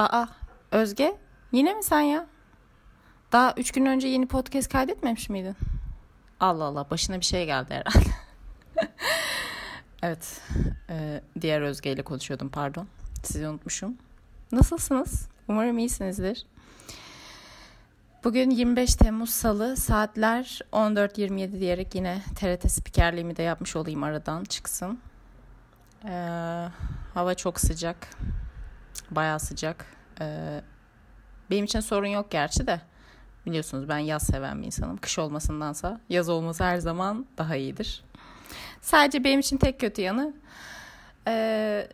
Aa 0.00 0.26
Özge 0.72 1.16
yine 1.52 1.74
mi 1.74 1.82
sen 1.82 2.00
ya? 2.00 2.26
Daha 3.32 3.54
üç 3.56 3.72
gün 3.72 3.86
önce 3.86 4.08
yeni 4.08 4.26
podcast 4.26 4.68
kaydetmemiş 4.68 5.28
miydin? 5.28 5.56
Allah 6.40 6.64
Allah 6.64 6.90
başına 6.90 7.20
bir 7.20 7.24
şey 7.24 7.46
geldi 7.46 7.74
herhalde. 7.74 8.10
evet 10.02 10.40
e, 10.90 11.20
diğer 11.40 11.60
Özge 11.60 11.92
ile 11.92 12.02
konuşuyordum 12.02 12.48
pardon. 12.48 12.88
Sizi 13.22 13.48
unutmuşum. 13.48 13.96
Nasılsınız? 14.52 15.28
Umarım 15.48 15.78
iyisinizdir. 15.78 16.46
Bugün 18.24 18.50
25 18.50 18.94
Temmuz 18.94 19.30
Salı 19.30 19.76
saatler 19.76 20.60
14.27 20.72 21.60
diyerek 21.60 21.94
yine 21.94 22.22
TRT 22.36 22.70
spikerliğimi 22.72 23.36
de 23.36 23.42
yapmış 23.42 23.76
olayım 23.76 24.02
aradan 24.02 24.44
çıksın. 24.44 24.98
Ee, 26.04 26.68
hava 27.14 27.34
çok 27.34 27.60
sıcak. 27.60 28.08
Bayağı 29.10 29.40
sıcak. 29.40 29.86
Ee, 30.20 30.60
benim 31.50 31.64
için 31.64 31.80
sorun 31.80 32.06
yok 32.06 32.30
gerçi 32.30 32.66
de. 32.66 32.80
Biliyorsunuz 33.46 33.88
ben 33.88 33.98
yaz 33.98 34.22
seven 34.22 34.60
bir 34.60 34.66
insanım. 34.66 34.96
Kış 34.96 35.18
olmasındansa 35.18 36.00
yaz 36.08 36.28
olması 36.28 36.64
her 36.64 36.78
zaman 36.78 37.26
daha 37.38 37.56
iyidir. 37.56 38.04
Sadece 38.80 39.24
benim 39.24 39.40
için 39.40 39.56
tek 39.56 39.80
kötü 39.80 40.02
yanı 40.02 40.34
e, 41.28 41.88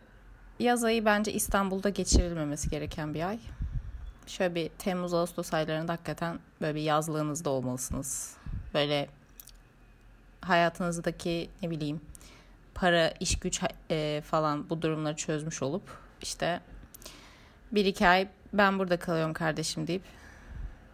yaz 0.58 0.84
ayı 0.84 1.04
bence 1.04 1.32
İstanbul'da 1.32 1.88
geçirilmemesi 1.88 2.70
gereken 2.70 3.14
bir 3.14 3.28
ay. 3.28 3.38
Şöyle 4.26 4.54
bir 4.54 4.68
Temmuz 4.68 5.14
Ağustos 5.14 5.54
aylarında 5.54 5.92
hakikaten 5.92 6.38
böyle 6.60 6.74
bir 6.74 6.82
yazlığınızda 6.82 7.50
olmalısınız. 7.50 8.36
Böyle 8.74 9.08
hayatınızdaki 10.40 11.50
ne 11.62 11.70
bileyim 11.70 12.00
para, 12.74 13.10
iş 13.20 13.38
güç 13.38 13.60
e, 13.90 14.22
falan 14.24 14.70
bu 14.70 14.82
durumları 14.82 15.16
çözmüş 15.16 15.62
olup 15.62 15.82
işte 16.22 16.60
bir 17.72 17.84
iki 17.84 18.08
ay 18.08 18.28
ben 18.52 18.78
burada 18.78 18.96
kalıyorum 18.96 19.32
kardeşim 19.32 19.86
deyip 19.86 20.02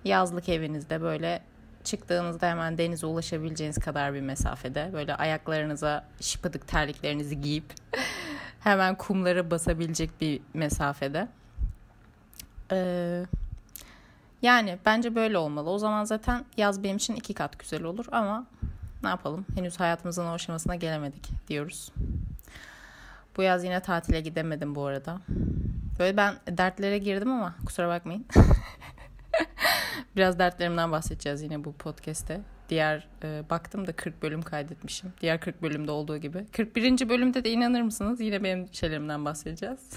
yazlık 0.05 0.49
evinizde 0.49 1.03
böyle 1.03 1.43
çıktığınızda 1.85 2.51
hemen 2.51 2.79
denize 2.79 3.07
ulaşabileceğiniz 3.07 3.79
kadar 3.79 4.15
bir 4.15 4.21
mesafede 4.21 4.91
böyle 4.93 5.15
ayaklarınıza 5.15 6.05
şıpıdık 6.21 6.69
terliklerinizi 6.69 7.41
giyip 7.41 7.75
hemen 8.61 8.95
kumlara 8.95 9.51
basabilecek 9.51 10.21
bir 10.21 10.41
mesafede. 10.55 11.29
Ee, 12.73 13.25
yani 14.43 14.79
bence 14.87 15.15
böyle 15.15 15.39
olmalı. 15.39 15.71
O 15.71 15.79
zaman 15.79 16.05
zaten 16.05 16.45
yaz 16.57 16.83
benim 16.83 16.97
için 16.97 17.15
iki 17.15 17.35
kat 17.35 17.59
güzel 17.59 17.83
olur 17.83 18.07
ama 18.13 18.47
ne 19.03 19.09
yapalım? 19.09 19.47
Henüz 19.55 19.81
hayatımızın 19.81 20.27
o 20.27 20.33
aşamasına 20.33 20.75
gelemedik 20.75 21.49
diyoruz. 21.49 21.93
Bu 23.37 23.43
yaz 23.43 23.65
yine 23.65 23.81
tatile 23.81 24.21
gidemedim 24.21 24.75
bu 24.75 24.87
arada. 24.87 25.19
Böyle 26.03 26.17
ben 26.17 26.35
dertlere 26.49 26.99
girdim 26.99 27.33
ama 27.33 27.55
kusura 27.67 27.89
bakmayın. 27.89 28.27
Biraz 30.17 30.39
dertlerimden 30.39 30.93
bahsedeceğiz 30.93 31.43
yine 31.43 31.65
bu 31.65 31.73
podcast'te. 31.73 32.41
Diğer 32.69 33.09
e, 33.23 33.43
baktım 33.51 33.87
da 33.87 33.93
40 33.93 34.23
bölüm 34.23 34.43
kaydetmişim. 34.43 35.13
Diğer 35.21 35.41
40 35.41 35.63
bölümde 35.63 35.91
olduğu 35.91 36.17
gibi. 36.17 36.47
41. 36.53 37.09
bölümde 37.09 37.45
de 37.45 37.51
inanır 37.51 37.83
mısınız? 37.83 38.21
Yine 38.21 38.45
benim 38.45 38.75
şeylerimden 38.75 39.25
bahsedeceğiz. 39.25 39.95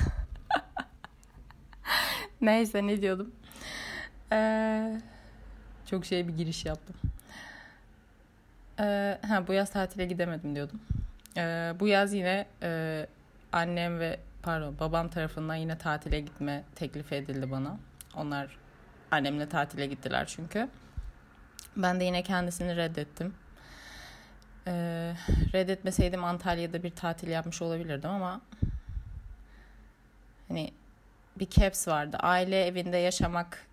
Neyse 2.41 2.87
ne 2.87 3.01
diyordum. 3.01 3.31
Ee, 4.31 5.01
çok 5.85 6.05
şey 6.05 6.27
bir 6.27 6.33
giriş 6.33 6.65
yaptım. 6.65 6.95
Ee, 8.79 9.17
ha, 9.27 9.47
bu 9.47 9.53
yaz 9.53 9.69
tatile 9.69 10.05
gidemedim 10.05 10.55
diyordum. 10.55 10.79
Ee, 11.37 11.73
bu 11.79 11.87
yaz 11.87 12.13
yine 12.13 12.45
e, 12.63 13.05
annem 13.51 13.99
ve 13.99 14.19
pardon 14.45 14.79
babam 14.79 15.09
tarafından 15.09 15.55
yine 15.55 15.77
tatile 15.77 16.19
gitme 16.19 16.63
teklifi 16.75 17.15
edildi 17.15 17.51
bana. 17.51 17.77
Onlar 18.15 18.57
annemle 19.11 19.49
tatile 19.49 19.85
gittiler 19.85 20.25
çünkü. 20.25 20.69
Ben 21.77 21.99
de 21.99 22.03
yine 22.03 22.23
kendisini 22.23 22.75
reddettim. 22.75 23.33
Ee, 24.67 25.13
reddetmeseydim 25.53 26.23
Antalya'da 26.23 26.83
bir 26.83 26.91
tatil 26.91 27.27
yapmış 27.27 27.61
olabilirdim 27.61 28.09
ama 28.09 28.41
hani 30.47 30.73
bir 31.39 31.49
caps 31.49 31.87
vardı. 31.87 32.17
Aile 32.19 32.65
evinde 32.65 32.97
yaşamak 32.97 33.67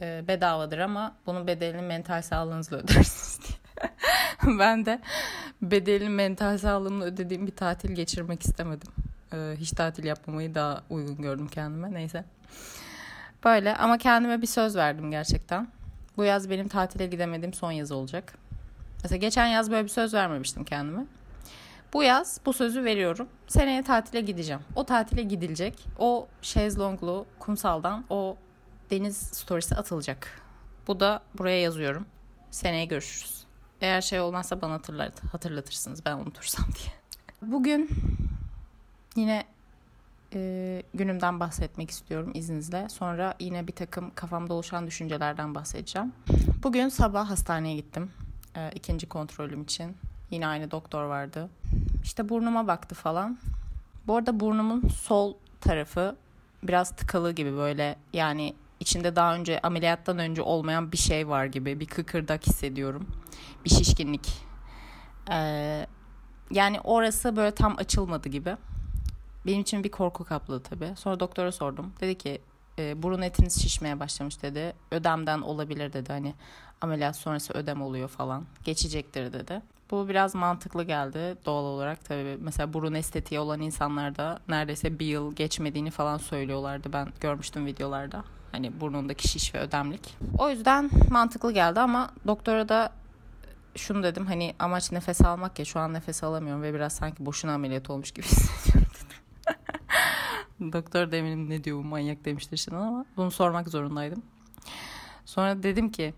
e, 0.00 0.24
bedavadır 0.28 0.78
ama 0.78 1.16
bunun 1.26 1.46
bedelini 1.46 1.82
mental 1.82 2.22
sağlığınızla 2.22 2.76
ödersiniz 2.76 3.40
diye. 3.48 3.90
ben 4.58 4.86
de 4.86 5.00
bedelini 5.62 6.08
mental 6.08 6.58
sağlığımla 6.58 7.04
ödediğim 7.04 7.46
bir 7.46 7.56
tatil 7.56 7.92
geçirmek 7.92 8.42
istemedim. 8.42 8.92
Ee, 9.34 9.56
hiç 9.56 9.70
tatil 9.70 10.04
yapmamayı 10.04 10.54
daha 10.54 10.82
uygun 10.90 11.16
gördüm 11.16 11.48
kendime. 11.48 11.94
Neyse. 11.94 12.24
Böyle 13.44 13.76
ama 13.76 13.98
kendime 13.98 14.42
bir 14.42 14.46
söz 14.46 14.76
verdim 14.76 15.10
gerçekten. 15.10 15.68
Bu 16.16 16.24
yaz 16.24 16.50
benim 16.50 16.68
tatile 16.68 17.06
gidemediğim 17.06 17.54
son 17.54 17.72
yaz 17.72 17.92
olacak. 17.92 18.34
Mesela 19.02 19.18
geçen 19.18 19.46
yaz 19.46 19.70
böyle 19.70 19.84
bir 19.84 19.88
söz 19.88 20.14
vermemiştim 20.14 20.64
kendime. 20.64 21.06
Bu 21.92 22.02
yaz 22.02 22.40
bu 22.46 22.52
sözü 22.52 22.84
veriyorum. 22.84 23.28
Seneye 23.48 23.82
tatile 23.82 24.20
gideceğim. 24.20 24.62
O 24.76 24.84
tatile 24.86 25.22
gidilecek. 25.22 25.86
O 25.98 26.28
şezlonglu 26.42 27.26
kumsaldan 27.38 28.04
o 28.10 28.36
deniz 28.90 29.16
storiesi 29.16 29.74
atılacak. 29.74 30.40
Bu 30.86 31.00
da 31.00 31.22
buraya 31.38 31.60
yazıyorum. 31.60 32.06
Seneye 32.50 32.84
görüşürüz. 32.84 33.44
Eğer 33.80 34.00
şey 34.00 34.20
olmazsa 34.20 34.62
bana 34.62 34.72
hatırlat, 34.72 35.24
hatırlatırsınız 35.32 36.04
ben 36.04 36.16
unutursam 36.16 36.66
diye. 36.66 36.92
Bugün 37.52 37.88
yine 39.16 39.44
e, 40.34 40.82
günümden 40.94 41.40
bahsetmek 41.40 41.90
istiyorum 41.90 42.30
izninizle. 42.34 42.88
Sonra 42.88 43.34
yine 43.40 43.66
bir 43.66 43.72
takım 43.72 44.10
kafamda 44.14 44.54
oluşan 44.54 44.86
düşüncelerden 44.86 45.54
bahsedeceğim. 45.54 46.12
Bugün 46.62 46.88
sabah 46.88 47.30
hastaneye 47.30 47.76
gittim. 47.76 48.10
E, 48.56 48.70
ikinci 48.74 49.08
kontrolüm 49.08 49.62
için. 49.62 49.96
Yine 50.30 50.46
aynı 50.46 50.70
doktor 50.70 51.04
vardı. 51.04 51.50
İşte 52.04 52.28
burnuma 52.28 52.66
baktı 52.66 52.94
falan. 52.94 53.38
Bu 54.06 54.16
arada 54.16 54.40
burnumun 54.40 54.88
sol 54.88 55.34
tarafı 55.60 56.16
biraz 56.62 56.96
tıkalı 56.96 57.32
gibi 57.32 57.52
böyle 57.52 57.96
yani 58.12 58.54
içinde 58.80 59.16
daha 59.16 59.34
önce 59.34 59.60
ameliyattan 59.60 60.18
önce 60.18 60.42
olmayan 60.42 60.92
bir 60.92 60.96
şey 60.96 61.28
var 61.28 61.44
gibi 61.44 61.80
bir 61.80 61.86
kıkırdak 61.86 62.46
hissediyorum. 62.46 63.06
Bir 63.64 63.70
şişkinlik. 63.70 64.44
Ee, 65.30 65.86
yani 66.50 66.80
orası 66.80 67.36
böyle 67.36 67.50
tam 67.50 67.78
açılmadı 67.78 68.28
gibi. 68.28 68.56
Benim 69.46 69.60
için 69.60 69.84
bir 69.84 69.90
korku 69.90 70.24
kapladı 70.24 70.62
tabii. 70.62 70.92
Sonra 70.96 71.20
doktora 71.20 71.52
sordum. 71.52 71.92
Dedi 72.00 72.18
ki 72.18 72.40
e, 72.78 73.02
burun 73.02 73.22
etiniz 73.22 73.62
şişmeye 73.62 74.00
başlamış 74.00 74.42
dedi. 74.42 74.72
Ödemden 74.90 75.40
olabilir 75.40 75.92
dedi. 75.92 76.12
Hani 76.12 76.34
ameliyat 76.80 77.16
sonrası 77.16 77.52
ödem 77.52 77.82
oluyor 77.82 78.08
falan. 78.08 78.44
Geçecektir 78.64 79.32
dedi. 79.32 79.62
Bu 79.90 80.08
biraz 80.08 80.34
mantıklı 80.34 80.84
geldi 80.84 81.36
doğal 81.46 81.64
olarak 81.64 82.04
tabii. 82.04 82.36
Mesela 82.40 82.72
burun 82.72 82.94
estetiği 82.94 83.40
olan 83.40 83.60
insanlar 83.60 84.16
da 84.16 84.38
neredeyse 84.48 84.98
bir 84.98 85.06
yıl 85.06 85.34
geçmediğini 85.34 85.90
falan 85.90 86.18
söylüyorlardı. 86.18 86.92
Ben 86.92 87.08
görmüştüm 87.20 87.66
videolarda. 87.66 88.24
Hani 88.52 88.80
burnundaki 88.80 89.28
şiş 89.28 89.54
ve 89.54 89.60
ödemlik. 89.60 90.16
O 90.38 90.50
yüzden 90.50 90.90
mantıklı 91.10 91.52
geldi 91.52 91.80
ama 91.80 92.10
doktora 92.26 92.68
da 92.68 92.92
şunu 93.76 94.02
dedim 94.02 94.26
hani 94.26 94.54
amaç 94.58 94.92
nefes 94.92 95.20
almak 95.20 95.58
ya 95.58 95.64
şu 95.64 95.80
an 95.80 95.92
nefes 95.92 96.24
alamıyorum 96.24 96.62
ve 96.62 96.74
biraz 96.74 96.92
sanki 96.92 97.26
boşuna 97.26 97.54
ameliyat 97.54 97.90
olmuş 97.90 98.10
gibi 98.10 98.26
hissediyorum. 98.26 98.91
Doktor 100.72 101.12
da 101.12 101.22
ne 101.22 101.64
diyor 101.64 101.78
bu 101.78 101.84
manyak 101.84 102.24
demiştir 102.24 102.56
şimdi 102.56 102.76
ama 102.78 103.04
bunu 103.16 103.30
sormak 103.30 103.68
zorundaydım. 103.68 104.22
Sonra 105.24 105.62
dedim 105.62 105.92
ki 105.92 106.14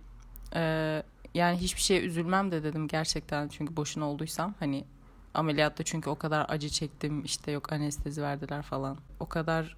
e, 0.54 1.02
yani 1.34 1.56
hiçbir 1.56 1.80
şeye 1.80 2.00
üzülmem 2.00 2.50
de 2.50 2.62
dedim 2.62 2.88
gerçekten 2.88 3.48
çünkü 3.48 3.76
boşuna 3.76 4.04
olduysam 4.04 4.54
hani 4.58 4.84
ameliyatta 5.34 5.84
çünkü 5.84 6.10
o 6.10 6.16
kadar 6.16 6.46
acı 6.48 6.68
çektim 6.68 7.24
işte 7.24 7.50
yok 7.52 7.72
anestezi 7.72 8.22
verdiler 8.22 8.62
falan. 8.62 8.98
O 9.20 9.26
kadar 9.26 9.76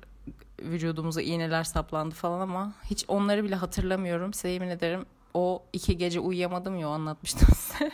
vücudumuza 0.62 1.22
iğneler 1.22 1.64
saplandı 1.64 2.14
falan 2.14 2.40
ama 2.40 2.72
hiç 2.84 3.04
onları 3.08 3.44
bile 3.44 3.54
hatırlamıyorum. 3.54 4.34
Size 4.34 4.48
yemin 4.48 4.68
ederim 4.68 5.06
o 5.36 5.62
iki 5.72 5.96
gece 5.96 6.20
uyuyamadım 6.20 6.78
ya 6.78 6.88
anlatmıştım 6.88 7.48
size. 7.54 7.90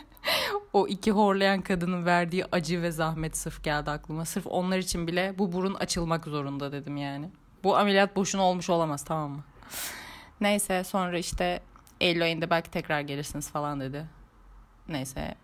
o 0.73 0.87
iki 0.87 1.11
horlayan 1.11 1.61
kadının 1.61 2.05
verdiği 2.05 2.45
acı 2.51 2.81
ve 2.81 2.91
zahmet 2.91 3.37
sırf 3.37 3.63
geldi 3.63 3.91
aklıma. 3.91 4.25
Sırf 4.25 4.47
onlar 4.47 4.77
için 4.77 5.07
bile 5.07 5.35
bu 5.37 5.51
burun 5.51 5.73
açılmak 5.73 6.25
zorunda 6.25 6.71
dedim 6.71 6.97
yani. 6.97 7.29
Bu 7.63 7.77
ameliyat 7.77 8.15
boşuna 8.15 8.41
olmuş 8.43 8.69
olamaz 8.69 9.03
tamam 9.03 9.31
mı? 9.31 9.43
Neyse 10.41 10.83
sonra 10.83 11.17
işte 11.17 11.61
Eylül 12.01 12.23
ayında 12.23 12.49
belki 12.49 12.71
tekrar 12.71 13.01
gelirsiniz 13.01 13.49
falan 13.51 13.79
dedi. 13.79 14.05
Neyse 14.87 15.35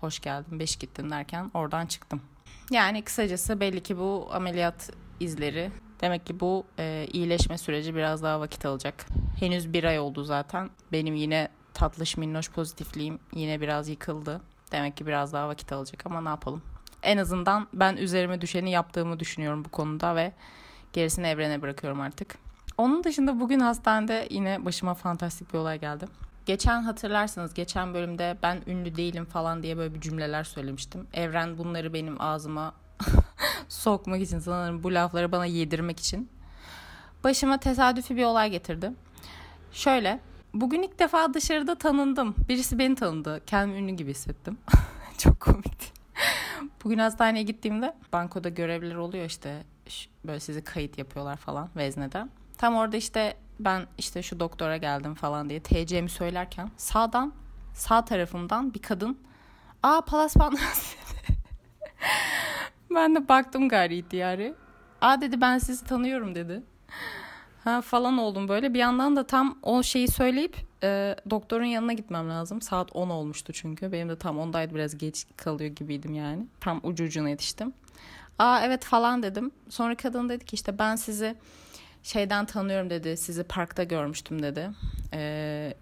hoş 0.00 0.20
geldin 0.20 0.58
beş 0.58 0.76
gittin 0.76 1.10
derken 1.10 1.50
oradan 1.54 1.86
çıktım. 1.86 2.22
Yani 2.70 3.02
kısacası 3.02 3.60
belli 3.60 3.82
ki 3.82 3.98
bu 3.98 4.28
ameliyat 4.32 4.90
izleri 5.20 5.70
Demek 6.02 6.26
ki 6.26 6.40
bu 6.40 6.64
e, 6.78 7.06
iyileşme 7.12 7.58
süreci 7.58 7.94
biraz 7.94 8.22
daha 8.22 8.40
vakit 8.40 8.66
alacak. 8.66 9.06
Henüz 9.40 9.72
bir 9.72 9.84
ay 9.84 9.98
oldu 9.98 10.24
zaten. 10.24 10.70
Benim 10.92 11.14
yine 11.14 11.48
tatlış 11.74 12.16
minnoş 12.16 12.50
pozitifliğim 12.50 13.18
yine 13.34 13.60
biraz 13.60 13.88
yıkıldı. 13.88 14.40
Demek 14.72 14.96
ki 14.96 15.06
biraz 15.06 15.32
daha 15.32 15.48
vakit 15.48 15.72
alacak 15.72 16.06
ama 16.06 16.20
ne 16.20 16.28
yapalım. 16.28 16.62
En 17.02 17.18
azından 17.18 17.68
ben 17.72 17.96
üzerime 17.96 18.40
düşeni 18.40 18.70
yaptığımı 18.70 19.20
düşünüyorum 19.20 19.64
bu 19.64 19.68
konuda 19.68 20.16
ve 20.16 20.32
gerisini 20.92 21.26
evrene 21.26 21.62
bırakıyorum 21.62 22.00
artık. 22.00 22.38
Onun 22.78 23.04
dışında 23.04 23.40
bugün 23.40 23.60
hastanede 23.60 24.28
yine 24.30 24.64
başıma 24.64 24.94
fantastik 24.94 25.54
bir 25.54 25.58
olay 25.58 25.80
geldi. 25.80 26.06
Geçen 26.46 26.82
hatırlarsanız 26.82 27.54
geçen 27.54 27.94
bölümde 27.94 28.38
ben 28.42 28.62
ünlü 28.66 28.96
değilim 28.96 29.24
falan 29.24 29.62
diye 29.62 29.76
böyle 29.76 29.94
bir 29.94 30.00
cümleler 30.00 30.44
söylemiştim. 30.44 31.06
Evren 31.12 31.58
bunları 31.58 31.94
benim 31.94 32.20
ağzıma 32.20 32.74
sokmak 33.68 34.20
için 34.20 34.38
sanırım 34.38 34.82
bu 34.82 34.94
lafları 34.94 35.32
bana 35.32 35.46
yedirmek 35.46 36.00
için. 36.00 36.28
Başıma 37.24 37.58
tesadüfi 37.58 38.16
bir 38.16 38.24
olay 38.24 38.50
getirdi. 38.50 38.92
Şöyle 39.72 40.20
bugün 40.54 40.82
ilk 40.82 40.98
defa 40.98 41.34
dışarıda 41.34 41.74
tanındım. 41.74 42.34
Birisi 42.48 42.78
beni 42.78 42.94
tanıdı. 42.94 43.40
Kendimi 43.46 43.78
ünlü 43.78 43.92
gibi 43.92 44.10
hissettim. 44.10 44.58
Çok 45.18 45.40
komikti. 45.40 45.86
Bugün 46.84 46.98
hastaneye 46.98 47.42
gittiğimde 47.42 47.96
bankoda 48.12 48.48
görevliler 48.48 48.94
oluyor 48.94 49.24
işte 49.24 49.62
böyle 50.24 50.40
sizi 50.40 50.64
kayıt 50.64 50.98
yapıyorlar 50.98 51.36
falan 51.36 51.68
vezneden. 51.76 52.30
Tam 52.58 52.74
orada 52.74 52.96
işte 52.96 53.36
ben 53.60 53.86
işte 53.98 54.22
şu 54.22 54.40
doktora 54.40 54.76
geldim 54.76 55.14
falan 55.14 55.48
diye 55.48 55.62
TC'mi 55.62 56.08
söylerken 56.08 56.70
sağdan 56.76 57.32
sağ 57.74 58.04
tarafımdan 58.04 58.74
bir 58.74 58.82
kadın 58.82 59.18
aa 59.82 60.00
Palas 60.00 60.34
Pandas 60.34 60.94
ben 62.94 63.14
de 63.14 63.28
baktım 63.28 63.68
gayri 63.68 63.98
ihtiyari. 63.98 64.54
Aa 65.00 65.20
dedi 65.20 65.40
ben 65.40 65.58
sizi 65.58 65.84
tanıyorum 65.84 66.34
dedi. 66.34 66.62
Ha 67.64 67.80
falan 67.80 68.18
oldum 68.18 68.48
böyle. 68.48 68.74
Bir 68.74 68.78
yandan 68.78 69.16
da 69.16 69.26
tam 69.26 69.58
o 69.62 69.82
şeyi 69.82 70.08
söyleyip 70.08 70.56
e, 70.82 71.16
doktorun 71.30 71.64
yanına 71.64 71.92
gitmem 71.92 72.30
lazım. 72.30 72.62
Saat 72.62 72.96
10 72.96 73.10
olmuştu 73.10 73.52
çünkü. 73.52 73.92
Benim 73.92 74.08
de 74.08 74.18
tam 74.18 74.38
ondaydı 74.38 74.74
biraz 74.74 74.98
geç 74.98 75.26
kalıyor 75.36 75.70
gibiydim 75.70 76.14
yani. 76.14 76.46
Tam 76.60 76.80
ucu 76.82 77.04
ucuna 77.04 77.28
yetiştim. 77.28 77.72
Aa 78.38 78.60
evet 78.64 78.84
falan 78.84 79.22
dedim. 79.22 79.50
Sonra 79.68 79.94
kadın 79.94 80.28
dedi 80.28 80.44
ki 80.44 80.54
işte 80.54 80.78
ben 80.78 80.96
sizi 80.96 81.34
şeyden 82.02 82.46
tanıyorum 82.46 82.90
dedi. 82.90 83.16
Sizi 83.16 83.42
parkta 83.42 83.84
görmüştüm 83.84 84.42
dedi. 84.42 84.70
Ee, 85.14 85.74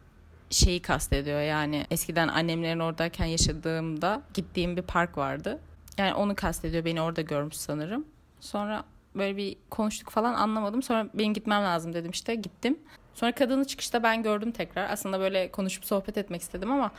şeyi 0.50 0.82
kastediyor 0.82 1.40
yani 1.40 1.86
eskiden 1.90 2.28
annemlerin 2.28 2.80
oradayken 2.80 3.26
yaşadığımda 3.26 4.22
gittiğim 4.34 4.76
bir 4.76 4.82
park 4.82 5.18
vardı. 5.18 5.58
Yani 6.00 6.14
onu 6.14 6.34
kastediyor 6.34 6.84
beni 6.84 7.00
orada 7.00 7.20
görmüş 7.20 7.56
sanırım. 7.56 8.04
Sonra 8.40 8.84
böyle 9.14 9.36
bir 9.36 9.56
konuştuk 9.70 10.10
falan 10.10 10.34
anlamadım. 10.34 10.82
Sonra 10.82 11.08
benim 11.14 11.34
gitmem 11.34 11.62
lazım 11.62 11.92
dedim 11.92 12.10
işte 12.10 12.34
gittim. 12.34 12.78
Sonra 13.14 13.32
kadını 13.32 13.64
çıkışta 13.64 14.02
ben 14.02 14.22
gördüm 14.22 14.52
tekrar. 14.52 14.90
Aslında 14.90 15.20
böyle 15.20 15.50
konuşup 15.50 15.84
sohbet 15.84 16.18
etmek 16.18 16.42
istedim 16.42 16.72
ama 16.72 16.90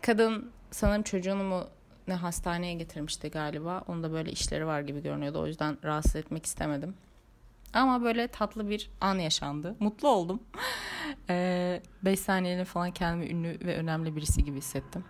kadın 0.00 0.50
sanırım 0.70 1.02
çocuğunu 1.02 1.44
mu 1.44 1.64
ne 2.08 2.14
hastaneye 2.14 2.74
getirmişti 2.74 3.30
galiba. 3.30 3.84
Onda 3.88 4.12
böyle 4.12 4.30
işleri 4.30 4.66
var 4.66 4.80
gibi 4.80 5.02
görünüyordu. 5.02 5.40
O 5.40 5.46
yüzden 5.46 5.78
rahatsız 5.84 6.16
etmek 6.16 6.46
istemedim. 6.46 6.94
Ama 7.72 8.02
böyle 8.02 8.28
tatlı 8.28 8.70
bir 8.70 8.90
an 9.00 9.18
yaşandı. 9.18 9.76
Mutlu 9.80 10.08
oldum. 10.08 10.42
5 11.28 11.30
ee, 12.06 12.16
saniyeli 12.16 12.64
falan 12.64 12.90
kendimi 12.90 13.30
ünlü 13.30 13.66
ve 13.66 13.76
önemli 13.76 14.16
birisi 14.16 14.44
gibi 14.44 14.56
hissettim. 14.56 15.04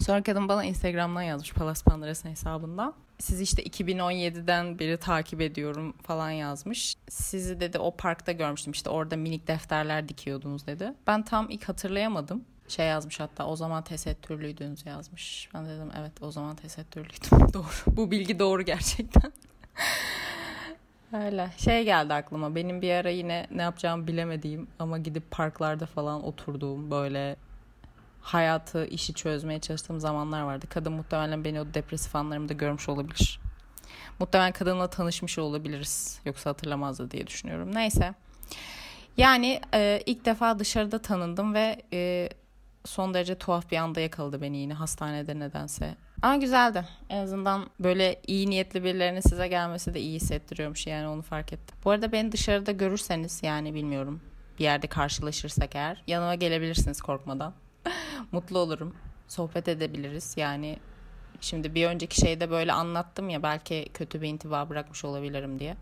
Sonra 0.00 0.22
kadın 0.22 0.48
bana 0.48 0.64
Instagram'dan 0.64 1.22
yazmış 1.22 1.52
Palas 1.52 1.84
Pandaras'ın 1.84 2.30
hesabından. 2.30 2.94
Sizi 3.18 3.42
işte 3.42 3.62
2017'den 3.62 4.78
beri 4.78 4.96
takip 4.96 5.40
ediyorum 5.40 5.94
falan 6.02 6.30
yazmış. 6.30 6.94
Sizi 7.08 7.60
dedi 7.60 7.78
o 7.78 7.96
parkta 7.96 8.32
görmüştüm 8.32 8.72
işte 8.72 8.90
orada 8.90 9.16
minik 9.16 9.48
defterler 9.48 10.08
dikiyordunuz 10.08 10.66
dedi. 10.66 10.92
Ben 11.06 11.22
tam 11.22 11.50
ilk 11.50 11.68
hatırlayamadım. 11.68 12.44
Şey 12.68 12.86
yazmış 12.86 13.20
hatta 13.20 13.46
o 13.46 13.56
zaman 13.56 13.84
tesettürlüydünüz 13.84 14.86
yazmış. 14.86 15.48
Ben 15.54 15.66
dedim 15.66 15.90
evet 15.98 16.12
o 16.20 16.30
zaman 16.30 16.56
tesettürlüydüm. 16.56 17.52
doğru. 17.54 17.96
Bu 17.96 18.10
bilgi 18.10 18.38
doğru 18.38 18.62
gerçekten. 18.62 19.32
Öyle. 21.12 21.50
Şey 21.56 21.84
geldi 21.84 22.14
aklıma. 22.14 22.54
Benim 22.54 22.82
bir 22.82 22.90
ara 22.90 23.10
yine 23.10 23.46
ne 23.50 23.62
yapacağımı 23.62 24.06
bilemediğim 24.06 24.68
ama 24.78 24.98
gidip 24.98 25.30
parklarda 25.30 25.86
falan 25.86 26.24
oturduğum 26.24 26.90
böyle 26.90 27.36
hayatı, 28.24 28.86
işi 28.86 29.14
çözmeye 29.14 29.60
çalıştığım 29.60 30.00
zamanlar 30.00 30.42
vardı. 30.42 30.66
Kadın 30.70 30.92
muhtemelen 30.92 31.44
beni 31.44 31.60
o 31.60 31.74
depresif 31.74 32.16
anlarımda 32.16 32.52
görmüş 32.52 32.88
olabilir. 32.88 33.40
Muhtemelen 34.18 34.52
kadınla 34.52 34.90
tanışmış 34.90 35.38
olabiliriz. 35.38 36.20
Yoksa 36.24 36.50
hatırlamazdı 36.50 37.10
diye 37.10 37.26
düşünüyorum. 37.26 37.74
Neyse. 37.74 38.14
Yani 39.16 39.60
e, 39.74 40.02
ilk 40.06 40.24
defa 40.24 40.58
dışarıda 40.58 40.98
tanındım 41.02 41.54
ve 41.54 41.82
e, 41.92 42.28
son 42.84 43.14
derece 43.14 43.34
tuhaf 43.34 43.70
bir 43.70 43.76
anda 43.76 44.00
yakaladı 44.00 44.42
beni 44.42 44.56
yine 44.56 44.74
hastanede 44.74 45.38
nedense. 45.38 45.96
Ama 46.22 46.36
güzeldi. 46.36 46.84
En 47.08 47.22
azından 47.22 47.70
böyle 47.80 48.20
iyi 48.26 48.50
niyetli 48.50 48.84
birilerinin 48.84 49.20
size 49.20 49.48
gelmesi 49.48 49.94
de 49.94 50.00
iyi 50.00 50.16
hissettiriyormuş 50.16 50.86
yani 50.86 51.08
onu 51.08 51.22
fark 51.22 51.52
ettim. 51.52 51.76
Bu 51.84 51.90
arada 51.90 52.12
beni 52.12 52.32
dışarıda 52.32 52.72
görürseniz 52.72 53.42
yani 53.42 53.74
bilmiyorum 53.74 54.20
bir 54.58 54.64
yerde 54.64 54.86
karşılaşırsak 54.86 55.74
eğer 55.74 56.02
yanıma 56.06 56.34
gelebilirsiniz 56.34 57.02
korkmadan. 57.02 57.54
Mutlu 58.32 58.58
olurum. 58.58 58.94
Sohbet 59.28 59.68
edebiliriz. 59.68 60.34
Yani 60.36 60.78
şimdi 61.40 61.74
bir 61.74 61.86
önceki 61.86 62.20
şeyde 62.20 62.50
böyle 62.50 62.72
anlattım 62.72 63.28
ya 63.28 63.42
belki 63.42 63.88
kötü 63.94 64.22
bir 64.22 64.28
intiba 64.28 64.68
bırakmış 64.68 65.04
olabilirim 65.04 65.58
diye. 65.58 65.76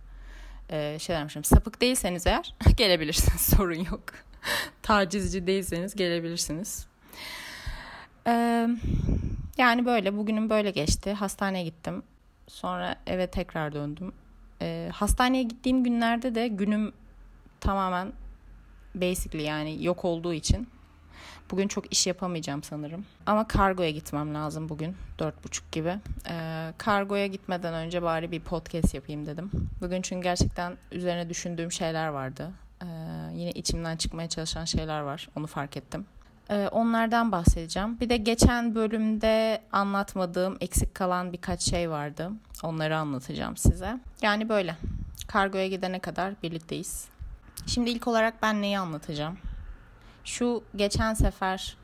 Ee, 0.70 0.98
şey 1.00 1.16
demişim 1.16 1.44
sapık 1.44 1.80
değilseniz 1.80 2.26
eğer 2.26 2.54
gelebilirsiniz 2.76 3.40
sorun 3.56 3.84
yok. 3.84 4.02
Tacizci 4.82 5.46
değilseniz 5.46 5.94
gelebilirsiniz. 5.94 6.86
Ee, 8.26 8.68
yani 9.58 9.86
böyle 9.86 10.16
bugünüm 10.16 10.50
böyle 10.50 10.70
geçti. 10.70 11.12
Hastaneye 11.12 11.64
gittim. 11.64 12.02
Sonra 12.48 12.96
eve 13.06 13.26
tekrar 13.26 13.72
döndüm. 13.72 14.12
Ee, 14.62 14.90
hastaneye 14.92 15.42
gittiğim 15.42 15.84
günlerde 15.84 16.34
de 16.34 16.48
günüm 16.48 16.92
tamamen 17.60 18.12
basically 18.94 19.42
yani 19.42 19.84
yok 19.84 20.04
olduğu 20.04 20.34
için 20.34 20.68
Bugün 21.50 21.68
çok 21.68 21.92
iş 21.92 22.06
yapamayacağım 22.06 22.62
sanırım. 22.62 23.04
Ama 23.26 23.48
kargoya 23.48 23.90
gitmem 23.90 24.34
lazım 24.34 24.68
bugün. 24.68 24.96
Dört 25.18 25.44
buçuk 25.44 25.72
gibi. 25.72 25.94
Ee, 26.28 26.72
kargoya 26.78 27.26
gitmeden 27.26 27.74
önce 27.74 28.02
bari 28.02 28.30
bir 28.30 28.40
podcast 28.40 28.94
yapayım 28.94 29.26
dedim. 29.26 29.50
Bugün 29.80 30.02
çünkü 30.02 30.22
gerçekten 30.22 30.76
üzerine 30.92 31.28
düşündüğüm 31.28 31.72
şeyler 31.72 32.08
vardı. 32.08 32.50
Ee, 32.82 32.86
yine 33.34 33.50
içimden 33.50 33.96
çıkmaya 33.96 34.28
çalışan 34.28 34.64
şeyler 34.64 35.00
var. 35.00 35.28
Onu 35.36 35.46
fark 35.46 35.76
ettim. 35.76 36.06
Ee, 36.50 36.68
onlardan 36.72 37.32
bahsedeceğim. 37.32 38.00
Bir 38.00 38.08
de 38.08 38.16
geçen 38.16 38.74
bölümde 38.74 39.62
anlatmadığım, 39.72 40.56
eksik 40.60 40.94
kalan 40.94 41.32
birkaç 41.32 41.60
şey 41.62 41.90
vardı. 41.90 42.30
Onları 42.62 42.96
anlatacağım 42.96 43.56
size. 43.56 43.98
Yani 44.22 44.48
böyle. 44.48 44.76
Kargoya 45.26 45.68
gidene 45.68 45.98
kadar 45.98 46.34
birlikteyiz. 46.42 47.08
Şimdi 47.66 47.90
ilk 47.90 48.08
olarak 48.08 48.42
ben 48.42 48.62
neyi 48.62 48.78
anlatacağım? 48.78 49.38
Şu 50.24 50.64
geçen 50.76 51.14
sefer 51.14 51.76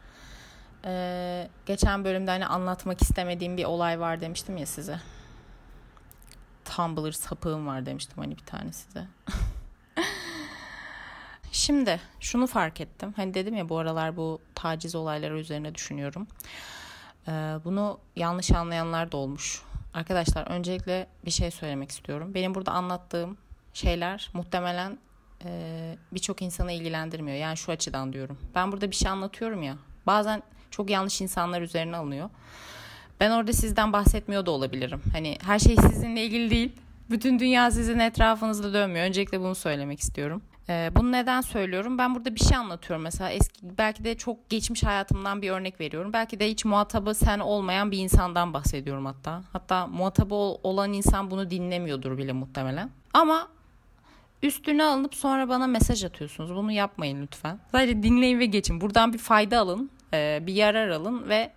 e, 0.84 1.48
geçen 1.66 2.04
bölümde 2.04 2.30
hani 2.30 2.46
anlatmak 2.46 3.02
istemediğim 3.02 3.56
bir 3.56 3.64
olay 3.64 4.00
var 4.00 4.20
demiştim 4.20 4.56
ya 4.56 4.66
size. 4.66 5.00
Tumblr 6.64 7.12
sapığım 7.12 7.66
var 7.66 7.86
demiştim 7.86 8.18
hani 8.18 8.36
bir 8.36 8.44
tane 8.44 8.72
size. 8.72 9.06
Şimdi 11.52 12.00
şunu 12.20 12.46
fark 12.46 12.80
ettim. 12.80 13.12
Hani 13.16 13.34
dedim 13.34 13.54
ya 13.54 13.68
bu 13.68 13.78
aralar 13.78 14.16
bu 14.16 14.40
taciz 14.54 14.94
olayları 14.94 15.38
üzerine 15.38 15.74
düşünüyorum. 15.74 16.26
Ee, 17.28 17.32
bunu 17.64 17.98
yanlış 18.16 18.50
anlayanlar 18.50 19.12
da 19.12 19.16
olmuş. 19.16 19.62
Arkadaşlar 19.94 20.46
öncelikle 20.46 21.06
bir 21.24 21.30
şey 21.30 21.50
söylemek 21.50 21.90
istiyorum. 21.90 22.34
Benim 22.34 22.54
burada 22.54 22.72
anlattığım 22.72 23.38
şeyler 23.72 24.30
muhtemelen 24.32 24.98
e, 25.44 25.50
birçok 26.12 26.42
insanı 26.42 26.72
ilgilendirmiyor. 26.72 27.36
Yani 27.36 27.56
şu 27.56 27.72
açıdan 27.72 28.12
diyorum. 28.12 28.38
Ben 28.54 28.72
burada 28.72 28.90
bir 28.90 28.96
şey 28.96 29.10
anlatıyorum 29.10 29.62
ya. 29.62 29.76
Bazen 30.06 30.42
çok 30.70 30.90
yanlış 30.90 31.20
insanlar 31.20 31.62
üzerine 31.62 31.96
alınıyor. 31.96 32.30
Ben 33.20 33.30
orada 33.30 33.52
sizden 33.52 33.92
bahsetmiyor 33.92 34.46
da 34.46 34.50
olabilirim. 34.50 35.02
Hani 35.12 35.38
her 35.46 35.58
şey 35.58 35.76
sizinle 35.76 36.24
ilgili 36.24 36.50
değil. 36.50 36.72
Bütün 37.10 37.38
dünya 37.38 37.70
sizin 37.70 37.98
etrafınızda 37.98 38.74
dönmüyor. 38.74 39.06
Öncelikle 39.06 39.40
bunu 39.40 39.54
söylemek 39.54 40.00
istiyorum. 40.00 40.42
Ee, 40.68 40.90
bunu 40.96 41.12
neden 41.12 41.40
söylüyorum? 41.40 41.98
Ben 41.98 42.14
burada 42.14 42.34
bir 42.34 42.40
şey 42.40 42.56
anlatıyorum 42.56 43.02
mesela 43.02 43.30
eski 43.30 43.78
belki 43.78 44.04
de 44.04 44.16
çok 44.16 44.48
geçmiş 44.50 44.84
hayatımdan 44.84 45.42
bir 45.42 45.50
örnek 45.50 45.80
veriyorum. 45.80 46.12
Belki 46.12 46.40
de 46.40 46.50
hiç 46.50 46.64
muhatabı 46.64 47.14
sen 47.14 47.38
olmayan 47.38 47.90
bir 47.90 47.98
insandan 47.98 48.54
bahsediyorum 48.54 49.06
hatta. 49.06 49.42
Hatta 49.52 49.86
muhatabı 49.86 50.34
olan 50.34 50.92
insan 50.92 51.30
bunu 51.30 51.50
dinlemiyordur 51.50 52.18
bile 52.18 52.32
muhtemelen. 52.32 52.90
Ama 53.14 53.48
üstüne 54.42 54.84
alınıp 54.84 55.14
sonra 55.14 55.48
bana 55.48 55.66
mesaj 55.66 56.04
atıyorsunuz. 56.04 56.54
Bunu 56.54 56.72
yapmayın 56.72 57.22
lütfen. 57.22 57.58
Sadece 57.72 58.02
dinleyin 58.02 58.38
ve 58.38 58.46
geçin. 58.46 58.80
Buradan 58.80 59.12
bir 59.12 59.18
fayda 59.18 59.58
alın, 59.58 59.90
e, 60.14 60.38
bir 60.42 60.54
yarar 60.54 60.88
alın 60.88 61.28
ve 61.28 61.52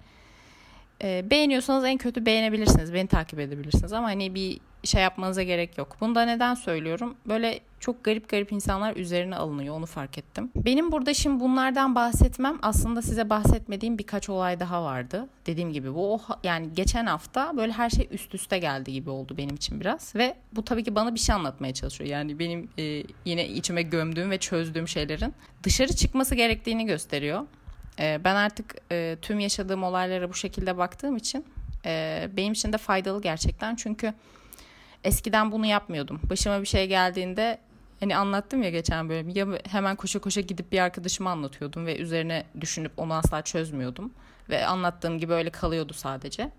e, 1.03 1.29
beğeniyorsanız 1.29 1.85
en 1.85 1.97
kötü 1.97 2.25
beğenebilirsiniz. 2.25 2.93
Beni 2.93 3.07
takip 3.07 3.39
edebilirsiniz 3.39 3.93
ama 3.93 4.07
hani 4.07 4.35
bir 4.35 4.59
şey 4.83 5.01
yapmanıza 5.01 5.43
gerek 5.43 5.77
yok. 5.77 5.97
Bunu 6.01 6.15
da 6.15 6.25
neden 6.25 6.53
söylüyorum? 6.53 7.15
Böyle 7.27 7.59
çok 7.79 8.03
garip 8.03 8.29
garip 8.29 8.51
insanlar 8.51 8.95
üzerine 8.95 9.35
alınıyor 9.35 9.75
onu 9.75 9.85
fark 9.85 10.17
ettim. 10.17 10.51
Benim 10.55 10.91
burada 10.91 11.13
şimdi 11.13 11.39
bunlardan 11.39 11.95
bahsetmem 11.95 12.59
aslında 12.61 13.01
size 13.01 13.29
bahsetmediğim 13.29 13.97
birkaç 13.97 14.29
olay 14.29 14.59
daha 14.59 14.83
vardı. 14.83 15.29
Dediğim 15.45 15.73
gibi 15.73 15.93
bu 15.95 16.13
o, 16.13 16.21
yani 16.43 16.73
geçen 16.73 17.05
hafta 17.05 17.57
böyle 17.57 17.71
her 17.71 17.89
şey 17.89 18.07
üst 18.11 18.35
üste 18.35 18.59
geldi 18.59 18.93
gibi 18.93 19.09
oldu 19.09 19.37
benim 19.37 19.55
için 19.55 19.79
biraz. 19.79 20.15
Ve 20.15 20.35
bu 20.53 20.65
tabii 20.65 20.83
ki 20.83 20.95
bana 20.95 21.15
bir 21.15 21.19
şey 21.19 21.35
anlatmaya 21.35 21.73
çalışıyor. 21.73 22.09
Yani 22.09 22.39
benim 22.39 22.69
e, 22.79 23.03
yine 23.25 23.47
içime 23.47 23.81
gömdüğüm 23.81 24.31
ve 24.31 24.37
çözdüğüm 24.37 24.87
şeylerin 24.87 25.33
dışarı 25.63 25.95
çıkması 25.95 26.35
gerektiğini 26.35 26.85
gösteriyor. 26.85 27.41
E, 27.99 28.21
ben 28.23 28.35
artık 28.35 28.75
e, 28.91 29.17
tüm 29.21 29.39
yaşadığım 29.39 29.83
olaylara 29.83 30.29
bu 30.29 30.33
şekilde 30.33 30.77
baktığım 30.77 31.17
için 31.17 31.45
e, 31.85 32.29
benim 32.37 32.53
için 32.53 32.73
de 32.73 32.77
faydalı 32.77 33.21
gerçekten. 33.21 33.75
Çünkü 33.75 34.13
eskiden 35.03 35.51
bunu 35.51 35.65
yapmıyordum. 35.65 36.19
Başıma 36.29 36.61
bir 36.61 36.65
şey 36.65 36.87
geldiğinde 36.87 37.57
hani 37.99 38.15
anlattım 38.15 38.63
ya 38.63 38.69
geçen 38.69 39.09
bölüm 39.09 39.29
ya 39.29 39.47
hemen 39.71 39.95
koşa 39.95 40.19
koşa 40.19 40.41
gidip 40.41 40.71
bir 40.71 40.79
arkadaşıma 40.79 41.31
anlatıyordum 41.31 41.85
ve 41.85 41.97
üzerine 41.97 42.45
düşünüp 42.61 42.91
onu 42.97 43.13
asla 43.13 43.41
çözmüyordum 43.41 44.13
ve 44.49 44.65
anlattığım 44.65 45.19
gibi 45.19 45.33
öyle 45.33 45.49
kalıyordu 45.49 45.93
sadece. 45.93 46.51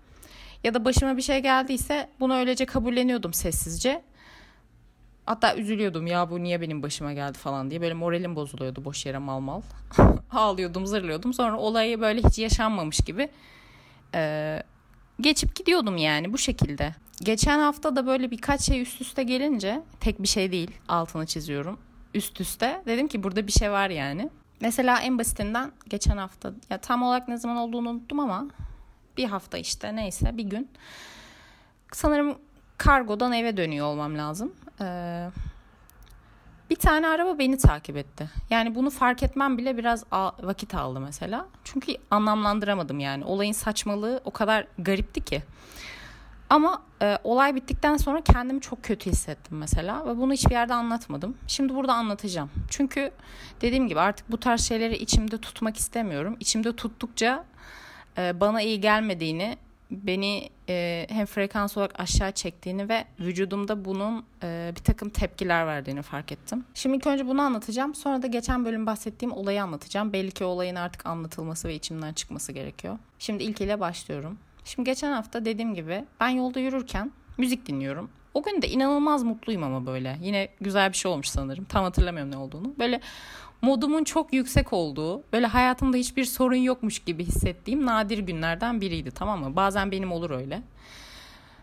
Ya 0.63 0.73
da 0.73 0.85
başıma 0.85 1.17
bir 1.17 1.21
şey 1.21 1.39
geldiyse 1.39 2.09
bunu 2.19 2.35
öylece 2.35 2.65
kabulleniyordum 2.65 3.33
sessizce. 3.33 4.03
Hatta 5.25 5.55
üzülüyordum 5.55 6.07
ya 6.07 6.29
bu 6.29 6.43
niye 6.43 6.61
benim 6.61 6.83
başıma 6.83 7.13
geldi 7.13 7.37
falan 7.37 7.69
diye. 7.69 7.81
Böyle 7.81 7.93
moralim 7.93 8.35
bozuluyordu 8.35 8.85
boş 8.85 9.05
yere 9.05 9.17
mal 9.17 9.39
mal. 9.39 9.61
Ağlıyordum, 10.31 10.85
zırlıyordum. 10.87 11.33
Sonra 11.33 11.57
olayı 11.57 12.01
böyle 12.01 12.21
hiç 12.21 12.39
yaşanmamış 12.39 12.99
gibi 12.99 13.29
e, 14.15 14.63
geçip 15.21 15.55
gidiyordum 15.55 15.97
yani 15.97 16.33
bu 16.33 16.37
şekilde. 16.37 16.95
Geçen 17.21 17.59
hafta 17.59 17.95
da 17.95 18.07
böyle 18.07 18.31
birkaç 18.31 18.61
şey 18.61 18.81
üst 18.81 19.01
üste 19.01 19.23
gelince 19.23 19.81
tek 19.99 20.21
bir 20.21 20.27
şey 20.27 20.51
değil 20.51 20.71
altını 20.87 21.25
çiziyorum. 21.25 21.79
Üst 22.13 22.41
üste 22.41 22.81
dedim 22.85 23.07
ki 23.07 23.23
burada 23.23 23.47
bir 23.47 23.51
şey 23.51 23.71
var 23.71 23.89
yani. 23.89 24.29
Mesela 24.61 25.01
en 25.01 25.19
basitinden 25.19 25.71
geçen 25.87 26.17
hafta 26.17 26.53
ya 26.69 26.77
tam 26.77 27.03
olarak 27.03 27.27
ne 27.27 27.37
zaman 27.37 27.57
olduğunu 27.57 27.89
unuttum 27.89 28.19
ama 28.19 28.47
bir 29.17 29.25
hafta 29.25 29.57
işte 29.57 29.95
neyse 29.95 30.37
bir 30.37 30.43
gün 30.43 30.69
sanırım 31.91 32.37
kargodan 32.77 33.33
eve 33.33 33.57
dönüyor 33.57 33.85
olmam 33.85 34.17
lazım. 34.17 34.53
Ee, 34.81 35.29
bir 36.69 36.75
tane 36.75 37.07
araba 37.07 37.39
beni 37.39 37.57
takip 37.57 37.97
etti. 37.97 38.29
Yani 38.49 38.75
bunu 38.75 38.89
fark 38.89 39.23
etmem 39.23 39.57
bile 39.57 39.77
biraz 39.77 40.05
vakit 40.43 40.75
aldı 40.75 40.99
mesela. 40.99 41.47
Çünkü 41.63 41.95
anlamlandıramadım 42.11 42.99
yani. 42.99 43.25
Olayın 43.25 43.51
saçmalığı 43.51 44.21
o 44.25 44.31
kadar 44.31 44.67
garipti 44.77 45.21
ki. 45.25 45.43
Ama 46.49 46.81
e, 47.01 47.17
olay 47.23 47.55
bittikten 47.55 47.97
sonra 47.97 48.21
kendimi 48.21 48.61
çok 48.61 48.83
kötü 48.83 49.11
hissettim 49.11 49.57
mesela 49.57 50.05
ve 50.05 50.17
bunu 50.17 50.33
hiçbir 50.33 50.51
yerde 50.51 50.73
anlatmadım. 50.73 51.37
Şimdi 51.47 51.75
burada 51.75 51.93
anlatacağım. 51.93 52.49
Çünkü 52.69 53.11
dediğim 53.61 53.87
gibi 53.87 53.99
artık 53.99 54.31
bu 54.31 54.39
tarz 54.39 54.61
şeyleri 54.61 54.97
içimde 54.97 55.37
tutmak 55.37 55.77
istemiyorum. 55.77 56.37
İçimde 56.39 56.75
tuttukça 56.75 57.45
e, 58.17 58.39
bana 58.39 58.61
iyi 58.61 58.81
gelmediğini, 58.81 59.57
beni 60.03 60.49
e, 60.69 61.07
hem 61.09 61.25
frekans 61.25 61.77
olarak 61.77 61.99
aşağı 61.99 62.31
çektiğini 62.31 62.89
ve 62.89 63.05
vücudumda 63.19 63.85
bunun 63.85 64.25
e, 64.43 64.71
bir 64.75 64.83
takım 64.83 65.09
tepkiler 65.09 65.67
verdiğini 65.67 66.01
fark 66.01 66.31
ettim. 66.31 66.65
Şimdi 66.73 66.97
ilk 66.97 67.07
önce 67.07 67.27
bunu 67.27 67.41
anlatacağım. 67.41 67.95
Sonra 67.95 68.21
da 68.21 68.27
geçen 68.27 68.65
bölüm 68.65 68.85
bahsettiğim 68.85 69.33
olayı 69.33 69.63
anlatacağım. 69.63 70.13
Belli 70.13 70.31
ki 70.31 70.43
olayın 70.43 70.75
artık 70.75 71.05
anlatılması 71.05 71.67
ve 71.67 71.75
içimden 71.75 72.13
çıkması 72.13 72.51
gerekiyor. 72.51 72.97
Şimdi 73.19 73.43
ilk 73.43 73.61
ile 73.61 73.79
başlıyorum. 73.79 74.37
Şimdi 74.65 74.89
geçen 74.89 75.11
hafta 75.11 75.45
dediğim 75.45 75.75
gibi 75.75 76.05
ben 76.19 76.29
yolda 76.29 76.59
yürürken 76.59 77.11
müzik 77.37 77.65
dinliyorum. 77.65 78.09
O 78.33 78.43
gün 78.43 78.61
de 78.61 78.69
inanılmaz 78.69 79.23
mutluyum 79.23 79.63
ama 79.63 79.85
böyle. 79.85 80.17
Yine 80.21 80.49
güzel 80.61 80.91
bir 80.91 80.97
şey 80.97 81.11
olmuş 81.11 81.27
sanırım. 81.27 81.65
Tam 81.65 81.83
hatırlamıyorum 81.83 82.31
ne 82.31 82.37
olduğunu. 82.37 82.73
Böyle 82.79 83.01
modumun 83.63 84.03
çok 84.03 84.33
yüksek 84.33 84.73
olduğu, 84.73 85.23
böyle 85.33 85.45
hayatımda 85.47 85.97
hiçbir 85.97 86.25
sorun 86.25 86.55
yokmuş 86.55 86.99
gibi 86.99 87.25
hissettiğim 87.25 87.85
nadir 87.85 88.17
günlerden 88.17 88.81
biriydi 88.81 89.11
tamam 89.11 89.39
mı? 89.39 89.55
Bazen 89.55 89.91
benim 89.91 90.11
olur 90.11 90.29
öyle. 90.29 90.61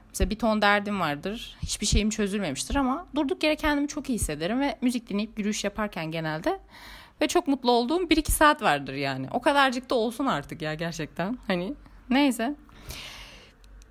Mesela 0.09 0.31
bir 0.31 0.39
ton 0.39 0.63
derdim 0.63 1.01
vardır. 1.01 1.57
Hiçbir 1.63 1.87
şeyim 1.87 2.11
çözülmemiştir 2.11 2.75
ama 2.75 3.07
durduk 3.15 3.43
yere 3.43 3.57
kendimi 3.57 3.89
çok 3.89 4.09
iyi 4.09 4.15
hissederim 4.15 4.61
ve 4.61 4.79
müzik 4.81 5.09
dinleyip 5.09 5.39
yürüyüş 5.39 5.65
yaparken 5.65 6.11
genelde 6.11 6.61
ve 7.21 7.29
çok 7.29 7.49
mutlu 7.49 7.71
olduğum 7.71 8.03
1-2 8.03 8.31
saat 8.31 8.63
vardır 8.63 8.95
yani. 8.95 9.27
O 9.31 9.41
kadarcık 9.41 9.91
da 9.91 9.95
olsun 9.95 10.27
artık 10.27 10.63
ya 10.63 10.75
gerçekten. 10.75 11.39
Hani 11.47 11.75
neyse. 12.11 12.55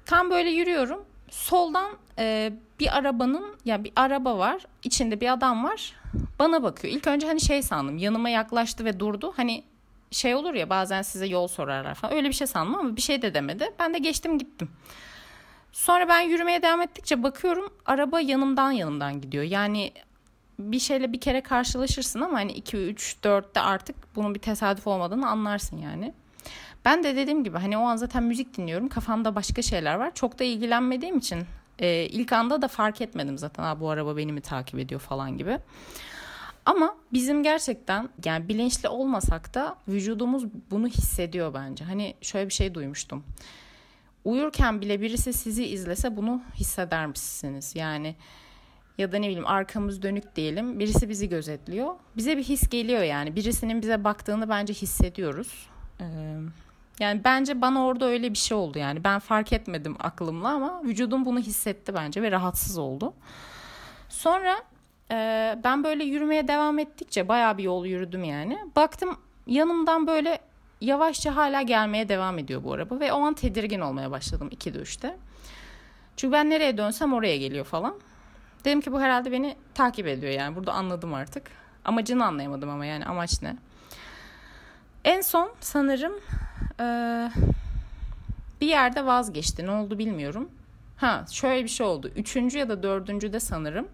Tam 0.05 0.29
böyle 0.29 0.49
yürüyorum. 0.49 1.05
Soldan 1.29 1.91
e, 2.19 2.53
bir 2.79 2.97
arabanın 2.97 3.55
ya 3.65 3.83
bir 3.83 3.91
araba 3.95 4.37
var. 4.37 4.65
içinde 4.83 5.21
bir 5.21 5.33
adam 5.33 5.63
var. 5.63 5.93
Bana 6.39 6.63
bakıyor. 6.63 6.93
İlk 6.93 7.07
önce 7.07 7.27
hani 7.27 7.41
şey 7.41 7.61
sandım. 7.61 7.97
Yanıma 7.97 8.29
yaklaştı 8.29 8.85
ve 8.85 8.99
durdu. 8.99 9.33
Hani 9.35 9.63
şey 10.11 10.35
olur 10.35 10.53
ya 10.53 10.69
bazen 10.69 11.01
size 11.01 11.25
yol 11.25 11.47
sorarlar 11.47 11.95
falan. 11.95 12.15
Öyle 12.15 12.27
bir 12.27 12.33
şey 12.33 12.47
sandım 12.47 12.75
ama 12.75 12.95
bir 12.95 13.01
şey 13.01 13.21
de 13.21 13.33
demedi. 13.33 13.73
Ben 13.79 13.93
de 13.93 13.97
geçtim 13.97 14.37
gittim. 14.37 14.69
Sonra 15.71 16.07
ben 16.09 16.21
yürümeye 16.21 16.61
devam 16.61 16.81
ettikçe 16.81 17.23
bakıyorum 17.23 17.73
araba 17.85 18.19
yanımdan 18.19 18.71
yanımdan 18.71 19.21
gidiyor. 19.21 19.43
Yani 19.43 19.91
bir 20.59 20.79
şeyle 20.79 21.13
bir 21.13 21.19
kere 21.19 21.41
karşılaşırsın 21.41 22.21
ama 22.21 22.37
hani 22.37 22.51
2 22.51 22.77
3 22.77 23.17
4'te 23.23 23.61
artık 23.61 24.15
bunun 24.15 24.35
bir 24.35 24.39
tesadüf 24.39 24.87
olmadığını 24.87 25.29
anlarsın 25.29 25.77
yani. 25.77 26.13
Ben 26.89 27.03
de 27.03 27.15
dediğim 27.15 27.43
gibi 27.43 27.57
hani 27.57 27.77
o 27.77 27.81
an 27.81 27.95
zaten 27.95 28.23
müzik 28.23 28.57
dinliyorum. 28.57 28.89
Kafamda 28.89 29.35
başka 29.35 29.61
şeyler 29.61 29.95
var. 29.95 30.11
Çok 30.13 30.39
da 30.39 30.43
ilgilenmediğim 30.43 31.17
için 31.17 31.45
e, 31.79 32.05
ilk 32.05 32.33
anda 32.33 32.61
da 32.61 32.67
fark 32.67 33.01
etmedim 33.01 33.37
zaten. 33.37 33.63
Ha, 33.63 33.79
bu 33.79 33.89
araba 33.89 34.17
beni 34.17 34.33
mi 34.33 34.41
takip 34.41 34.79
ediyor 34.79 35.01
falan 35.01 35.37
gibi. 35.37 35.59
Ama 36.65 36.95
bizim 37.13 37.43
gerçekten 37.43 38.09
yani 38.25 38.47
bilinçli 38.47 38.89
olmasak 38.89 39.53
da 39.53 39.75
vücudumuz 39.87 40.45
bunu 40.71 40.87
hissediyor 40.87 41.53
bence. 41.53 41.85
Hani 41.85 42.15
şöyle 42.21 42.49
bir 42.49 42.53
şey 42.53 42.73
duymuştum. 42.73 43.23
Uyurken 44.25 44.81
bile 44.81 45.01
birisi 45.01 45.33
sizi 45.33 45.65
izlese 45.65 46.17
bunu 46.17 46.41
hisseder 46.55 47.07
misiniz? 47.07 47.75
Yani 47.75 48.15
ya 48.97 49.11
da 49.11 49.17
ne 49.17 49.27
bileyim 49.27 49.47
arkamız 49.47 50.01
dönük 50.01 50.35
diyelim. 50.35 50.79
Birisi 50.79 51.09
bizi 51.09 51.29
gözetliyor. 51.29 51.93
Bize 52.17 52.37
bir 52.37 52.43
his 52.43 52.69
geliyor 52.69 53.01
yani. 53.01 53.35
Birisinin 53.35 53.81
bize 53.81 54.03
baktığını 54.03 54.49
bence 54.49 54.73
hissediyoruz. 54.73 55.69
Ee, 56.01 56.05
yani 56.99 57.23
bence 57.23 57.61
bana 57.61 57.85
orada 57.85 58.05
öyle 58.05 58.31
bir 58.31 58.37
şey 58.37 58.57
oldu 58.57 58.79
yani. 58.79 59.03
Ben 59.03 59.19
fark 59.19 59.53
etmedim 59.53 59.95
aklımla 59.99 60.49
ama 60.49 60.83
vücudum 60.83 61.25
bunu 61.25 61.39
hissetti 61.39 61.93
bence 61.93 62.21
ve 62.21 62.31
rahatsız 62.31 62.77
oldu. 62.77 63.13
Sonra 64.09 64.61
e, 65.11 65.15
ben 65.63 65.83
böyle 65.83 66.03
yürümeye 66.03 66.47
devam 66.47 66.79
ettikçe 66.79 67.27
bayağı 67.27 67.57
bir 67.57 67.63
yol 67.63 67.85
yürüdüm 67.85 68.23
yani. 68.23 68.59
Baktım 68.75 69.17
yanımdan 69.47 70.07
böyle 70.07 70.39
yavaşça 70.81 71.35
hala 71.35 71.61
gelmeye 71.61 72.09
devam 72.09 72.37
ediyor 72.37 72.63
bu 72.63 72.73
araba 72.73 72.99
ve 72.99 73.13
o 73.13 73.21
an 73.21 73.33
tedirgin 73.33 73.79
olmaya 73.79 74.11
başladım 74.11 74.47
iki 74.51 74.73
düşte. 74.73 75.17
Çünkü 76.17 76.31
ben 76.31 76.49
nereye 76.49 76.77
dönsem 76.77 77.13
oraya 77.13 77.37
geliyor 77.37 77.65
falan. 77.65 77.95
Dedim 78.65 78.81
ki 78.81 78.91
bu 78.91 79.01
herhalde 79.01 79.31
beni 79.31 79.55
takip 79.73 80.07
ediyor 80.07 80.33
yani 80.33 80.55
burada 80.55 80.73
anladım 80.73 81.13
artık. 81.13 81.43
Amacını 81.85 82.25
anlayamadım 82.25 82.69
ama 82.69 82.85
yani 82.85 83.05
amaç 83.05 83.41
ne? 83.41 83.55
En 85.03 85.21
son 85.21 85.51
sanırım 85.59 86.13
ee, 86.79 87.31
bir 88.61 88.67
yerde 88.67 89.05
vazgeçti. 89.05 89.65
Ne 89.65 89.71
oldu 89.71 89.99
bilmiyorum. 89.99 90.49
Ha 90.97 91.25
şöyle 91.31 91.63
bir 91.63 91.69
şey 91.69 91.85
oldu. 91.85 92.11
Üçüncü 92.15 92.57
ya 92.57 92.69
da 92.69 92.83
dördüncü 92.83 93.33
de 93.33 93.39
sanırım 93.39 93.87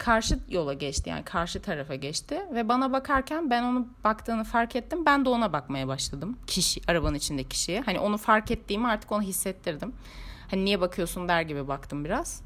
karşı 0.00 0.38
yola 0.48 0.74
geçti. 0.74 1.10
Yani 1.10 1.24
karşı 1.24 1.62
tarafa 1.62 1.94
geçti. 1.94 2.40
Ve 2.54 2.68
bana 2.68 2.92
bakarken 2.92 3.50
ben 3.50 3.62
onu 3.62 3.88
baktığını 4.04 4.44
fark 4.44 4.76
ettim. 4.76 5.06
Ben 5.06 5.24
de 5.24 5.28
ona 5.28 5.52
bakmaya 5.52 5.88
başladım. 5.88 6.38
Kişi 6.46 6.80
arabanın 6.88 7.14
içindeki 7.14 7.48
kişiye. 7.48 7.80
Hani 7.80 8.00
onu 8.00 8.18
fark 8.18 8.50
ettiğimi 8.50 8.88
artık 8.88 9.12
onu 9.12 9.22
hissettirdim. 9.22 9.92
Hani 10.50 10.64
niye 10.64 10.80
bakıyorsun 10.80 11.28
der 11.28 11.42
gibi 11.42 11.68
baktım 11.68 12.04
biraz. 12.04 12.42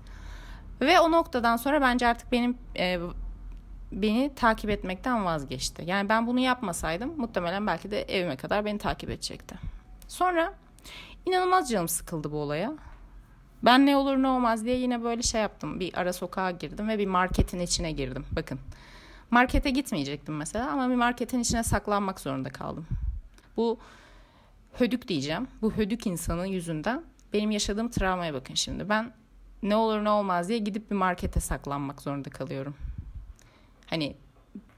Ve 0.81 1.01
o 1.01 1.13
noktadan 1.13 1.57
sonra 1.57 1.81
bence 1.81 2.07
artık 2.07 2.33
benim 2.33 2.59
e, 2.79 2.99
beni 3.93 4.35
takip 4.35 4.71
etmekten 4.71 5.25
vazgeçti. 5.25 5.83
Yani 5.87 6.09
ben 6.09 6.27
bunu 6.27 6.41
yapmasaydım 6.41 7.15
muhtemelen 7.17 7.67
belki 7.67 7.91
de 7.91 8.03
evime 8.03 8.37
kadar 8.37 8.65
beni 8.65 8.79
takip 8.79 9.11
edecekti. 9.11 9.55
Sonra 10.09 10.55
inanılmaz 11.27 11.71
canım 11.71 11.89
sıkıldı 11.89 12.33
bu 12.33 12.37
olaya. 12.37 12.73
Ben 13.63 13.87
ne 13.87 13.97
olur 13.97 14.17
ne 14.17 14.29
olmaz 14.29 14.65
diye 14.65 14.77
yine 14.77 15.05
böyle 15.05 15.23
şey 15.23 15.41
yaptım. 15.41 15.81
Bir 15.81 16.01
ara 16.01 16.13
sokağa 16.13 16.51
girdim 16.51 16.89
ve 16.89 16.99
bir 16.99 17.07
marketin 17.07 17.59
içine 17.59 17.93
girdim. 17.93 18.27
Bakın 18.33 18.59
markete 19.31 19.71
gitmeyecektim 19.71 20.37
mesela 20.37 20.71
ama 20.71 20.91
bir 20.91 20.95
marketin 20.95 21.41
içine 21.41 21.63
saklanmak 21.63 22.21
zorunda 22.21 22.51
kaldım. 22.51 22.87
Bu 23.57 23.79
hödük 24.73 25.09
diyeceğim. 25.09 25.49
Bu 25.63 25.73
hödük 25.73 26.07
insanın 26.07 26.45
yüzünden 26.45 27.03
benim 27.33 27.51
yaşadığım 27.51 27.91
travmaya 27.91 28.35
bakın 28.35 28.55
şimdi. 28.55 28.89
Ben 28.89 29.13
ne 29.63 29.77
olur 29.77 30.05
ne 30.05 30.11
olmaz 30.11 30.49
diye 30.49 30.59
gidip 30.59 30.91
bir 30.91 30.97
markete 30.97 31.41
saklanmak 31.41 32.03
zorunda 32.03 32.31
kalıyorum. 32.31 32.75
Hani 33.87 34.15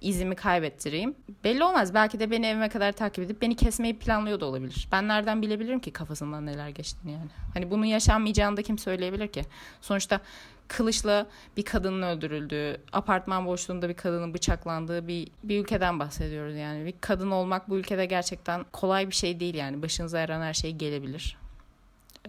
izimi 0.01 0.35
kaybettireyim. 0.35 1.15
Belli 1.45 1.65
olmaz. 1.65 1.95
Belki 1.95 2.21
de 2.21 2.31
beni 2.31 2.47
evime 2.47 2.69
kadar 2.69 2.93
takip 2.93 3.25
edip 3.25 3.43
beni 3.43 3.57
kesmeyi 3.57 3.99
planlıyor 3.99 4.41
da 4.41 4.47
olabilir. 4.47 4.89
Ben 4.93 5.09
nereden 5.09 5.43
bilebilirim 5.43 5.81
ki 5.81 5.91
kafasından 5.91 6.47
neler 6.47 6.69
geçtiğini 6.69 7.13
yani. 7.13 7.31
Hani 7.55 7.71
bunun 7.71 7.85
yaşanmayacağını 7.85 8.57
da 8.57 8.63
kim 8.63 8.79
söyleyebilir 8.79 9.29
ki? 9.29 9.43
Sonuçta 9.81 10.21
kılıçla 10.69 11.27
bir 11.57 11.65
kadının 11.65 12.03
öldürüldüğü, 12.03 12.77
apartman 12.93 13.47
boşluğunda 13.47 13.89
bir 13.89 13.95
kadının 13.95 14.35
bıçaklandığı 14.35 15.09
bir, 15.09 15.29
bir 15.45 15.61
ülkeden 15.61 16.01
bahsediyoruz 16.01 16.57
yani. 16.57 16.87
Bir 16.87 16.95
kadın 17.01 17.31
olmak 17.31 17.71
bu 17.71 17.77
ülkede 17.77 18.07
gerçekten 18.07 18.65
kolay 18.73 19.09
bir 19.11 19.15
şey 19.15 19.41
değil 19.41 19.55
yani. 19.55 19.83
Başınıza 19.83 20.19
yaran 20.19 20.43
her 20.43 20.55
şey 20.55 20.73
gelebilir. 20.73 21.37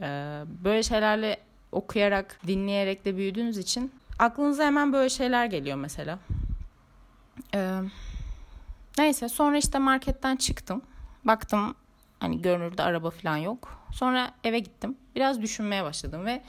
Ee, 0.01 0.43
böyle 0.63 0.83
şeylerle 0.83 1.37
okuyarak, 1.71 2.39
dinleyerek 2.47 3.05
de 3.05 3.17
büyüdüğünüz 3.17 3.57
için 3.57 3.91
aklınıza 4.19 4.65
hemen 4.65 4.93
böyle 4.93 5.09
şeyler 5.09 5.45
geliyor 5.45 5.77
mesela. 5.77 6.19
Ee, 7.55 7.81
neyse 8.97 9.29
sonra 9.29 9.57
işte 9.57 9.79
marketten 9.79 10.35
çıktım. 10.35 10.81
Baktım 11.23 11.75
hani 12.19 12.41
görünürde 12.41 12.83
araba 12.83 13.09
falan 13.09 13.37
yok. 13.37 13.79
Sonra 13.91 14.31
eve 14.43 14.59
gittim. 14.59 14.97
Biraz 15.15 15.41
düşünmeye 15.41 15.83
başladım 15.83 16.25
ve 16.25 16.43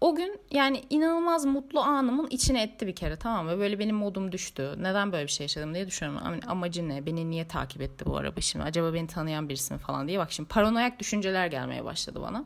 o 0.00 0.14
gün 0.14 0.40
yani 0.50 0.82
inanılmaz 0.90 1.44
mutlu 1.44 1.80
anımın 1.80 2.26
içine 2.30 2.62
etti 2.62 2.86
bir 2.86 2.94
kere 2.94 3.16
tamam 3.16 3.46
mı? 3.46 3.58
Böyle 3.58 3.78
benim 3.78 3.96
modum 3.96 4.32
düştü. 4.32 4.74
Neden 4.78 5.12
böyle 5.12 5.24
bir 5.24 5.32
şey 5.32 5.44
yaşadım 5.44 5.74
diye 5.74 5.86
düşünüyorum. 5.86 6.22
Yani 6.24 6.40
amacı 6.46 6.88
ne? 6.88 7.06
Beni 7.06 7.30
niye 7.30 7.48
takip 7.48 7.82
etti 7.82 8.06
bu 8.06 8.16
araba 8.16 8.40
şimdi? 8.40 8.64
Acaba 8.64 8.94
beni 8.94 9.06
tanıyan 9.06 9.48
birisi 9.48 9.74
mi 9.74 9.78
falan 9.78 10.08
diye. 10.08 10.18
Bak 10.18 10.32
şimdi 10.32 10.48
paranoyak 10.48 11.00
düşünceler 11.00 11.46
gelmeye 11.46 11.84
başladı 11.84 12.20
bana. 12.22 12.44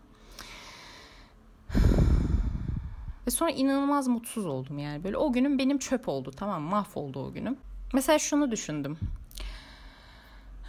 Ve 3.27 3.31
sonra 3.31 3.51
inanılmaz 3.51 4.09
mutsuz 4.09 4.47
oldum 4.47 4.79
yani. 4.79 5.05
Böyle 5.05 5.17
o 5.17 5.33
günüm 5.33 5.59
benim 5.59 5.79
çöp 5.79 6.09
oldu 6.09 6.31
tamam? 6.37 6.63
Mahvoldu 6.63 7.27
o 7.27 7.33
günüm. 7.33 7.57
Mesela 7.93 8.19
şunu 8.19 8.51
düşündüm. 8.51 8.99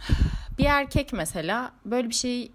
Bir 0.58 0.64
erkek 0.64 1.12
mesela 1.12 1.72
böyle 1.84 2.08
bir 2.08 2.14
şey 2.14 2.52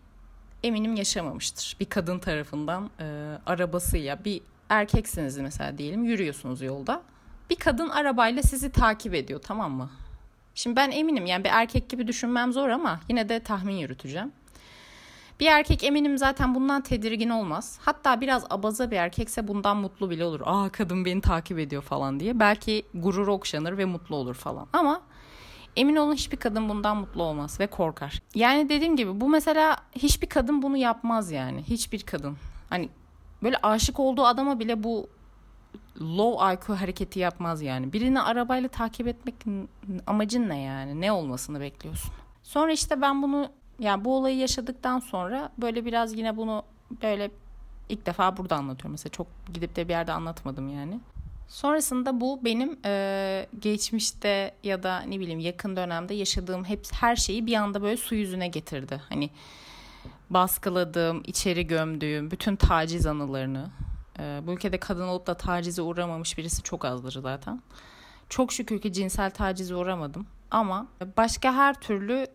eminim 0.63 0.95
yaşamamıştır. 0.95 1.77
Bir 1.79 1.85
kadın 1.85 2.19
tarafından 2.19 2.89
e, 2.99 3.37
arabasıyla 3.45 4.25
bir 4.25 4.41
erkeksiniz 4.69 5.37
mesela 5.37 5.77
diyelim 5.77 6.03
yürüyorsunuz 6.03 6.61
yolda. 6.61 7.01
Bir 7.49 7.55
kadın 7.55 7.89
arabayla 7.89 8.43
sizi 8.43 8.71
takip 8.71 9.13
ediyor 9.13 9.41
tamam 9.43 9.71
mı? 9.71 9.89
Şimdi 10.55 10.75
ben 10.75 10.91
eminim 10.91 11.25
yani 11.25 11.43
bir 11.43 11.49
erkek 11.49 11.89
gibi 11.89 12.07
düşünmem 12.07 12.53
zor 12.53 12.69
ama 12.69 12.99
yine 13.09 13.29
de 13.29 13.39
tahmin 13.39 13.73
yürüteceğim. 13.73 14.31
Bir 15.41 15.45
erkek 15.45 15.83
eminim 15.83 16.17
zaten 16.17 16.55
bundan 16.55 16.81
tedirgin 16.81 17.29
olmaz. 17.29 17.79
Hatta 17.81 18.21
biraz 18.21 18.45
abaza 18.49 18.91
bir 18.91 18.95
erkekse 18.95 19.47
bundan 19.47 19.77
mutlu 19.77 20.09
bile 20.09 20.25
olur. 20.25 20.41
Aa 20.45 20.69
kadın 20.69 21.05
beni 21.05 21.21
takip 21.21 21.59
ediyor 21.59 21.81
falan 21.81 22.19
diye. 22.19 22.39
Belki 22.39 22.83
gurur 22.93 23.27
okşanır 23.27 23.77
ve 23.77 23.85
mutlu 23.85 24.15
olur 24.15 24.35
falan. 24.35 24.67
Ama 24.73 25.01
emin 25.75 25.95
olun 25.95 26.13
hiçbir 26.13 26.37
kadın 26.37 26.69
bundan 26.69 26.97
mutlu 26.97 27.23
olmaz 27.23 27.59
ve 27.59 27.67
korkar. 27.67 28.21
Yani 28.35 28.69
dediğim 28.69 28.95
gibi 28.95 29.21
bu 29.21 29.29
mesela 29.29 29.77
hiçbir 29.95 30.27
kadın 30.29 30.61
bunu 30.61 30.77
yapmaz 30.77 31.31
yani. 31.31 31.63
Hiçbir 31.63 32.01
kadın. 32.01 32.37
Hani 32.69 32.89
böyle 33.43 33.57
aşık 33.63 33.99
olduğu 33.99 34.25
adama 34.25 34.59
bile 34.59 34.83
bu 34.83 35.09
low 36.01 36.53
IQ 36.53 36.81
hareketi 36.81 37.19
yapmaz 37.19 37.61
yani. 37.61 37.93
Birini 37.93 38.21
arabayla 38.21 38.69
takip 38.69 39.07
etmek 39.07 39.35
amacın 40.07 40.49
ne 40.49 40.61
yani? 40.61 41.01
Ne 41.01 41.11
olmasını 41.11 41.59
bekliyorsun? 41.59 42.11
Sonra 42.43 42.71
işte 42.71 43.01
ben 43.01 43.21
bunu 43.21 43.49
yani 43.81 44.05
bu 44.05 44.15
olayı 44.15 44.37
yaşadıktan 44.37 44.99
sonra 44.99 45.51
böyle 45.57 45.85
biraz 45.85 46.17
yine 46.17 46.37
bunu 46.37 46.63
böyle 47.01 47.31
ilk 47.89 48.05
defa 48.05 48.37
burada 48.37 48.55
anlatıyorum. 48.55 48.91
Mesela 48.91 49.11
çok 49.11 49.27
gidip 49.53 49.75
de 49.75 49.87
bir 49.87 49.93
yerde 49.93 50.11
anlatmadım 50.11 50.69
yani. 50.69 50.99
Sonrasında 51.47 52.21
bu 52.21 52.45
benim 52.45 52.79
e, 52.85 53.47
geçmişte 53.59 54.55
ya 54.63 54.83
da 54.83 55.01
ne 55.01 55.19
bileyim 55.19 55.39
yakın 55.39 55.75
dönemde 55.75 56.13
yaşadığım 56.13 56.65
hep 56.65 56.87
her 56.93 57.15
şeyi 57.15 57.45
bir 57.45 57.53
anda 57.53 57.81
böyle 57.81 57.97
su 57.97 58.15
yüzüne 58.15 58.47
getirdi. 58.47 59.01
Hani 59.09 59.29
baskıladığım, 60.29 61.23
içeri 61.27 61.67
gömdüğüm 61.67 62.31
bütün 62.31 62.55
taciz 62.55 63.05
anılarını. 63.05 63.69
E, 64.19 64.41
bu 64.47 64.51
ülkede 64.51 64.79
kadın 64.79 65.07
olup 65.07 65.27
da 65.27 65.33
tacize 65.33 65.81
uğramamış 65.81 66.37
birisi 66.37 66.63
çok 66.63 66.85
azdır 66.85 67.21
zaten. 67.21 67.61
Çok 68.29 68.53
şükür 68.53 68.81
ki 68.81 68.93
cinsel 68.93 69.31
tacize 69.31 69.75
uğramadım. 69.75 70.27
Ama 70.51 70.87
başka 71.17 71.53
her 71.53 71.79
türlü 71.79 72.27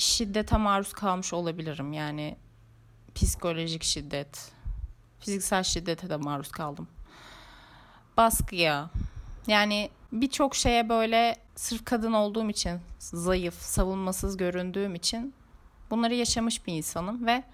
şiddete 0.00 0.56
maruz 0.56 0.92
kalmış 0.92 1.32
olabilirim. 1.32 1.92
Yani 1.92 2.36
psikolojik 3.14 3.82
şiddet, 3.82 4.52
fiziksel 5.20 5.62
şiddete 5.62 6.10
de 6.10 6.16
maruz 6.16 6.50
kaldım. 6.50 6.88
Baskıya. 8.16 8.90
Yani 9.46 9.90
birçok 10.12 10.54
şeye 10.54 10.88
böyle 10.88 11.36
sırf 11.56 11.84
kadın 11.84 12.12
olduğum 12.12 12.50
için 12.50 12.80
zayıf, 12.98 13.54
savunmasız 13.54 14.36
göründüğüm 14.36 14.94
için 14.94 15.34
bunları 15.90 16.14
yaşamış 16.14 16.66
bir 16.66 16.72
insanım 16.72 17.26
ve 17.26 17.44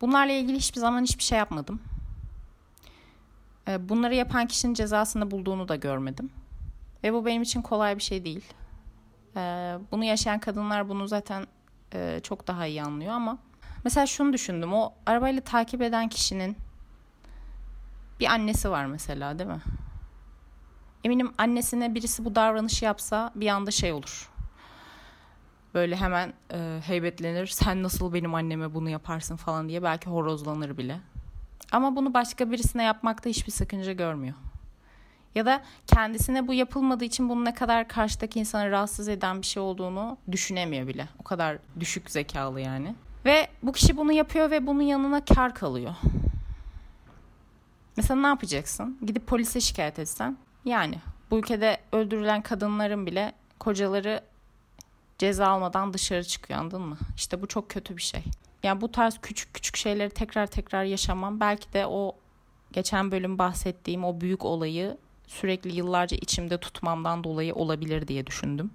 bunlarla 0.00 0.32
ilgili 0.32 0.56
hiçbir 0.56 0.80
zaman 0.80 1.02
hiçbir 1.02 1.22
şey 1.22 1.38
yapmadım. 1.38 1.82
Ee, 3.68 3.88
bunları 3.88 4.14
yapan 4.14 4.46
kişinin 4.46 4.74
cezasını 4.74 5.30
bulduğunu 5.30 5.68
da 5.68 5.76
görmedim. 5.76 6.30
Ve 7.04 7.12
bu 7.12 7.26
benim 7.26 7.42
için 7.42 7.62
kolay 7.62 7.96
bir 7.96 8.02
şey 8.02 8.24
değil. 8.24 8.44
Ee, 9.36 9.78
bunu 9.90 10.04
yaşayan 10.04 10.38
kadınlar 10.38 10.88
bunu 10.88 11.08
zaten 11.08 11.46
e, 11.94 12.20
çok 12.22 12.46
daha 12.46 12.66
iyi 12.66 12.82
anlıyor 12.82 13.12
ama 13.12 13.38
mesela 13.84 14.06
şunu 14.06 14.32
düşündüm. 14.32 14.74
O 14.74 14.92
arabayla 15.06 15.40
takip 15.40 15.82
eden 15.82 16.08
kişinin 16.08 16.56
bir 18.20 18.26
annesi 18.26 18.70
var 18.70 18.86
mesela 18.86 19.38
değil 19.38 19.50
mi? 19.50 19.62
Eminim 21.04 21.32
annesine 21.38 21.94
birisi 21.94 22.24
bu 22.24 22.34
davranışı 22.34 22.84
yapsa 22.84 23.32
bir 23.34 23.48
anda 23.48 23.70
şey 23.70 23.92
olur. 23.92 24.30
Böyle 25.74 25.96
hemen 25.96 26.32
e, 26.52 26.80
heybetlenir. 26.86 27.46
Sen 27.46 27.82
nasıl 27.82 28.14
benim 28.14 28.34
anneme 28.34 28.74
bunu 28.74 28.90
yaparsın 28.90 29.36
falan 29.36 29.68
diye 29.68 29.82
belki 29.82 30.10
horozlanır 30.10 30.78
bile. 30.78 31.00
Ama 31.72 31.96
bunu 31.96 32.14
başka 32.14 32.50
birisine 32.50 32.82
yapmakta 32.82 33.30
hiçbir 33.30 33.52
sakınca 33.52 33.92
görmüyor. 33.92 34.34
Ya 35.34 35.46
da 35.46 35.62
kendisine 35.86 36.48
bu 36.48 36.54
yapılmadığı 36.54 37.04
için 37.04 37.28
bunun 37.28 37.44
ne 37.44 37.54
kadar 37.54 37.88
karşıdaki 37.88 38.40
insanı 38.40 38.70
rahatsız 38.70 39.08
eden 39.08 39.40
bir 39.40 39.46
şey 39.46 39.62
olduğunu 39.62 40.18
düşünemiyor 40.30 40.86
bile. 40.86 41.08
O 41.20 41.22
kadar 41.22 41.58
düşük 41.80 42.10
zekalı 42.10 42.60
yani. 42.60 42.94
Ve 43.24 43.48
bu 43.62 43.72
kişi 43.72 43.96
bunu 43.96 44.12
yapıyor 44.12 44.50
ve 44.50 44.66
bunun 44.66 44.82
yanına 44.82 45.24
kar 45.24 45.54
kalıyor. 45.54 45.94
Mesela 47.96 48.20
ne 48.20 48.26
yapacaksın? 48.26 48.98
Gidip 49.06 49.26
polise 49.26 49.60
şikayet 49.60 49.98
etsen. 49.98 50.36
Yani 50.64 50.98
bu 51.30 51.38
ülkede 51.38 51.76
öldürülen 51.92 52.42
kadınların 52.42 53.06
bile 53.06 53.32
kocaları 53.58 54.20
ceza 55.18 55.46
almadan 55.46 55.92
dışarı 55.92 56.24
çıkıyor 56.24 56.60
anladın 56.60 56.82
mı? 56.82 56.96
İşte 57.16 57.42
bu 57.42 57.46
çok 57.46 57.70
kötü 57.70 57.96
bir 57.96 58.02
şey. 58.02 58.24
Yani 58.62 58.80
bu 58.80 58.92
tarz 58.92 59.18
küçük 59.22 59.54
küçük 59.54 59.76
şeyleri 59.76 60.10
tekrar 60.10 60.46
tekrar 60.46 60.84
yaşamam 60.84 61.40
belki 61.40 61.72
de 61.72 61.86
o 61.86 62.16
geçen 62.72 63.10
bölüm 63.10 63.38
bahsettiğim 63.38 64.04
o 64.04 64.20
büyük 64.20 64.44
olayı 64.44 64.98
sürekli 65.26 65.76
yıllarca 65.76 66.16
içimde 66.16 66.58
tutmamdan 66.58 67.24
dolayı 67.24 67.54
olabilir 67.54 68.08
diye 68.08 68.26
düşündüm. 68.26 68.70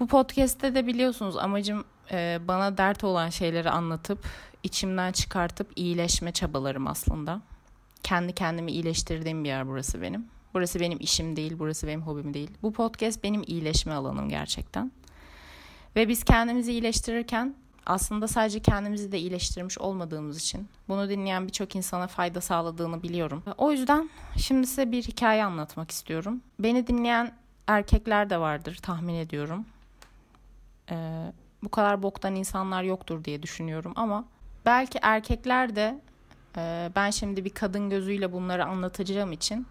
Bu 0.00 0.06
podcast'te 0.06 0.74
de 0.74 0.86
biliyorsunuz 0.86 1.36
amacım 1.36 1.84
e, 2.10 2.38
bana 2.48 2.78
dert 2.78 3.04
olan 3.04 3.28
şeyleri 3.28 3.70
anlatıp 3.70 4.26
içimden 4.62 5.12
çıkartıp 5.12 5.72
iyileşme 5.76 6.32
çabalarım 6.32 6.86
aslında. 6.86 7.40
Kendi 8.02 8.32
kendimi 8.32 8.72
iyileştirdiğim 8.72 9.44
bir 9.44 9.48
yer 9.48 9.68
burası 9.68 10.02
benim. 10.02 10.26
Burası 10.54 10.80
benim 10.80 11.00
işim 11.00 11.36
değil, 11.36 11.54
burası 11.58 11.86
benim 11.86 12.02
hobim 12.02 12.34
değil. 12.34 12.50
Bu 12.62 12.72
podcast 12.72 13.24
benim 13.24 13.42
iyileşme 13.46 13.92
alanım 13.92 14.28
gerçekten. 14.28 14.92
Ve 15.96 16.08
biz 16.08 16.24
kendimizi 16.24 16.72
iyileştirirken 16.72 17.54
aslında 17.86 18.28
sadece 18.28 18.60
kendimizi 18.60 19.12
de 19.12 19.18
iyileştirmiş 19.18 19.78
olmadığımız 19.78 20.38
için 20.40 20.68
bunu 20.88 21.08
dinleyen 21.08 21.46
birçok 21.46 21.76
insana 21.76 22.06
fayda 22.06 22.40
sağladığını 22.40 23.02
biliyorum. 23.02 23.42
O 23.58 23.72
yüzden 23.72 24.10
şimdi 24.36 24.66
size 24.66 24.92
bir 24.92 25.02
hikaye 25.02 25.44
anlatmak 25.44 25.90
istiyorum. 25.90 26.40
Beni 26.58 26.86
dinleyen 26.86 27.32
erkekler 27.66 28.30
de 28.30 28.40
vardır 28.40 28.78
tahmin 28.82 29.14
ediyorum. 29.14 29.66
Ee, 30.90 31.32
bu 31.62 31.68
kadar 31.68 32.02
boktan 32.02 32.34
insanlar 32.34 32.82
yoktur 32.82 33.24
diye 33.24 33.42
düşünüyorum 33.42 33.92
ama 33.96 34.24
belki 34.66 34.98
erkekler 35.02 35.76
de 35.76 36.00
e, 36.56 36.90
ben 36.96 37.10
şimdi 37.10 37.44
bir 37.44 37.50
kadın 37.50 37.90
gözüyle 37.90 38.32
bunları 38.32 38.64
anlatacağım 38.64 39.32
için 39.32 39.66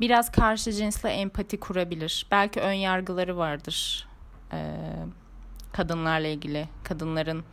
biraz 0.00 0.32
karşı 0.32 0.72
cinsle 0.72 1.08
empati 1.08 1.60
kurabilir. 1.60 2.26
Belki 2.30 2.60
ön 2.60 2.72
yargıları 2.72 3.36
vardır. 3.36 4.08
Ee, 4.52 4.74
kadınlarla 5.78 6.26
ilgili 6.26 6.68
kadınların 6.84 7.44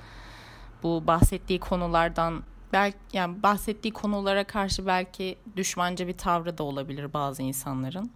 bu 0.83 1.07
bahsettiği 1.07 1.59
konulardan 1.59 2.43
belki 2.73 2.97
yani 3.13 3.43
bahsettiği 3.43 3.93
konulara 3.93 4.43
karşı 4.43 4.85
belki 4.85 5.37
düşmanca 5.55 6.07
bir 6.07 6.17
tavrı 6.17 6.57
da 6.57 6.63
olabilir 6.63 7.13
bazı 7.13 7.43
insanların. 7.43 8.11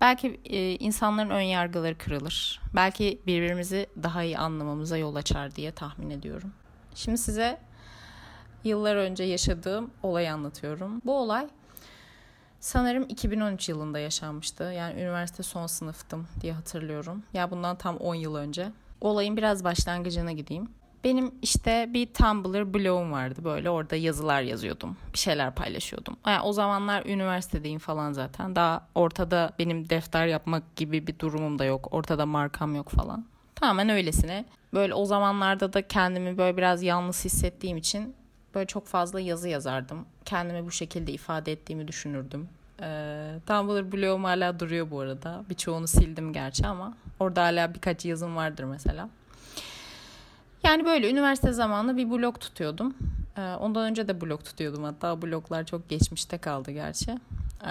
Belki 0.00 0.40
e, 0.44 0.74
insanların 0.74 1.30
ön 1.30 1.40
yargıları 1.40 1.98
kırılır. 1.98 2.60
Belki 2.74 3.20
birbirimizi 3.26 3.86
daha 4.02 4.22
iyi 4.22 4.38
anlamamıza 4.38 4.96
yol 4.96 5.14
açar 5.14 5.54
diye 5.54 5.72
tahmin 5.72 6.10
ediyorum. 6.10 6.52
Şimdi 6.94 7.18
size 7.18 7.58
yıllar 8.64 8.96
önce 8.96 9.24
yaşadığım 9.24 9.90
olayı 10.02 10.32
anlatıyorum. 10.32 11.00
Bu 11.04 11.18
olay 11.18 11.48
sanırım 12.60 13.06
2013 13.08 13.68
yılında 13.68 13.98
yaşanmıştı. 13.98 14.64
Yani 14.64 15.00
üniversite 15.00 15.42
son 15.42 15.66
sınıftım 15.66 16.26
diye 16.40 16.52
hatırlıyorum. 16.52 17.22
Ya 17.32 17.50
bundan 17.50 17.76
tam 17.76 17.96
10 17.96 18.14
yıl 18.14 18.34
önce. 18.34 18.72
Olayın 19.00 19.36
biraz 19.36 19.64
başlangıcına 19.64 20.32
gideyim. 20.32 20.68
benim 21.04 21.34
işte 21.42 21.90
bir 21.94 22.06
Tumblr 22.06 22.74
blogum 22.74 23.12
vardı 23.12 23.44
böyle 23.44 23.70
orada 23.70 23.96
yazılar 23.96 24.42
yazıyordum. 24.42 24.96
Bir 25.12 25.18
şeyler 25.18 25.54
paylaşıyordum. 25.54 26.16
Yani 26.26 26.42
o 26.42 26.52
zamanlar 26.52 27.06
üniversitedeyim 27.06 27.78
falan 27.78 28.12
zaten. 28.12 28.56
Daha 28.56 28.86
ortada 28.94 29.52
benim 29.58 29.90
defter 29.90 30.26
yapmak 30.26 30.76
gibi 30.76 31.06
bir 31.06 31.18
durumum 31.18 31.58
da 31.58 31.64
yok. 31.64 31.88
Ortada 31.90 32.26
markam 32.26 32.74
yok 32.74 32.88
falan. 32.88 33.24
Tamamen 33.54 33.88
öylesine. 33.88 34.44
Böyle 34.74 34.94
o 34.94 35.04
zamanlarda 35.04 35.72
da 35.72 35.88
kendimi 35.88 36.38
böyle 36.38 36.56
biraz 36.56 36.82
yalnız 36.82 37.24
hissettiğim 37.24 37.76
için 37.76 38.14
böyle 38.54 38.66
çok 38.66 38.86
fazla 38.86 39.20
yazı 39.20 39.48
yazardım. 39.48 40.06
Kendimi 40.24 40.66
bu 40.66 40.70
şekilde 40.70 41.12
ifade 41.12 41.52
ettiğimi 41.52 41.88
düşünürdüm. 41.88 42.48
Ee, 42.82 43.34
Tumblr 43.46 43.92
blogum 43.92 44.24
hala 44.24 44.60
duruyor 44.60 44.90
bu 44.90 45.00
arada. 45.00 45.44
Birçoğunu 45.50 45.88
sildim 45.88 46.32
gerçi 46.32 46.66
ama 46.66 46.94
orada 47.20 47.42
hala 47.42 47.74
birkaç 47.74 48.04
yazım 48.04 48.36
vardır 48.36 48.64
mesela. 48.64 49.08
Yani 50.62 50.84
böyle 50.84 51.10
üniversite 51.10 51.52
zamanı 51.52 51.96
bir 51.96 52.10
blog 52.10 52.40
tutuyordum. 52.40 52.94
Ee, 53.36 53.40
ondan 53.40 53.82
önce 53.82 54.08
de 54.08 54.20
blog 54.20 54.44
tutuyordum 54.44 54.84
hatta 54.84 55.22
bloglar 55.22 55.64
çok 55.64 55.88
geçmişte 55.88 56.38
kaldı 56.38 56.70
gerçi. 56.70 57.10
Ee, 57.66 57.68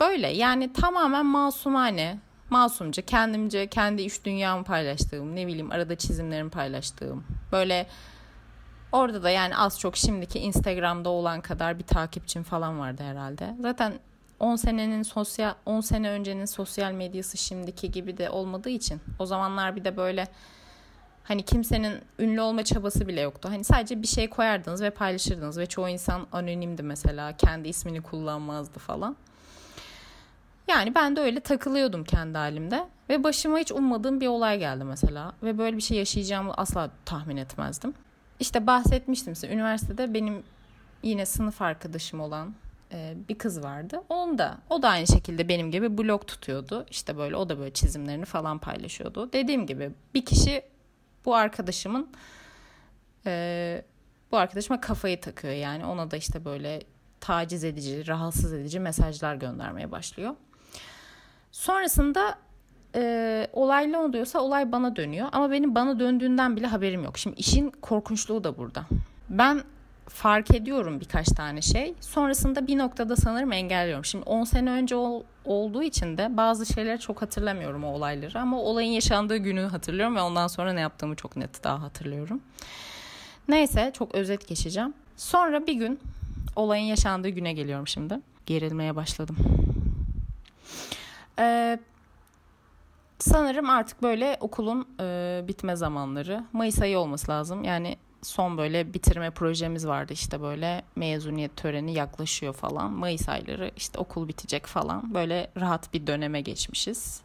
böyle 0.00 0.28
yani 0.28 0.72
tamamen 0.72 1.26
masumane, 1.26 2.18
masumca, 2.50 3.02
kendimce 3.02 3.66
kendi 3.66 4.02
iş 4.02 4.24
dünyamı 4.24 4.64
paylaştığım, 4.64 5.36
ne 5.36 5.46
bileyim 5.46 5.70
arada 5.70 5.96
çizimlerimi 5.96 6.50
paylaştığım. 6.50 7.24
Böyle 7.52 7.86
orada 8.92 9.22
da 9.22 9.30
yani 9.30 9.56
az 9.56 9.80
çok 9.80 9.96
şimdiki 9.96 10.38
Instagram'da 10.38 11.08
olan 11.08 11.40
kadar 11.40 11.78
bir 11.78 11.84
takipçim 11.84 12.42
falan 12.42 12.78
vardı 12.78 13.02
herhalde. 13.02 13.54
Zaten 13.60 13.92
10 14.40 14.56
senenin 14.56 15.02
sosyal 15.02 15.54
10 15.66 15.80
sene 15.80 16.10
öncenin 16.10 16.44
sosyal 16.44 16.92
medyası 16.92 17.36
şimdiki 17.36 17.90
gibi 17.90 18.18
de 18.18 18.30
olmadığı 18.30 18.70
için 18.70 19.00
o 19.18 19.26
zamanlar 19.26 19.76
bir 19.76 19.84
de 19.84 19.96
böyle 19.96 20.28
Hani 21.30 21.42
kimsenin 21.42 22.00
ünlü 22.18 22.40
olma 22.40 22.64
çabası 22.64 23.08
bile 23.08 23.20
yoktu. 23.20 23.48
Hani 23.52 23.64
sadece 23.64 24.02
bir 24.02 24.06
şey 24.06 24.30
koyardınız 24.30 24.82
ve 24.82 24.90
paylaşırdınız 24.90 25.58
ve 25.58 25.66
çoğu 25.66 25.88
insan 25.88 26.26
anonimdi 26.32 26.82
mesela. 26.82 27.36
Kendi 27.36 27.68
ismini 27.68 28.00
kullanmazdı 28.00 28.78
falan. 28.78 29.16
Yani 30.68 30.94
ben 30.94 31.16
de 31.16 31.20
öyle 31.20 31.40
takılıyordum 31.40 32.04
kendi 32.04 32.38
halimde 32.38 32.88
ve 33.08 33.24
başıma 33.24 33.58
hiç 33.58 33.72
ummadığım 33.72 34.20
bir 34.20 34.26
olay 34.26 34.58
geldi 34.58 34.84
mesela 34.84 35.32
ve 35.42 35.58
böyle 35.58 35.76
bir 35.76 35.82
şey 35.82 35.98
yaşayacağımı 35.98 36.54
asla 36.54 36.90
tahmin 37.04 37.36
etmezdim. 37.36 37.94
İşte 38.40 38.66
bahsetmiştim 38.66 39.34
size 39.34 39.54
üniversitede 39.54 40.14
benim 40.14 40.42
yine 41.02 41.26
sınıf 41.26 41.62
arkadaşım 41.62 42.20
olan 42.20 42.54
e, 42.92 43.14
bir 43.28 43.38
kız 43.38 43.62
vardı. 43.62 44.02
Onun 44.08 44.38
da 44.38 44.58
o 44.70 44.82
da 44.82 44.88
aynı 44.88 45.06
şekilde 45.06 45.48
benim 45.48 45.70
gibi 45.70 45.98
blog 45.98 46.26
tutuyordu. 46.26 46.86
İşte 46.90 47.16
böyle 47.16 47.36
o 47.36 47.48
da 47.48 47.58
böyle 47.58 47.72
çizimlerini 47.72 48.24
falan 48.24 48.58
paylaşıyordu. 48.58 49.32
Dediğim 49.32 49.66
gibi 49.66 49.90
bir 50.14 50.24
kişi 50.24 50.62
bu 51.24 51.34
arkadaşımın 51.34 52.10
e, 53.26 53.84
bu 54.32 54.36
arkadaşıma 54.36 54.80
kafayı 54.80 55.20
takıyor 55.20 55.54
yani 55.54 55.84
ona 55.84 56.10
da 56.10 56.16
işte 56.16 56.44
böyle 56.44 56.82
taciz 57.20 57.64
edici, 57.64 58.06
rahatsız 58.06 58.52
edici 58.52 58.80
mesajlar 58.80 59.34
göndermeye 59.34 59.90
başlıyor. 59.90 60.34
Sonrasında 61.52 62.38
e, 62.94 63.46
olay 63.52 63.92
ne 63.92 63.98
oluyorsa 63.98 64.40
olay 64.40 64.72
bana 64.72 64.96
dönüyor 64.96 65.28
ama 65.32 65.50
benim 65.50 65.74
bana 65.74 66.00
döndüğünden 66.00 66.56
bile 66.56 66.66
haberim 66.66 67.04
yok. 67.04 67.18
Şimdi 67.18 67.36
işin 67.36 67.70
korkunçluğu 67.70 68.44
da 68.44 68.58
burada. 68.58 68.84
Ben 69.28 69.62
fark 70.10 70.54
ediyorum 70.54 71.00
birkaç 71.00 71.26
tane 71.28 71.62
şey. 71.62 71.94
Sonrasında 72.00 72.66
bir 72.66 72.78
noktada 72.78 73.16
sanırım 73.16 73.52
engelliyorum. 73.52 74.04
Şimdi 74.04 74.24
10 74.24 74.44
sene 74.44 74.70
önce 74.70 74.96
ol, 74.96 75.22
olduğu 75.44 75.82
için 75.82 76.18
de 76.18 76.36
bazı 76.36 76.66
şeyleri 76.66 77.00
çok 77.00 77.22
hatırlamıyorum 77.22 77.84
o 77.84 77.88
olayları. 77.88 78.40
Ama 78.40 78.60
olayın 78.60 78.90
yaşandığı 78.90 79.36
günü 79.36 79.60
hatırlıyorum 79.60 80.16
ve 80.16 80.20
ondan 80.20 80.46
sonra 80.46 80.72
ne 80.72 80.80
yaptığımı 80.80 81.16
çok 81.16 81.36
net 81.36 81.64
daha 81.64 81.82
hatırlıyorum. 81.82 82.40
Neyse 83.48 83.90
çok 83.94 84.14
özet 84.14 84.48
geçeceğim. 84.48 84.94
Sonra 85.16 85.66
bir 85.66 85.74
gün 85.74 86.00
olayın 86.56 86.84
yaşandığı 86.84 87.28
güne 87.28 87.52
geliyorum 87.52 87.88
şimdi. 87.88 88.20
Gerilmeye 88.46 88.96
başladım. 88.96 89.36
Ee, 91.38 91.78
sanırım 93.18 93.70
artık 93.70 94.02
böyle 94.02 94.36
okulun 94.40 94.88
e, 95.00 95.40
bitme 95.48 95.76
zamanları. 95.76 96.44
Mayıs 96.52 96.82
ayı 96.82 96.98
olması 96.98 97.30
lazım. 97.30 97.64
Yani 97.64 97.96
son 98.22 98.58
böyle 98.58 98.94
bitirme 98.94 99.30
projemiz 99.30 99.86
vardı 99.86 100.12
işte 100.12 100.42
böyle 100.42 100.82
mezuniyet 100.96 101.56
töreni 101.56 101.94
yaklaşıyor 101.94 102.54
falan. 102.54 102.92
Mayıs 102.92 103.28
ayları 103.28 103.70
işte 103.76 103.98
okul 103.98 104.28
bitecek 104.28 104.66
falan. 104.66 105.14
Böyle 105.14 105.50
rahat 105.60 105.94
bir 105.94 106.06
döneme 106.06 106.40
geçmişiz. 106.40 107.22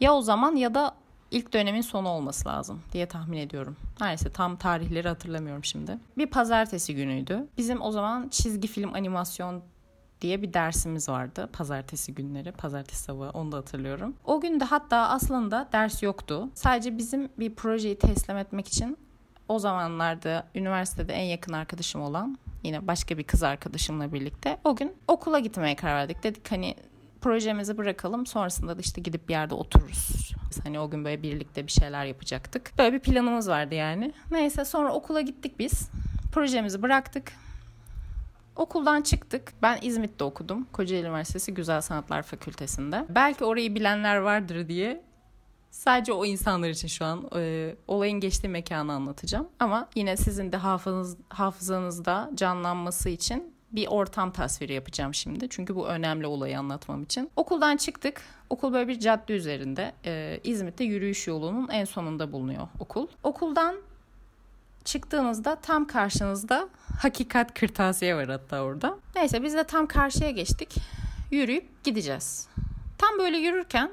Ya 0.00 0.14
o 0.14 0.22
zaman 0.22 0.56
ya 0.56 0.74
da 0.74 0.94
ilk 1.30 1.52
dönemin 1.52 1.80
sonu 1.80 2.08
olması 2.08 2.48
lazım 2.48 2.82
diye 2.92 3.06
tahmin 3.06 3.38
ediyorum. 3.38 3.76
Neyse 4.00 4.32
tam 4.32 4.56
tarihleri 4.56 5.08
hatırlamıyorum 5.08 5.64
şimdi. 5.64 5.98
Bir 6.18 6.26
pazartesi 6.26 6.94
günüydü. 6.94 7.48
Bizim 7.58 7.82
o 7.82 7.92
zaman 7.92 8.28
çizgi 8.28 8.68
film 8.68 8.94
animasyon 8.94 9.62
diye 10.20 10.42
bir 10.42 10.52
dersimiz 10.52 11.08
vardı. 11.08 11.48
Pazartesi 11.52 12.14
günleri, 12.14 12.52
pazartesi 12.52 13.02
sabahı 13.02 13.30
onu 13.30 13.52
da 13.52 13.56
hatırlıyorum. 13.56 14.14
O 14.24 14.40
gün 14.40 14.60
de 14.60 14.64
hatta 14.64 15.08
aslında 15.08 15.68
ders 15.72 16.02
yoktu. 16.02 16.48
Sadece 16.54 16.98
bizim 16.98 17.28
bir 17.38 17.54
projeyi 17.54 17.98
teslim 17.98 18.36
etmek 18.36 18.68
için 18.68 18.96
o 19.50 19.58
zamanlarda 19.58 20.46
üniversitede 20.54 21.12
en 21.12 21.24
yakın 21.24 21.52
arkadaşım 21.52 22.02
olan 22.02 22.38
yine 22.62 22.86
başka 22.86 23.18
bir 23.18 23.24
kız 23.24 23.42
arkadaşımla 23.42 24.12
birlikte 24.12 24.58
o 24.64 24.76
gün 24.76 24.92
okula 25.08 25.38
gitmeye 25.38 25.76
karar 25.76 25.94
verdik. 25.94 26.22
Dedik 26.22 26.52
hani 26.52 26.74
projemizi 27.20 27.78
bırakalım 27.78 28.26
sonrasında 28.26 28.76
da 28.76 28.80
işte 28.80 29.00
gidip 29.00 29.28
bir 29.28 29.32
yerde 29.32 29.54
otururuz. 29.54 30.32
Hani 30.64 30.80
o 30.80 30.90
gün 30.90 31.04
böyle 31.04 31.22
birlikte 31.22 31.66
bir 31.66 31.72
şeyler 31.72 32.04
yapacaktık. 32.04 32.72
Böyle 32.78 32.92
bir 32.92 33.00
planımız 33.00 33.48
vardı 33.48 33.74
yani. 33.74 34.12
Neyse 34.30 34.64
sonra 34.64 34.92
okula 34.92 35.20
gittik 35.20 35.58
biz. 35.58 35.90
Projemizi 36.32 36.82
bıraktık. 36.82 37.32
Okuldan 38.56 39.02
çıktık. 39.02 39.52
Ben 39.62 39.78
İzmit'te 39.82 40.24
okudum. 40.24 40.66
Kocaeli 40.72 41.06
Üniversitesi 41.06 41.54
Güzel 41.54 41.80
Sanatlar 41.80 42.22
Fakültesinde. 42.22 43.04
Belki 43.08 43.44
orayı 43.44 43.74
bilenler 43.74 44.16
vardır 44.16 44.68
diye 44.68 45.02
Sadece 45.70 46.12
o 46.12 46.24
insanlar 46.24 46.68
için 46.68 46.88
şu 46.88 47.04
an 47.04 47.30
e, 47.36 47.74
olayın 47.88 48.20
geçtiği 48.20 48.48
mekanı 48.48 48.92
anlatacağım. 48.92 49.48
Ama 49.60 49.88
yine 49.94 50.16
sizin 50.16 50.52
de 50.52 50.56
hafızanız, 50.56 51.16
hafızanızda 51.28 52.30
canlanması 52.34 53.08
için 53.08 53.54
bir 53.72 53.86
ortam 53.86 54.32
tasviri 54.32 54.72
yapacağım 54.72 55.14
şimdi. 55.14 55.48
Çünkü 55.50 55.74
bu 55.74 55.88
önemli 55.88 56.26
olayı 56.26 56.58
anlatmam 56.58 57.02
için. 57.02 57.30
Okuldan 57.36 57.76
çıktık. 57.76 58.22
Okul 58.50 58.72
böyle 58.72 58.88
bir 58.88 59.00
cadde 59.00 59.32
üzerinde. 59.32 59.92
E, 60.04 60.40
İzmit'te 60.44 60.84
yürüyüş 60.84 61.26
yolunun 61.26 61.68
en 61.68 61.84
sonunda 61.84 62.32
bulunuyor 62.32 62.68
okul. 62.80 63.06
Okuldan 63.22 63.76
çıktığınızda 64.84 65.54
tam 65.56 65.86
karşınızda 65.86 66.68
hakikat 67.02 67.54
kırtasiye 67.54 68.16
var 68.16 68.28
hatta 68.28 68.62
orada. 68.62 68.98
Neyse 69.16 69.42
biz 69.42 69.54
de 69.54 69.64
tam 69.64 69.86
karşıya 69.86 70.30
geçtik. 70.30 70.74
Yürüyüp 71.30 71.84
gideceğiz. 71.84 72.48
Tam 72.98 73.18
böyle 73.18 73.36
yürürken 73.36 73.90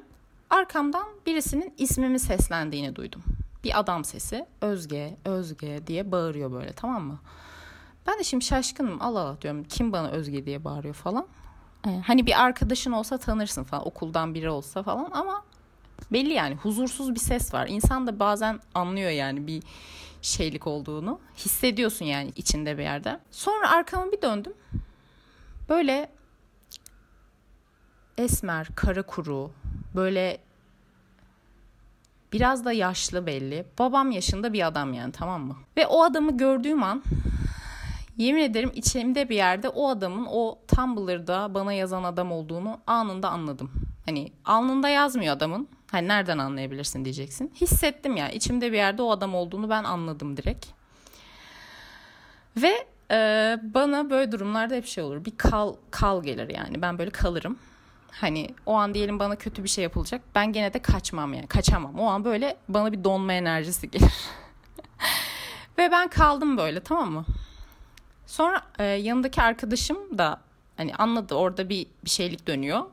Arkamdan 0.49 1.07
birisinin 1.25 1.73
ismimi 1.77 2.19
seslendiğini 2.19 2.95
duydum. 2.95 3.23
Bir 3.63 3.79
adam 3.79 4.05
sesi 4.05 4.45
Özge, 4.61 5.17
Özge 5.25 5.87
diye 5.87 6.11
bağırıyor 6.11 6.51
böyle 6.51 6.73
tamam 6.73 7.03
mı? 7.03 7.19
Ben 8.07 8.19
de 8.19 8.23
şimdi 8.23 8.45
şaşkınım 8.45 9.01
Allah 9.01 9.19
Allah 9.19 9.41
diyorum 9.41 9.63
kim 9.63 9.91
bana 9.91 10.09
Özge 10.09 10.45
diye 10.45 10.63
bağırıyor 10.63 10.93
falan. 10.93 11.27
Ee, 11.87 12.01
hani 12.07 12.25
bir 12.25 12.43
arkadaşın 12.43 12.91
olsa 12.91 13.17
tanırsın 13.17 13.63
falan 13.63 13.87
okuldan 13.87 14.33
biri 14.33 14.49
olsa 14.49 14.83
falan 14.83 15.11
ama 15.11 15.43
belli 16.11 16.33
yani 16.33 16.55
huzursuz 16.55 17.15
bir 17.15 17.19
ses 17.19 17.53
var. 17.53 17.67
İnsan 17.67 18.07
da 18.07 18.19
bazen 18.19 18.59
anlıyor 18.75 19.09
yani 19.09 19.47
bir 19.47 19.63
şeylik 20.21 20.67
olduğunu. 20.67 21.19
Hissediyorsun 21.37 22.05
yani 22.05 22.31
içinde 22.35 22.77
bir 22.77 22.83
yerde. 22.83 23.19
Sonra 23.31 23.71
arkama 23.71 24.11
bir 24.11 24.21
döndüm. 24.21 24.53
Böyle 25.69 26.11
esmer, 28.17 28.67
kara 28.75 29.01
kuru, 29.01 29.51
böyle 29.97 30.37
biraz 32.33 32.65
da 32.65 32.71
yaşlı 32.71 33.25
belli. 33.25 33.65
Babam 33.79 34.11
yaşında 34.11 34.53
bir 34.53 34.67
adam 34.67 34.93
yani 34.93 35.11
tamam 35.11 35.41
mı? 35.41 35.55
Ve 35.77 35.87
o 35.87 36.03
adamı 36.03 36.37
gördüğüm 36.37 36.83
an 36.83 37.03
yemin 38.17 38.41
ederim 38.41 38.71
içimde 38.75 39.29
bir 39.29 39.35
yerde 39.35 39.69
o 39.69 39.89
adamın 39.89 40.27
o 40.29 40.59
Tumblr'da 40.67 41.53
bana 41.53 41.73
yazan 41.73 42.03
adam 42.03 42.31
olduğunu 42.31 42.79
anında 42.87 43.29
anladım. 43.29 43.71
Hani 44.05 44.31
alnında 44.45 44.89
yazmıyor 44.89 45.35
adamın. 45.35 45.67
Hani 45.91 46.07
nereden 46.07 46.37
anlayabilirsin 46.37 47.05
diyeceksin. 47.05 47.53
Hissettim 47.61 48.15
ya 48.15 48.29
içimde 48.29 48.71
bir 48.71 48.77
yerde 48.77 49.01
o 49.01 49.11
adam 49.11 49.35
olduğunu 49.35 49.69
ben 49.69 49.83
anladım 49.83 50.37
direkt. 50.37 50.65
Ve 52.57 52.87
e, 53.11 53.17
bana 53.63 54.09
böyle 54.09 54.31
durumlarda 54.31 54.75
hep 54.75 54.85
şey 54.85 55.03
olur. 55.03 55.25
Bir 55.25 55.37
kal 55.37 55.75
kal 55.91 56.23
gelir 56.23 56.49
yani. 56.49 56.81
Ben 56.81 56.99
böyle 56.99 57.11
kalırım. 57.11 57.59
Hani 58.21 58.47
o 58.65 58.73
an 58.73 58.93
diyelim 58.93 59.19
bana 59.19 59.35
kötü 59.35 59.63
bir 59.63 59.69
şey 59.69 59.83
yapılacak. 59.83 60.21
Ben 60.35 60.53
gene 60.53 60.73
de 60.73 60.81
kaçmam 60.81 61.33
yani. 61.33 61.47
Kaçamam. 61.47 61.99
O 61.99 62.05
an 62.05 62.25
böyle 62.25 62.57
bana 62.69 62.91
bir 62.91 63.03
donma 63.03 63.33
enerjisi 63.33 63.91
gelir. 63.91 64.13
Ve 65.77 65.91
ben 65.91 66.07
kaldım 66.07 66.57
böyle 66.57 66.79
tamam 66.79 67.11
mı? 67.11 67.25
Sonra 68.27 68.61
e, 68.79 68.83
yanındaki 68.83 69.41
arkadaşım 69.41 70.17
da 70.17 70.41
hani 70.77 70.95
anladı 70.95 71.35
orada 71.35 71.69
bir 71.69 71.87
bir 72.05 72.09
şeylik 72.09 72.47
dönüyor. 72.47 72.85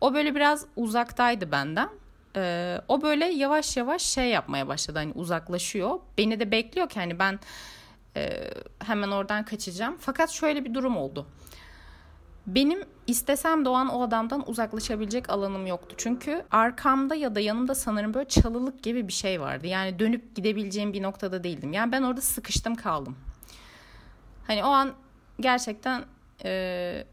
O 0.00 0.14
böyle 0.14 0.34
biraz 0.34 0.66
uzaktaydı 0.76 1.52
benden. 1.52 1.88
Ee, 2.36 2.80
o 2.88 3.02
böyle 3.02 3.24
yavaş 3.24 3.76
yavaş 3.76 4.02
şey 4.02 4.28
yapmaya 4.28 4.68
başladı 4.68 4.98
hani 4.98 5.12
uzaklaşıyor. 5.12 5.98
Beni 6.18 6.40
de 6.40 6.50
bekliyor 6.50 6.88
ki 6.88 7.00
hani 7.00 7.18
ben 7.18 7.38
e, 8.16 8.50
hemen 8.84 9.08
oradan 9.08 9.44
kaçacağım. 9.44 9.96
Fakat 10.00 10.30
şöyle 10.30 10.64
bir 10.64 10.74
durum 10.74 10.96
oldu. 10.96 11.26
Benim 12.46 12.78
istesem 13.06 13.64
doğan 13.64 13.88
o 13.88 14.02
adamdan 14.02 14.48
uzaklaşabilecek 14.48 15.30
alanım 15.30 15.66
yoktu. 15.66 15.94
Çünkü 15.98 16.44
arkamda 16.50 17.14
ya 17.14 17.34
da 17.34 17.40
yanımda 17.40 17.74
sanırım 17.74 18.14
böyle 18.14 18.28
çalılık 18.28 18.82
gibi 18.82 19.08
bir 19.08 19.12
şey 19.12 19.40
vardı. 19.40 19.66
Yani 19.66 19.98
dönüp 19.98 20.36
gidebileceğim 20.36 20.92
bir 20.92 21.02
noktada 21.02 21.44
değildim. 21.44 21.72
Yani 21.72 21.92
ben 21.92 22.02
orada 22.02 22.20
sıkıştım 22.20 22.74
kaldım. 22.74 23.16
Hani 24.46 24.64
o 24.64 24.66
an 24.66 24.92
gerçekten 25.40 26.04
e, 26.44 27.04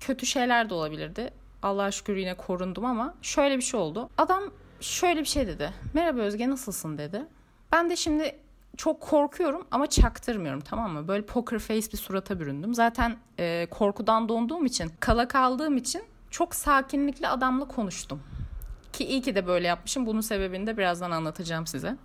kötü 0.00 0.26
şeyler 0.26 0.70
de 0.70 0.74
olabilirdi. 0.74 1.30
Allah'a 1.62 1.90
şükür 1.90 2.16
yine 2.16 2.34
korundum 2.34 2.84
ama 2.84 3.14
şöyle 3.22 3.56
bir 3.56 3.62
şey 3.62 3.80
oldu. 3.80 4.10
Adam 4.18 4.42
şöyle 4.80 5.20
bir 5.20 5.26
şey 5.26 5.46
dedi. 5.46 5.72
Merhaba 5.94 6.20
Özge 6.20 6.50
nasılsın 6.50 6.98
dedi. 6.98 7.26
Ben 7.72 7.90
de 7.90 7.96
şimdi 7.96 8.36
çok 8.76 9.00
korkuyorum 9.00 9.66
ama 9.70 9.86
çaktırmıyorum 9.86 10.60
tamam 10.60 10.92
mı? 10.92 11.08
Böyle 11.08 11.26
poker 11.26 11.58
face 11.58 11.92
bir 11.92 11.96
surata 11.96 12.40
büründüm. 12.40 12.74
Zaten 12.74 13.16
e, 13.38 13.66
korkudan 13.70 14.28
donduğum 14.28 14.66
için, 14.66 14.92
kala 15.00 15.28
kaldığım 15.28 15.76
için 15.76 16.02
çok 16.30 16.54
sakinlikle 16.54 17.28
adamla 17.28 17.68
konuştum. 17.68 18.22
Ki 18.92 19.04
iyi 19.04 19.22
ki 19.22 19.34
de 19.34 19.46
böyle 19.46 19.66
yapmışım. 19.66 20.06
Bunun 20.06 20.20
sebebini 20.20 20.66
de 20.66 20.76
birazdan 20.76 21.10
anlatacağım 21.10 21.66
size. 21.66 21.96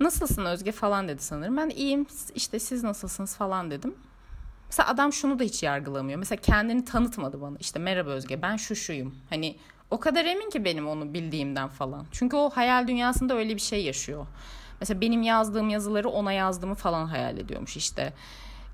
Nasılsın 0.00 0.44
Özge 0.44 0.72
falan 0.72 1.08
dedi 1.08 1.22
sanırım. 1.22 1.56
Ben 1.56 1.68
iyiyim 1.68 2.06
işte 2.34 2.58
siz 2.58 2.82
nasılsınız 2.82 3.36
falan 3.36 3.70
dedim. 3.70 3.94
Mesela 4.66 4.88
adam 4.88 5.12
şunu 5.12 5.38
da 5.38 5.44
hiç 5.44 5.62
yargılamıyor. 5.62 6.18
Mesela 6.18 6.40
kendini 6.40 6.84
tanıtmadı 6.84 7.40
bana. 7.40 7.56
İşte 7.60 7.78
merhaba 7.78 8.10
Özge 8.10 8.42
ben 8.42 8.56
şu 8.56 8.76
şuyum. 8.76 9.14
Hani 9.30 9.56
o 9.90 10.00
kadar 10.00 10.24
emin 10.24 10.50
ki 10.50 10.64
benim 10.64 10.88
onu 10.88 11.14
bildiğimden 11.14 11.68
falan. 11.68 12.06
Çünkü 12.12 12.36
o 12.36 12.50
hayal 12.50 12.88
dünyasında 12.88 13.34
öyle 13.34 13.54
bir 13.54 13.60
şey 13.60 13.84
yaşıyor. 13.84 14.26
Mesela 14.80 15.00
benim 15.00 15.22
yazdığım 15.22 15.68
yazıları 15.68 16.08
ona 16.08 16.32
yazdığımı 16.32 16.74
falan 16.74 17.06
hayal 17.06 17.38
ediyormuş 17.38 17.76
işte. 17.76 18.12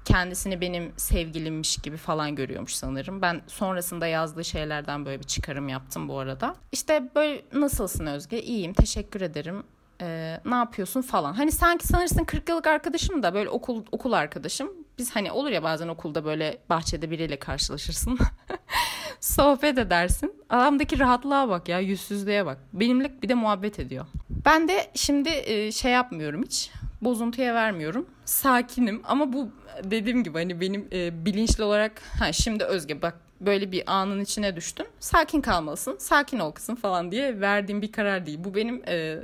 Kendisini 0.05 0.61
benim 0.61 0.93
sevgilimmiş 0.97 1.77
gibi 1.77 1.97
falan 1.97 2.35
görüyormuş 2.37 2.75
sanırım. 2.75 3.23
Ben 3.23 3.43
sonrasında 3.47 4.07
yazdığı 4.07 4.45
şeylerden 4.45 5.07
böyle 5.07 5.19
bir 5.19 5.27
çıkarım 5.27 5.69
yaptım 5.69 6.09
bu 6.09 6.19
arada. 6.19 6.55
İşte 6.73 7.11
böyle 7.15 7.43
nasılsın 7.53 8.07
Özge? 8.07 8.43
İyiyim 8.43 8.73
teşekkür 8.73 9.21
ederim. 9.21 9.63
Ee, 10.01 10.41
ne 10.45 10.55
yapıyorsun 10.55 11.03
falan. 11.03 11.33
Hani 11.33 11.53
sanki 11.53 11.87
sanırsın 11.87 12.25
40 12.25 12.49
yıllık 12.49 12.67
arkadaşım 12.67 13.23
da 13.23 13.35
böyle 13.35 13.49
okul 13.49 13.85
okul 13.93 14.13
arkadaşım. 14.13 14.73
Biz 14.99 15.17
hani 15.17 15.33
olur 15.33 15.51
ya 15.51 15.63
bazen 15.63 15.89
okulda 15.89 16.25
böyle 16.25 16.59
bahçede 16.71 17.11
biriyle 17.11 17.39
karşılaşırsın. 17.39 18.19
Sohbet 19.25 19.79
edersin. 19.79 20.33
Adamdaki 20.51 20.99
rahatlığa 20.99 21.49
bak 21.49 21.69
ya 21.69 21.81
yüzsüzlüğe 21.81 22.47
bak. 22.47 22.59
Benimle 22.73 23.23
bir 23.23 23.29
de 23.29 23.35
muhabbet 23.35 23.79
ediyor. 23.79 24.07
Ben 24.45 24.69
de 24.69 24.91
şimdi 24.95 25.29
e, 25.29 25.73
şey 25.73 25.93
yapmıyorum 25.93 26.43
hiç. 26.43 26.71
Bozuntuya 27.01 27.55
vermiyorum. 27.55 28.07
Sakinim 28.25 29.03
ama 29.05 29.33
bu 29.33 29.49
dediğim 29.85 30.25
gibi 30.25 30.39
hani 30.39 30.61
benim 30.61 30.89
e, 30.93 31.25
bilinçli 31.25 31.65
olarak 31.65 32.03
ha 32.19 32.33
şimdi 32.33 32.65
Özge 32.65 33.03
bak 33.03 33.21
böyle 33.41 33.73
bir 33.73 33.83
anın 33.87 34.21
içine 34.21 34.57
düştün. 34.57 34.87
Sakin 35.01 35.41
kalmalısın. 35.41 35.97
Sakin 35.99 36.39
ol 36.39 36.53
kızım 36.53 36.77
falan 36.77 37.11
diye 37.11 37.41
verdiğim 37.41 37.83
bir 37.83 37.93
karar 37.93 38.27
değil. 38.27 38.39
Bu 38.45 38.55
benim 38.55 38.83
e, 38.89 39.19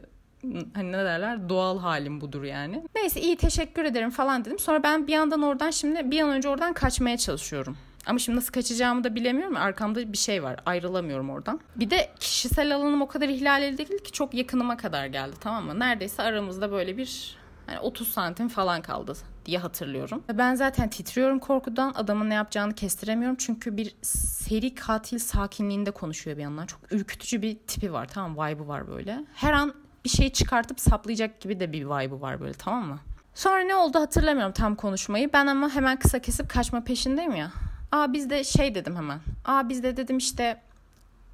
hani 0.75 0.93
ne 0.93 1.05
derler 1.05 1.49
doğal 1.49 1.79
halim 1.79 2.21
budur 2.21 2.43
yani. 2.43 2.83
Neyse 2.95 3.21
iyi 3.21 3.37
teşekkür 3.37 3.85
ederim 3.85 4.11
falan 4.11 4.45
dedim. 4.45 4.59
Sonra 4.59 4.83
ben 4.83 5.07
bir 5.07 5.13
yandan 5.13 5.43
oradan 5.43 5.71
şimdi 5.71 6.11
bir 6.11 6.21
an 6.21 6.29
önce 6.29 6.49
oradan 6.49 6.73
kaçmaya 6.73 7.19
çalışıyorum. 7.19 7.77
Ama 8.07 8.19
şimdi 8.19 8.37
nasıl 8.39 8.53
kaçacağımı 8.53 9.05
da 9.05 9.15
bilemiyorum. 9.15 9.57
Arkamda 9.57 10.13
bir 10.13 10.19
şey 10.19 10.43
var. 10.43 10.61
Ayrılamıyorum 10.67 11.31
oradan. 11.31 11.61
Bir 11.77 11.91
de 11.91 12.11
kişisel 12.21 12.77
alanım 12.77 13.03
o 13.03 13.09
kadar 13.09 13.29
ihlal 13.29 13.63
edildi 13.63 14.03
ki 14.03 14.13
çok 14.13 14.35
yakınıma 14.35 14.77
kadar 14.77 15.07
geldi 15.07 15.37
tamam 15.41 15.65
mı? 15.67 15.79
Neredeyse 15.79 16.23
aramızda 16.23 16.73
böyle 16.73 16.97
bir 16.97 17.37
yani 17.69 17.81
30 17.81 18.09
santim 18.09 18.49
falan 18.49 18.83
kaldı 18.83 19.17
diye 19.47 19.59
hatırlıyorum. 19.59 20.23
Ben 20.33 20.55
zaten 20.55 20.91
titriyorum 20.91 21.39
korkudan. 21.39 21.93
Adamın 21.97 22.31
ne 22.31 22.35
yapacağını 22.35 22.75
kestiremiyorum. 22.75 23.37
Çünkü 23.37 23.77
bir 23.77 23.95
seri 24.03 24.75
katil 24.75 25.19
sakinliğinde 25.19 25.91
konuşuyor 25.91 26.37
bir 26.37 26.43
yandan. 26.43 26.67
Çok 26.67 26.93
ürkütücü 26.93 27.43
bir 27.43 27.59
tipi 27.59 27.93
var 27.93 28.09
tamam 28.09 28.47
vibe'ı 28.47 28.69
var 28.69 28.89
böyle. 28.89 29.25
Her 29.35 29.53
an 29.53 29.75
bir 30.05 30.09
şey 30.09 30.33
çıkartıp 30.33 30.81
saplayacak 30.81 31.41
gibi 31.41 31.61
de 31.61 31.73
bir 31.73 31.85
vibe'ı 31.85 32.21
var 32.21 32.41
böyle 32.41 32.53
tamam 32.53 32.89
mı? 32.89 32.99
Sonra 33.35 33.61
ne 33.61 33.75
oldu 33.75 34.01
hatırlamıyorum 34.01 34.53
tam 34.53 34.75
konuşmayı. 34.75 35.33
Ben 35.33 35.47
ama 35.47 35.71
hemen 35.71 35.99
kısa 35.99 36.19
kesip 36.19 36.51
kaçma 36.51 36.85
peşindeyim 36.85 37.35
ya. 37.35 37.51
Aa 37.93 38.13
biz 38.13 38.31
de 38.31 38.45
şey 38.45 38.75
dedim 38.75 38.97
hemen. 38.97 39.21
Aa 39.45 39.69
biz 39.69 39.83
de 39.83 39.97
dedim 39.97 40.19
işte 40.19 40.61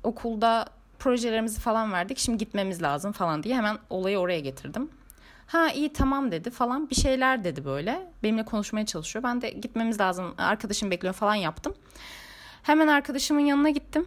okulda 0.03 0.67
projelerimizi 0.99 1.61
falan 1.61 1.93
verdik. 1.93 2.19
Şimdi 2.19 2.39
gitmemiz 2.39 2.83
lazım 2.83 3.13
falan 3.13 3.43
diye 3.43 3.57
hemen 3.57 3.79
olayı 3.91 4.19
oraya 4.19 4.41
getirdim. 4.41 4.91
Ha 5.47 5.71
iyi 5.71 5.93
tamam 5.93 6.33
dedi 6.33 6.51
falan 6.51 6.91
bir 6.91 6.95
şeyler 6.95 7.45
dedi 7.45 7.65
böyle. 7.65 8.07
Benimle 8.23 8.45
konuşmaya 8.45 8.87
çalışıyor. 8.87 9.23
Ben 9.23 9.43
de 9.43 9.51
gitmemiz 9.51 10.01
lazım. 10.01 10.35
Arkadaşım 10.39 10.91
bekliyor 10.91 11.15
falan 11.15 11.35
yaptım. 11.35 11.75
Hemen 12.63 12.89
arkadaşımın 12.89 13.41
yanına 13.41 13.71
gittim. 13.71 14.07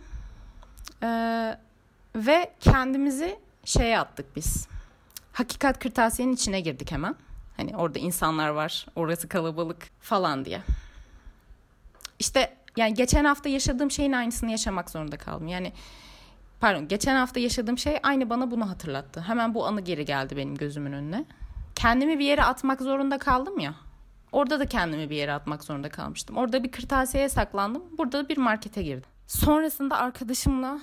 Ee, 1.04 1.58
ve 2.16 2.52
kendimizi 2.60 3.40
şeye 3.66 4.00
attık 4.00 4.36
biz. 4.36 4.68
Hakikat 5.34 5.80
kırtasiyenin 5.80 6.34
içine 6.34 6.62
girdik 6.62 6.92
hemen. 6.92 7.16
Hani 7.58 7.78
orada 7.78 8.00
insanlar 8.00 8.50
var, 8.50 8.86
orası 8.96 9.30
kalabalık 9.30 9.90
falan 10.02 10.46
diye. 10.46 10.62
İşte 12.20 12.58
yani 12.78 12.94
geçen 12.94 13.26
hafta 13.26 13.50
yaşadığım 13.50 13.92
şeyin 13.92 14.12
aynısını 14.12 14.52
yaşamak 14.52 14.90
zorunda 14.90 15.18
kaldım. 15.18 15.48
Yani 15.48 15.74
pardon 16.60 16.88
geçen 16.88 17.16
hafta 17.16 17.40
yaşadığım 17.40 17.78
şey 17.78 17.98
aynı 18.04 18.30
bana 18.30 18.52
bunu 18.52 18.70
hatırlattı. 18.70 19.22
Hemen 19.22 19.54
bu 19.54 19.66
anı 19.66 19.82
geri 19.82 20.06
geldi 20.06 20.38
benim 20.38 20.56
gözümün 20.56 20.94
önüne. 20.94 21.26
Kendimi 21.76 22.20
bir 22.20 22.26
yere 22.26 22.44
atmak 22.44 22.82
zorunda 22.82 23.18
kaldım 23.18 23.60
ya. 23.60 23.76
Orada 24.32 24.60
da 24.60 24.66
kendimi 24.66 25.10
bir 25.10 25.16
yere 25.16 25.34
atmak 25.34 25.64
zorunda 25.64 25.90
kalmıştım. 25.90 26.38
Orada 26.38 26.64
bir 26.64 26.72
kırtasiyeye 26.72 27.30
saklandım. 27.30 27.84
Burada 27.98 28.24
da 28.24 28.30
bir 28.30 28.38
markete 28.38 28.84
girdim. 28.84 29.10
Sonrasında 29.28 29.98
arkadaşımla 29.98 30.80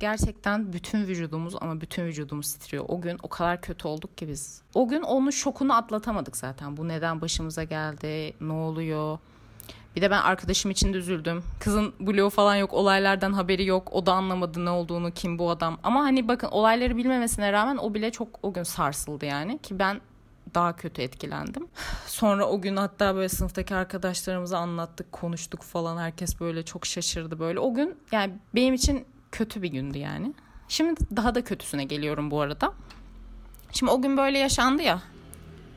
gerçekten 0.00 0.72
bütün 0.72 1.06
vücudumuz 1.06 1.54
ama 1.60 1.80
bütün 1.80 2.04
vücudumuz 2.04 2.54
titriyor. 2.54 2.84
O 2.88 3.00
gün 3.00 3.18
o 3.22 3.28
kadar 3.28 3.60
kötü 3.60 3.88
olduk 3.88 4.18
ki 4.18 4.28
biz. 4.28 4.62
O 4.74 4.88
gün 4.88 5.02
onun 5.02 5.30
şokunu 5.30 5.76
atlatamadık 5.76 6.36
zaten. 6.36 6.76
Bu 6.76 6.88
neden 6.88 7.20
başımıza 7.20 7.64
geldi? 7.64 8.34
Ne 8.40 8.52
oluyor? 8.52 9.18
Bir 9.96 10.02
de 10.02 10.10
ben 10.10 10.20
arkadaşım 10.20 10.70
için 10.70 10.92
de 10.92 10.96
üzüldüm. 10.96 11.44
Kızın 11.60 11.94
bloğu 12.00 12.30
falan 12.30 12.56
yok, 12.56 12.74
olaylardan 12.74 13.32
haberi 13.32 13.64
yok. 13.64 13.88
O 13.92 14.06
da 14.06 14.12
anlamadı 14.12 14.64
ne 14.64 14.70
olduğunu, 14.70 15.10
kim 15.10 15.38
bu 15.38 15.50
adam. 15.50 15.78
Ama 15.82 16.00
hani 16.00 16.28
bakın 16.28 16.48
olayları 16.48 16.96
bilmemesine 16.96 17.52
rağmen 17.52 17.76
o 17.76 17.94
bile 17.94 18.10
çok 18.10 18.28
o 18.42 18.52
gün 18.52 18.62
sarsıldı 18.62 19.24
yani. 19.26 19.58
Ki 19.58 19.78
ben 19.78 20.00
daha 20.54 20.76
kötü 20.76 21.02
etkilendim. 21.02 21.68
Sonra 22.06 22.46
o 22.46 22.60
gün 22.60 22.76
hatta 22.76 23.14
böyle 23.14 23.28
sınıftaki 23.28 23.74
arkadaşlarımıza 23.74 24.58
anlattık, 24.58 25.12
konuştuk 25.12 25.62
falan. 25.62 25.98
Herkes 25.98 26.40
böyle 26.40 26.62
çok 26.62 26.86
şaşırdı 26.86 27.38
böyle. 27.38 27.60
O 27.60 27.74
gün 27.74 27.98
yani 28.12 28.32
benim 28.54 28.74
için 28.74 29.04
kötü 29.32 29.62
bir 29.62 29.68
gündü 29.68 29.98
yani. 29.98 30.34
Şimdi 30.68 31.00
daha 31.16 31.34
da 31.34 31.44
kötüsüne 31.44 31.84
geliyorum 31.84 32.30
bu 32.30 32.40
arada. 32.40 32.72
Şimdi 33.72 33.92
o 33.92 34.02
gün 34.02 34.16
böyle 34.16 34.38
yaşandı 34.38 34.82
ya. 34.82 35.02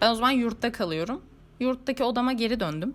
Ben 0.01 0.11
o 0.11 0.15
zaman 0.15 0.31
yurtta 0.31 0.71
kalıyorum. 0.71 1.21
Yurttaki 1.59 2.03
odama 2.03 2.33
geri 2.33 2.59
döndüm. 2.59 2.93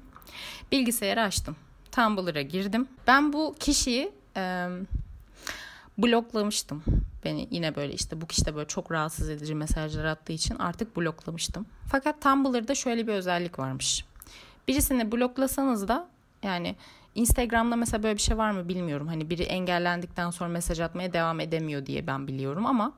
Bilgisayarı 0.72 1.22
açtım. 1.22 1.56
Tumblr'a 1.92 2.42
girdim. 2.42 2.88
Ben 3.06 3.32
bu 3.32 3.54
kişiyi 3.60 4.12
e, 4.36 4.68
bloklamıştım. 5.98 6.82
Beni 7.24 7.48
yine 7.50 7.76
böyle 7.76 7.92
işte 7.92 8.20
bu 8.20 8.26
kişi 8.26 8.46
de 8.46 8.54
böyle 8.54 8.68
çok 8.68 8.92
rahatsız 8.92 9.30
edici 9.30 9.54
mesajlar 9.54 10.04
attığı 10.04 10.32
için 10.32 10.58
artık 10.58 10.96
bloklamıştım. 10.96 11.66
Fakat 11.90 12.22
Tumblr'da 12.22 12.74
şöyle 12.74 13.06
bir 13.06 13.12
özellik 13.12 13.58
varmış. 13.58 14.04
Birisini 14.68 15.12
bloklasanız 15.12 15.88
da 15.88 16.08
yani 16.42 16.76
Instagram'da 17.14 17.76
mesela 17.76 18.02
böyle 18.02 18.16
bir 18.16 18.22
şey 18.22 18.38
var 18.38 18.50
mı 18.50 18.68
bilmiyorum. 18.68 19.06
Hani 19.06 19.30
biri 19.30 19.42
engellendikten 19.42 20.30
sonra 20.30 20.50
mesaj 20.50 20.80
atmaya 20.80 21.12
devam 21.12 21.40
edemiyor 21.40 21.86
diye 21.86 22.06
ben 22.06 22.26
biliyorum 22.26 22.66
ama 22.66 22.92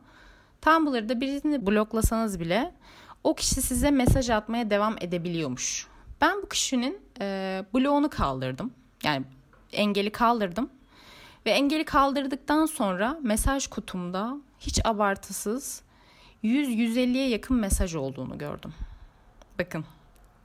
Tumblr'da 0.63 1.21
birini 1.21 1.67
bloklasanız 1.67 2.41
bile 2.41 2.75
o 3.25 3.35
kişi 3.35 3.63
size 3.63 3.91
mesaj 3.91 4.31
atmaya 4.31 4.71
devam 4.71 4.97
edebiliyormuş. 5.01 5.87
Ben 6.21 6.43
bu 6.43 6.49
kişinin 6.49 6.99
e, 7.21 7.65
bloğunu 7.75 8.11
kaldırdım. 8.11 8.73
Yani 9.05 9.25
engeli 9.73 10.11
kaldırdım. 10.11 10.71
Ve 11.47 11.51
engeli 11.51 11.85
kaldırdıktan 11.85 12.67
sonra 12.67 13.19
mesaj 13.23 13.67
kutumda 13.67 14.37
hiç 14.61 14.87
abartısız 14.87 15.83
100-150'ye 16.45 17.29
yakın 17.29 17.57
mesaj 17.57 17.95
olduğunu 17.95 18.39
gördüm. 18.39 18.75
Bakın 19.59 19.85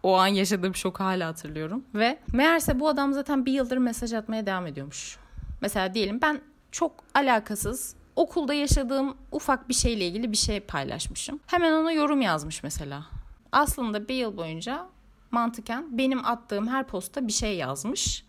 o 0.04 0.18
an 0.18 0.28
yaşadığım 0.28 0.76
şoku 0.76 1.04
hala 1.04 1.28
hatırlıyorum. 1.28 1.86
Ve 1.96 2.20
meğerse 2.34 2.80
bu 2.80 2.90
adam 2.90 3.14
zaten 3.14 3.46
bir 3.46 3.54
yıldır 3.54 3.78
mesaj 3.78 4.14
atmaya 4.14 4.46
devam 4.46 4.68
ediyormuş. 4.68 5.18
Mesela 5.62 5.94
diyelim 5.94 6.22
ben 6.22 6.42
çok 6.72 7.04
alakasız 7.14 7.96
okulda 8.16 8.54
yaşadığım 8.54 9.18
ufak 9.32 9.70
bir 9.70 9.74
şeyle 9.74 10.08
ilgili 10.08 10.32
bir 10.32 10.38
şey 10.38 10.60
paylaşmışım. 10.60 11.40
Hemen 11.48 11.74
ona 11.74 11.92
yorum 11.92 12.22
yazmış 12.22 12.64
mesela. 12.64 13.06
Aslında 13.52 14.08
bir 14.08 14.16
yıl 14.16 14.38
boyunca 14.38 14.88
mantıken 15.32 15.98
benim 15.98 16.26
attığım 16.26 16.68
her 16.68 16.88
posta 16.88 17.28
bir 17.28 17.32
şey 17.32 17.58
yazmış. 17.58 18.26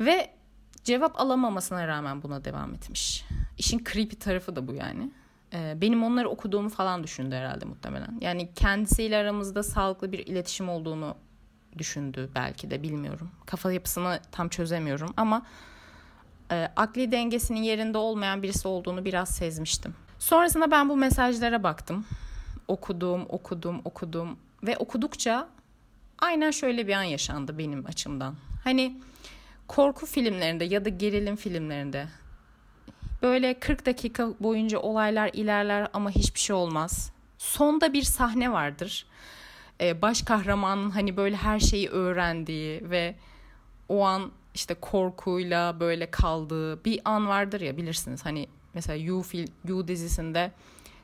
Ve 0.00 0.30
cevap 0.84 1.20
alamamasına 1.20 1.88
rağmen 1.88 2.22
buna 2.22 2.44
devam 2.44 2.74
etmiş. 2.74 3.24
işin 3.58 3.84
creepy 3.92 4.16
tarafı 4.16 4.56
da 4.56 4.68
bu 4.68 4.74
yani. 4.74 5.10
Ee, 5.52 5.74
benim 5.80 6.04
onları 6.04 6.28
okuduğumu 6.28 6.68
falan 6.68 7.04
düşündü 7.04 7.34
herhalde 7.34 7.64
muhtemelen. 7.64 8.18
Yani 8.20 8.54
kendisiyle 8.54 9.16
aramızda 9.16 9.62
sağlıklı 9.62 10.12
bir 10.12 10.18
iletişim 10.18 10.68
olduğunu 10.68 11.14
düşündü 11.78 12.30
belki 12.34 12.70
de 12.70 12.82
bilmiyorum. 12.82 13.30
Kafa 13.46 13.72
yapısını 13.72 14.20
tam 14.32 14.48
çözemiyorum 14.48 15.14
ama 15.16 15.46
e, 16.50 16.68
akli 16.76 17.12
dengesinin 17.12 17.62
yerinde 17.62 17.98
olmayan 17.98 18.42
birisi 18.42 18.68
olduğunu 18.68 19.04
biraz 19.04 19.28
sezmiştim. 19.28 19.94
Sonrasında 20.18 20.70
ben 20.70 20.88
bu 20.88 20.96
mesajlara 20.96 21.62
baktım. 21.62 22.06
Okudum, 22.68 23.26
okudum, 23.28 23.80
okudum 23.84 24.38
ve 24.62 24.76
okudukça 24.76 25.48
aynen 26.20 26.50
şöyle 26.50 26.86
bir 26.86 26.92
an 26.92 27.02
yaşandı 27.02 27.58
benim 27.58 27.86
açımdan. 27.86 28.34
Hani 28.64 29.00
korku 29.68 30.06
filmlerinde 30.06 30.64
ya 30.64 30.84
da 30.84 30.88
gerilim 30.88 31.36
filmlerinde 31.36 32.06
böyle 33.22 33.60
40 33.60 33.86
dakika 33.86 34.28
boyunca 34.40 34.78
olaylar 34.78 35.30
ilerler 35.32 35.88
ama 35.92 36.10
hiçbir 36.10 36.40
şey 36.40 36.56
olmaz. 36.56 37.12
Sonda 37.38 37.92
bir 37.92 38.02
sahne 38.02 38.52
vardır. 38.52 39.06
Ee, 39.80 40.02
baş 40.02 40.22
kahramanın 40.22 40.90
hani 40.90 41.16
böyle 41.16 41.36
her 41.36 41.60
şeyi 41.60 41.88
öğrendiği 41.88 42.90
ve 42.90 43.14
o 43.88 44.04
an 44.04 44.32
işte 44.54 44.74
korkuyla 44.74 45.80
böyle 45.80 46.10
kaldığı 46.10 46.84
bir 46.84 47.00
an 47.04 47.28
vardır 47.28 47.60
ya 47.60 47.76
bilirsiniz. 47.76 48.24
Hani 48.24 48.48
mesela 48.74 48.96
You, 48.96 49.22
fil, 49.22 49.46
you 49.68 49.88
dizisinde 49.88 50.52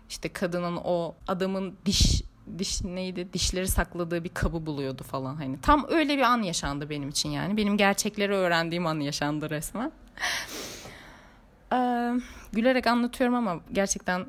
işte 0.08 0.28
kadının 0.28 0.76
o 0.84 1.14
adamın 1.28 1.74
diş 1.86 2.22
diş 2.58 2.84
neydi 2.84 3.32
dişleri 3.32 3.68
sakladığı 3.68 4.24
bir 4.24 4.28
kabı 4.28 4.66
buluyordu 4.66 5.02
falan 5.02 5.36
hani. 5.36 5.60
Tam 5.60 5.86
öyle 5.88 6.16
bir 6.16 6.22
an 6.22 6.42
yaşandı 6.42 6.90
benim 6.90 7.08
için 7.08 7.28
yani. 7.28 7.56
Benim 7.56 7.76
gerçekleri 7.76 8.32
öğrendiğim 8.32 8.86
an 8.86 9.00
yaşandı 9.00 9.50
resmen. 9.50 9.92
Ee, 11.72 12.12
gülerek 12.52 12.86
anlatıyorum 12.86 13.34
ama 13.36 13.60
gerçekten 13.72 14.26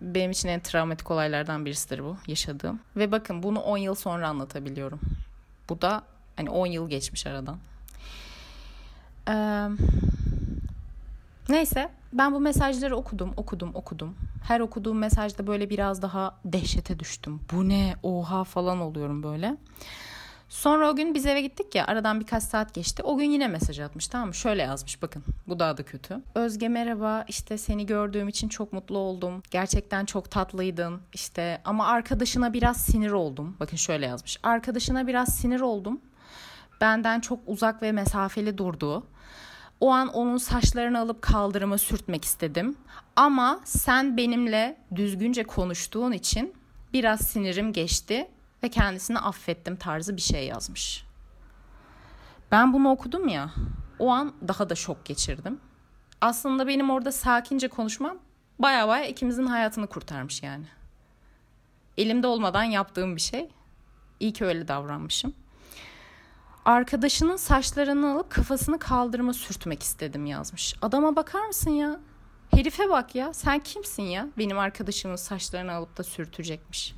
benim 0.00 0.30
için 0.30 0.48
en 0.48 0.60
travmatik 0.60 1.10
olaylardan 1.10 1.64
birisidir 1.64 2.04
bu 2.04 2.16
yaşadığım. 2.26 2.80
Ve 2.96 3.12
bakın 3.12 3.42
bunu 3.42 3.60
10 3.60 3.76
yıl 3.76 3.94
sonra 3.94 4.28
anlatabiliyorum. 4.28 5.00
Bu 5.68 5.82
da 5.82 6.02
hani 6.36 6.50
10 6.50 6.66
yıl 6.66 6.90
geçmiş 6.90 7.26
aradan. 7.26 7.58
Ee, 9.28 9.68
neyse 11.48 11.90
ben 12.14 12.34
bu 12.34 12.40
mesajları 12.40 12.96
okudum 12.96 13.32
okudum 13.36 13.70
okudum 13.74 14.16
her 14.44 14.60
okuduğum 14.60 14.98
mesajda 14.98 15.46
böyle 15.46 15.70
biraz 15.70 16.02
daha 16.02 16.38
dehşete 16.44 16.98
düştüm. 16.98 17.40
Bu 17.52 17.68
ne 17.68 17.94
oha 18.02 18.44
falan 18.44 18.80
oluyorum 18.80 19.22
böyle. 19.22 19.56
Sonra 20.48 20.90
o 20.90 20.96
gün 20.96 21.14
biz 21.14 21.26
eve 21.26 21.40
gittik 21.40 21.74
ya 21.74 21.86
aradan 21.86 22.20
birkaç 22.20 22.42
saat 22.42 22.74
geçti. 22.74 23.02
O 23.02 23.16
gün 23.16 23.30
yine 23.30 23.48
mesaj 23.48 23.80
atmış 23.80 24.08
tamam 24.08 24.28
mı? 24.28 24.34
Şöyle 24.34 24.62
yazmış 24.62 25.02
bakın 25.02 25.24
bu 25.48 25.58
daha 25.58 25.76
da 25.76 25.82
kötü. 25.82 26.20
Özge 26.34 26.68
merhaba 26.68 27.24
işte 27.28 27.58
seni 27.58 27.86
gördüğüm 27.86 28.28
için 28.28 28.48
çok 28.48 28.72
mutlu 28.72 28.98
oldum. 28.98 29.42
Gerçekten 29.50 30.04
çok 30.04 30.30
tatlıydın 30.30 31.00
işte 31.12 31.60
ama 31.64 31.86
arkadaşına 31.86 32.52
biraz 32.52 32.76
sinir 32.76 33.10
oldum. 33.10 33.56
Bakın 33.60 33.76
şöyle 33.76 34.06
yazmış. 34.06 34.38
Arkadaşına 34.42 35.06
biraz 35.06 35.28
sinir 35.28 35.60
oldum. 35.60 36.00
Benden 36.80 37.20
çok 37.20 37.38
uzak 37.46 37.82
ve 37.82 37.92
mesafeli 37.92 38.58
durdu. 38.58 39.06
O 39.84 39.90
an 39.90 40.08
onun 40.08 40.36
saçlarını 40.36 40.98
alıp 40.98 41.22
kaldırıma 41.22 41.78
sürtmek 41.78 42.24
istedim. 42.24 42.76
Ama 43.16 43.60
sen 43.64 44.16
benimle 44.16 44.76
düzgünce 44.94 45.44
konuştuğun 45.44 46.12
için 46.12 46.54
biraz 46.92 47.20
sinirim 47.20 47.72
geçti 47.72 48.28
ve 48.62 48.68
kendisini 48.68 49.18
affettim 49.18 49.76
tarzı 49.76 50.16
bir 50.16 50.20
şey 50.20 50.46
yazmış. 50.46 51.04
Ben 52.52 52.72
bunu 52.72 52.90
okudum 52.90 53.28
ya. 53.28 53.50
O 53.98 54.10
an 54.10 54.34
daha 54.48 54.68
da 54.68 54.74
şok 54.74 55.04
geçirdim. 55.04 55.60
Aslında 56.20 56.66
benim 56.66 56.90
orada 56.90 57.12
sakince 57.12 57.68
konuşmam 57.68 58.18
baya 58.58 58.88
baya 58.88 59.06
ikimizin 59.06 59.46
hayatını 59.46 59.86
kurtarmış 59.86 60.42
yani. 60.42 60.66
Elimde 61.98 62.26
olmadan 62.26 62.64
yaptığım 62.64 63.16
bir 63.16 63.20
şey. 63.20 63.50
İyi 64.20 64.32
ki 64.32 64.44
öyle 64.44 64.68
davranmışım. 64.68 65.34
Arkadaşının 66.64 67.36
saçlarını 67.36 68.12
alıp 68.12 68.30
kafasını 68.30 68.78
kaldırıma 68.78 69.32
sürtmek 69.32 69.82
istedim 69.82 70.26
yazmış. 70.26 70.74
Adama 70.82 71.16
bakar 71.16 71.46
mısın 71.46 71.70
ya? 71.70 72.00
Herife 72.50 72.90
bak 72.90 73.14
ya. 73.14 73.32
Sen 73.32 73.58
kimsin 73.58 74.02
ya? 74.02 74.28
Benim 74.38 74.58
arkadaşımın 74.58 75.16
saçlarını 75.16 75.72
alıp 75.72 75.96
da 75.96 76.02
sürtecekmiş. 76.02 76.94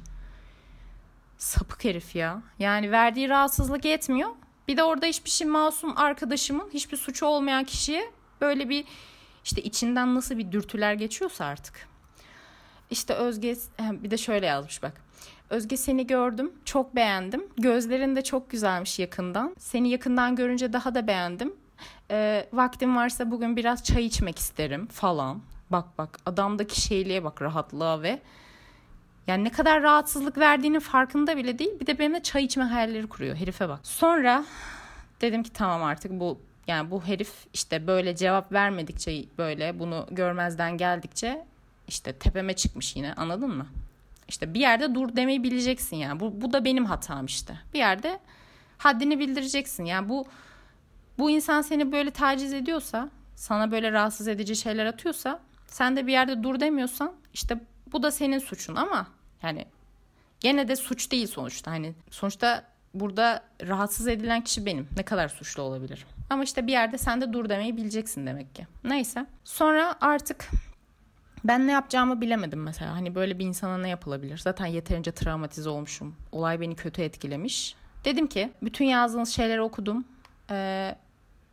Sapık 1.39 1.85
herif 1.85 2.17
ya. 2.17 2.43
Yani 2.59 2.91
verdiği 2.91 3.29
rahatsızlık 3.29 3.85
yetmiyor. 3.85 4.31
Bir 4.69 4.77
de 4.77 4.83
orada 4.83 5.07
hiçbir 5.07 5.31
şey 5.31 5.47
masum 5.47 5.99
arkadaşımın 5.99 6.71
hiçbir 6.75 6.97
suçu 6.97 7.27
olmayan 7.27 7.65
kişiye 7.65 8.11
böyle 8.41 8.69
bir 8.69 8.85
işte 9.45 9.63
içinden 9.63 10.15
nasıl 10.15 10.39
bir 10.39 10.53
dürtüler 10.53 10.95
geçiyorsa 10.95 11.45
artık. 11.45 11.89
İşte 12.91 13.15
Özge 13.15 13.57
bir 13.81 14.11
de 14.11 14.17
şöyle 14.17 14.47
yazmış 14.47 14.83
bak. 14.83 15.06
Özge 15.51 15.77
seni 15.77 16.07
gördüm, 16.07 16.53
çok 16.65 16.97
beğendim. 16.97 17.45
Gözlerin 17.59 18.17
de 18.17 18.25
çok 18.25 18.51
güzelmiş 18.51 18.99
yakından. 18.99 19.57
Seni 19.59 19.89
yakından 19.89 20.37
görünce 20.37 20.73
daha 20.73 20.95
da 20.95 21.07
beğendim. 21.07 21.55
E, 22.11 22.47
vaktim 22.53 22.97
varsa 22.97 23.31
bugün 23.31 23.57
biraz 23.57 23.85
çay 23.85 24.07
içmek 24.07 24.39
isterim 24.39 24.87
falan. 24.87 25.43
Bak 25.71 25.99
bak 25.99 26.19
adamdaki 26.27 26.81
şeyliğe 26.81 27.25
bak 27.25 27.43
rahatlığa 27.43 28.03
ve 28.03 28.21
yani 29.27 29.45
ne 29.45 29.51
kadar 29.51 29.83
rahatsızlık 29.83 30.39
verdiğinin 30.39 30.81
farkında 30.81 31.37
bile 31.37 31.59
değil. 31.59 31.81
Bir 31.81 31.87
de 31.87 31.99
benimle 31.99 32.23
çay 32.23 32.45
içme 32.45 32.65
hayalleri 32.65 33.07
kuruyor. 33.07 33.37
Herife 33.37 33.69
bak. 33.69 33.81
Sonra 33.83 34.45
dedim 35.21 35.43
ki 35.43 35.53
tamam 35.53 35.83
artık 35.83 36.13
bu 36.13 36.39
yani 36.67 36.91
bu 36.91 37.05
herif 37.05 37.33
işte 37.53 37.87
böyle 37.87 38.17
cevap 38.17 38.53
vermedikçe 38.53 39.25
böyle 39.39 39.79
bunu 39.79 40.07
görmezden 40.11 40.77
geldikçe 40.77 41.47
işte 41.89 42.13
tepeme 42.13 42.55
çıkmış 42.55 42.97
yine 42.97 43.15
anladın 43.15 43.51
mı? 43.57 43.67
İşte 44.29 44.55
bir 44.55 44.61
yerde 44.61 44.95
dur 44.95 45.17
demeyi 45.17 45.43
bileceksin 45.43 45.97
yani. 45.97 46.21
Bu, 46.21 46.41
bu 46.41 46.53
da 46.53 46.65
benim 46.65 46.85
hatam 46.85 47.27
işte. 47.27 47.59
Bir 47.75 47.79
yerde 47.79 48.19
haddini 48.79 49.19
bildireceksin. 49.19 49.85
Yani 49.85 50.09
bu 50.09 50.27
bu 51.19 51.31
insan 51.31 51.63
seni 51.63 51.93
böyle 51.93 52.11
taciz 52.11 52.53
ediyorsa, 52.53 53.09
sana 53.35 53.71
böyle 53.71 53.93
rahatsız 53.93 54.29
edici 54.29 54.57
şeyler 54.57 54.87
atıyorsa, 54.87 55.41
sen 55.67 55.97
de 55.97 56.07
bir 56.07 56.13
yerde 56.13 56.43
dur 56.43 56.61
demiyorsan 56.61 57.13
işte 57.35 57.61
bu 57.93 58.03
da 58.03 58.11
senin 58.11 58.39
suçun 58.39 58.75
ama 58.75 59.07
yani 59.43 59.67
gene 60.41 60.69
de 60.69 60.77
suç 60.77 61.13
değil 61.13 61.27
sonuçta. 61.27 61.71
Hani 61.71 61.95
sonuçta 62.11 62.65
burada 62.95 63.43
rahatsız 63.63 64.09
edilen 64.09 64.45
kişi 64.45 64.67
benim. 64.67 64.89
Ne 64.97 65.03
kadar 65.03 65.29
suçlu 65.29 65.63
olabilirim? 65.63 66.07
Ama 66.31 66.45
işte 66.45 66.67
bir 66.67 66.73
yerde 66.73 66.99
sen 66.99 67.21
de 67.21 67.33
dur 67.33 67.49
demeyi 67.49 67.77
bileceksin 67.77 68.27
demek 68.27 68.55
ki. 68.55 68.67
Neyse. 68.85 69.27
Sonra 69.45 69.97
artık 70.01 70.49
ben 71.49 71.67
ne 71.67 71.73
yapacağımı 71.73 72.21
bilemedim 72.21 72.63
mesela. 72.63 72.93
Hani 72.93 73.15
böyle 73.15 73.39
bir 73.39 73.45
insana 73.45 73.79
ne 73.79 73.89
yapılabilir? 73.89 74.39
Zaten 74.39 74.67
yeterince 74.67 75.13
travmatize 75.13 75.69
olmuşum. 75.69 76.17
Olay 76.33 76.61
beni 76.61 76.77
kötü 76.77 77.03
etkilemiş. 77.03 77.77
Dedim 78.05 78.27
ki 78.27 78.53
bütün 78.63 78.85
yazdığınız 78.85 79.29
şeyleri 79.29 79.63
okudum. 79.63 80.05
Ee, 80.51 80.97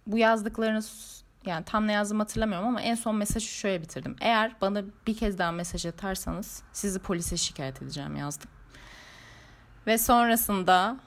bu 0.08 0.18
yazdıklarınız 0.18 1.24
yani 1.46 1.66
tam 1.66 1.88
ne 1.88 1.92
yazdım 1.92 2.20
hatırlamıyorum 2.20 2.68
ama 2.68 2.82
en 2.82 2.96
son 2.96 3.16
mesajı 3.16 3.48
şöyle 3.48 3.82
bitirdim. 3.82 4.16
Eğer 4.22 4.56
bana 4.62 4.84
bir 5.08 5.18
kez 5.18 5.38
daha 5.38 5.52
mesaj 5.52 5.86
atarsanız 5.86 6.64
sizi 6.74 7.00
polise 7.00 7.38
şikayet 7.38 7.82
edeceğim 7.82 8.16
yazdım. 8.16 8.50
Ve 9.88 9.98
sonrasında 9.98 10.98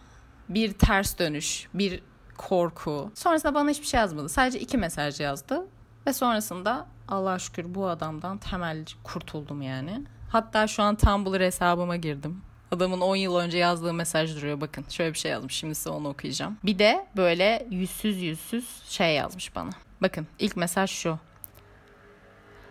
bir 0.48 0.72
ters 0.72 1.18
dönüş, 1.18 1.68
bir 1.74 2.02
korku. 2.36 3.12
Sonrasında 3.14 3.54
bana 3.54 3.70
hiçbir 3.70 3.86
şey 3.86 4.00
yazmadı. 4.00 4.28
Sadece 4.28 4.60
iki 4.60 4.78
mesaj 4.78 5.20
yazdı. 5.20 5.66
Ve 6.06 6.12
sonrasında 6.12 6.86
Allah 7.08 7.38
şükür 7.38 7.74
bu 7.74 7.88
adamdan 7.88 8.38
temel 8.38 8.84
kurtuldum 9.04 9.62
yani. 9.62 10.02
Hatta 10.28 10.66
şu 10.66 10.82
an 10.82 10.96
Tumblr 10.96 11.40
hesabıma 11.40 11.96
girdim. 11.96 12.42
Adamın 12.72 13.00
10 13.00 13.16
yıl 13.16 13.36
önce 13.36 13.58
yazdığı 13.58 13.92
mesaj 13.92 14.36
duruyor 14.36 14.60
bakın. 14.60 14.84
Şöyle 14.88 15.12
bir 15.14 15.18
şey 15.18 15.30
yazmış 15.30 15.54
şimdi 15.54 15.74
size 15.74 15.90
onu 15.90 16.08
okuyacağım. 16.08 16.58
Bir 16.64 16.78
de 16.78 17.06
böyle 17.16 17.66
yüzsüz 17.70 18.22
yüzsüz 18.22 18.82
şey 18.88 19.14
yazmış 19.14 19.54
bana. 19.54 19.70
Bakın 20.02 20.26
ilk 20.38 20.56
mesaj 20.56 20.90
şu. 20.90 21.18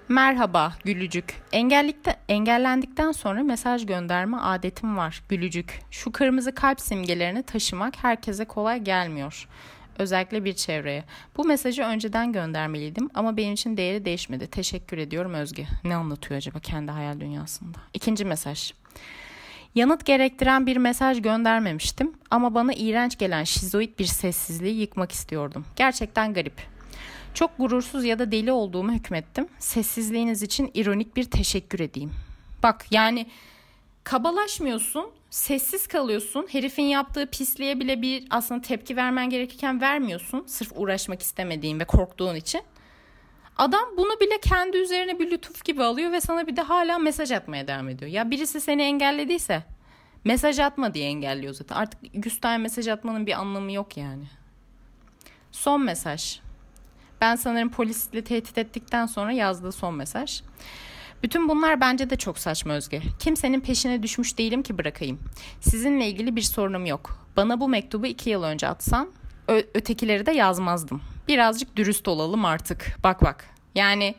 Merhaba 0.10 0.74
gülücük. 0.84 1.42
Engellikte, 1.52 2.16
engellendikten 2.30 3.12
sonra 3.12 3.44
mesaj 3.44 3.86
gönderme 3.86 4.38
adetim 4.38 4.98
var 4.98 5.24
gülücük. 5.30 5.80
Şu 5.92 6.12
kırmızı 6.12 6.56
kalp 6.56 6.82
simgelerini 6.82 7.44
taşımak 7.44 8.04
herkese 8.04 8.46
kolay 8.46 8.80
gelmiyor. 8.80 9.48
Özellikle 10.00 10.46
bir 10.46 10.54
çevreye. 10.54 11.04
Bu 11.38 11.46
mesajı 11.46 11.84
önceden 11.84 12.32
göndermeliydim 12.32 13.10
ama 13.14 13.38
benim 13.38 13.54
için 13.54 13.78
değeri 13.78 14.06
değişmedi. 14.06 14.48
Teşekkür 14.48 14.98
ediyorum 14.98 15.34
Özge. 15.34 15.68
Ne 15.84 15.96
anlatıyor 15.96 16.38
acaba 16.38 16.60
kendi 16.60 16.92
hayal 16.92 17.20
dünyasında? 17.20 17.78
İkinci 17.94 18.26
mesaj. 18.26 18.74
Yanıt 19.76 20.06
gerektiren 20.06 20.66
bir 20.66 20.78
mesaj 20.78 21.22
göndermemiştim 21.22 22.14
ama 22.32 22.56
bana 22.56 22.74
iğrenç 22.74 23.18
gelen 23.18 23.44
şizoid 23.44 24.00
bir 24.00 24.06
sessizliği 24.06 24.80
yıkmak 24.80 25.12
istiyordum. 25.12 25.66
Gerçekten 25.76 26.34
garip. 26.34 26.76
Çok 27.34 27.58
gurursuz 27.58 28.06
ya 28.06 28.20
da 28.20 28.32
deli 28.32 28.52
olduğumu 28.52 28.94
hükmettim. 28.94 29.48
Sessizliğiniz 29.60 30.44
için 30.44 30.72
ironik 30.74 31.16
bir 31.16 31.24
teşekkür 31.24 31.80
edeyim. 31.80 32.12
Bak 32.64 32.86
yani 32.92 33.28
kabalaşmıyorsun, 34.06 35.12
sessiz 35.30 35.88
kalıyorsun. 35.88 36.48
Herifin 36.52 36.84
yaptığı 36.84 37.28
pisliğe 37.28 37.80
bile 37.80 38.02
bir 38.02 38.28
aslında 38.30 38.62
tepki 38.62 38.96
vermen 38.96 39.30
gerekirken 39.30 39.82
vermiyorsun. 39.82 40.44
Sırf 40.48 40.72
uğraşmak 40.76 41.22
istemediğin 41.22 41.80
ve 41.80 41.86
korktuğun 41.86 42.36
için. 42.36 42.62
Adam 43.58 43.84
bunu 43.98 44.20
bile 44.20 44.40
kendi 44.42 44.78
üzerine 44.78 45.20
bir 45.20 45.32
lütuf 45.32 45.66
gibi 45.66 45.84
alıyor 45.84 46.12
ve 46.12 46.22
sana 46.22 46.48
bir 46.48 46.56
de 46.56 46.62
hala 46.62 47.00
mesaj 47.00 47.32
atmaya 47.32 47.68
devam 47.68 47.90
ediyor. 47.90 48.12
Ya 48.12 48.32
birisi 48.32 48.62
seni 48.62 48.82
engellediyse 48.82 49.64
mesaj 50.24 50.60
atma 50.60 50.94
diye 50.94 51.06
engelliyor 51.06 51.54
zaten. 51.54 51.76
Artık 51.76 52.26
100 52.26 52.40
tane 52.40 52.58
mesaj 52.58 52.88
atmanın 52.88 53.26
bir 53.26 53.40
anlamı 53.40 53.72
yok 53.72 53.98
yani. 53.98 54.26
Son 55.52 55.82
mesaj. 55.82 56.40
Ben 57.22 57.36
sanırım 57.36 57.70
polisle 57.70 58.24
tehdit 58.24 58.58
ettikten 58.58 59.06
sonra 59.06 59.32
yazdığı 59.32 59.72
son 59.72 59.94
mesaj. 59.94 60.42
Bütün 61.24 61.50
bunlar 61.50 61.82
bence 61.82 62.10
de 62.10 62.16
çok 62.16 62.40
saçma 62.40 62.74
Özge. 62.74 63.02
Kimsenin 63.20 63.60
peşine 63.60 64.04
düşmüş 64.04 64.38
değilim 64.38 64.64
ki 64.64 64.78
bırakayım. 64.78 65.20
Sizinle 65.62 66.08
ilgili 66.08 66.36
bir 66.36 66.42
sorunum 66.42 66.86
yok. 66.86 67.28
Bana 67.38 67.60
bu 67.60 67.70
mektubu 67.70 68.06
iki 68.06 68.30
yıl 68.30 68.44
önce 68.44 68.68
atsan 68.68 69.12
ötekileri 69.48 70.26
de 70.26 70.32
yazmazdım. 70.32 71.02
Birazcık 71.28 71.76
dürüst 71.76 72.08
olalım 72.08 72.46
artık. 72.46 72.98
Bak 73.04 73.24
bak. 73.24 73.50
Yani 73.76 74.16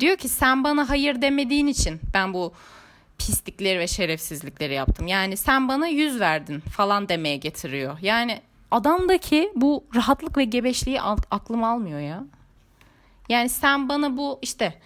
diyor 0.00 0.16
ki 0.16 0.28
sen 0.28 0.64
bana 0.64 0.88
hayır 0.88 1.22
demediğin 1.22 1.66
için 1.66 2.00
ben 2.14 2.34
bu 2.34 2.52
pislikleri 3.18 3.78
ve 3.78 3.86
şerefsizlikleri 3.86 4.74
yaptım. 4.74 5.06
Yani 5.06 5.36
sen 5.36 5.68
bana 5.68 5.86
yüz 5.86 6.20
verdin 6.20 6.60
falan 6.60 7.08
demeye 7.08 7.36
getiriyor. 7.36 7.98
Yani 8.02 8.40
adamdaki 8.70 9.52
bu 9.56 9.84
rahatlık 9.94 10.36
ve 10.36 10.44
gebeşliği 10.44 11.00
aklım 11.02 11.64
almıyor 11.64 12.00
ya. 12.00 12.24
Yani 13.28 13.48
sen 13.48 13.88
bana 13.88 14.16
bu 14.16 14.38
işte 14.42 14.80